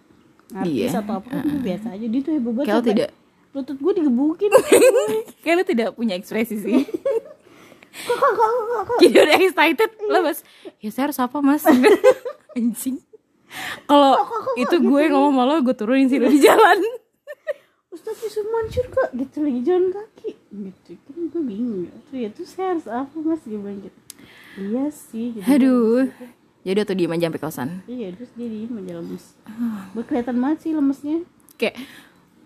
artis 0.53 0.91
Iya. 0.91 1.01
atau 1.03 1.15
apa 1.19 1.29
kan 1.29 1.43
gue 1.43 1.61
biasa 1.63 1.87
aja 1.95 2.07
dia 2.07 2.21
tuh 2.23 2.33
heboh 2.35 2.53
banget 2.55 2.67
Kayak 2.69 2.79
sampai 2.79 2.93
tidak 2.95 3.11
lutut 3.53 3.77
gue 3.77 3.93
digebukin. 4.01 4.51
Kayak 5.45 5.55
lo 5.61 5.65
tidak 5.69 5.89
punya 5.97 6.17
ekspresi 6.17 6.57
sih. 6.57 6.83
Kok 7.93 8.17
kok 8.17 8.33
kok 8.33 8.49
kok 8.49 8.83
kok? 8.89 8.99
Jadi 9.05 9.17
udah 9.21 9.39
excited. 9.45 9.91
Lo 10.09 10.19
mas 10.25 10.41
ya 10.81 10.89
saya 10.89 11.13
harus 11.13 11.21
apa 11.21 11.39
mas? 11.45 11.63
Anjing. 12.57 12.97
Kalau 13.85 14.17
itu 14.57 14.77
gitu? 14.81 14.89
gue 14.89 15.03
ngomong 15.13 15.33
sama 15.37 15.43
lo 15.45 15.55
gue 15.61 15.75
turunin 15.77 16.09
sih 16.09 16.17
lo 16.17 16.33
di 16.33 16.41
jalan. 16.41 16.81
Ustaz 17.93 18.17
Yusuf 18.25 18.49
Mansur 18.49 18.89
kok 18.89 19.13
gitu 19.13 19.45
lagi 19.45 19.61
jalan 19.69 19.93
kaki. 19.93 20.33
Gitu 20.49 20.91
kan 21.05 21.21
gue 21.29 21.43
bingung 21.45 21.85
ya. 21.85 21.95
Tuh 22.09 22.17
ya 22.17 22.29
tuh 22.33 22.49
saya 22.49 22.73
harus 22.73 22.89
apa 22.89 23.17
mas? 23.21 23.45
Bilang 23.45 23.85
gitu. 23.85 24.01
Iya 24.53 24.85
sih 24.93 25.33
gitu 25.37 25.49
aduh. 25.49 26.05
jadi 26.63 26.85
tuh 26.85 26.97
diem 26.97 27.13
aja 27.13 27.29
sampai 27.29 27.43
kosan. 27.43 27.69
Iya 27.89 28.17
terus 28.17 28.31
dia 28.37 28.49
diem 28.49 28.73
aja 28.85 28.93
lemes 29.01 29.25
gue 29.93 30.05
kelihatan 30.09 30.37
banget 30.41 30.59
sih 30.65 30.73
lemesnya. 30.73 31.19
Kayak 31.61 31.77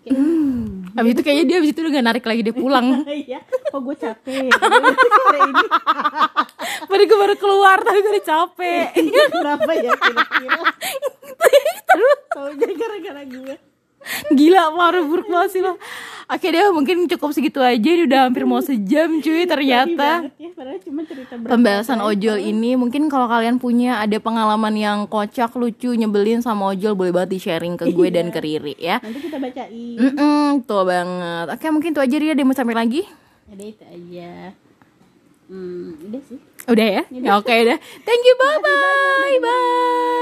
kayak 0.07 0.17
hmm 0.17 0.77
habis 0.97 1.13
itu 1.13 1.21
kayaknya 1.21 1.45
dia 1.45 1.55
habis 1.61 1.71
itu 1.77 1.79
udah 1.85 1.91
gak 1.93 2.07
narik 2.09 2.25
lagi 2.25 2.41
dia 2.41 2.55
pulang. 2.57 2.85
Iya. 3.27 3.39
Kok 3.69 3.81
gue 3.83 3.95
capek. 3.99 4.49
Sore 5.17 5.39
ini. 5.45 5.65
Baru 6.89 7.03
gue 7.05 7.17
baru 7.17 7.35
keluar 7.37 7.77
tapi 7.85 7.99
gue 8.01 8.11
udah 8.17 8.25
capek. 8.25 8.87
Kenapa 9.29 9.71
ya 9.77 9.93
kira-kira? 9.93 10.61
Terus? 11.93 12.17
Taunya 12.33 12.73
gara-gara 12.73 13.23
gue 13.27 13.55
gila 14.37 14.73
parah 14.73 15.03
buruk 15.03 15.27
banget 15.27 15.49
sih 15.57 15.61
lo. 15.61 15.75
Oke 16.27 16.51
deh 16.51 16.59
mungkin 16.75 17.07
cukup 17.07 17.31
segitu 17.31 17.63
aja. 17.63 17.79
Ini 17.79 18.03
udah 18.03 18.27
hampir 18.27 18.43
mau 18.43 18.59
sejam 18.59 19.23
cuy 19.23 19.47
ternyata. 19.47 20.27
ya, 20.35 20.49
cuma 20.83 21.01
cerita 21.07 21.39
pembahasan 21.39 22.03
ojol 22.03 22.35
ini 22.35 22.75
mungkin 22.75 23.07
kalau 23.07 23.31
kalian 23.31 23.63
punya 23.63 24.03
ada 24.03 24.19
pengalaman 24.19 24.75
yang 24.75 24.97
kocak 25.07 25.55
lucu 25.55 25.95
nyebelin 25.95 26.43
sama 26.43 26.75
ojol 26.75 26.99
boleh 26.99 27.15
banget 27.15 27.29
di 27.31 27.39
sharing 27.39 27.79
ke 27.79 27.87
gue 27.95 28.07
dan 28.11 28.27
ke 28.27 28.43
Riri 28.43 28.75
ya. 28.75 28.99
Nanti 28.99 29.23
kita 29.23 29.39
bacain. 29.39 29.95
Mm-mm, 29.95 30.67
tuh 30.67 30.83
banget. 30.83 31.45
Oke 31.55 31.65
mungkin 31.71 31.95
itu 31.95 32.01
aja 32.03 32.15
Ria 32.19 32.33
dia 32.35 32.43
mau 32.43 32.51
sampai 32.51 32.75
lagi? 32.75 33.07
Ada 33.47 33.63
itu 33.63 33.83
aja. 33.87 34.31
Hmm, 35.47 35.95
udah 36.11 36.21
sih. 36.27 36.39
Udah 36.67 36.87
ya, 36.91 37.03
ya 37.07 37.31
oke 37.39 37.47
udah. 37.55 37.79
Thank 38.03 38.21
you 38.27 38.35
bye 38.35 38.59
bye 38.59 39.35
bye 39.39 40.15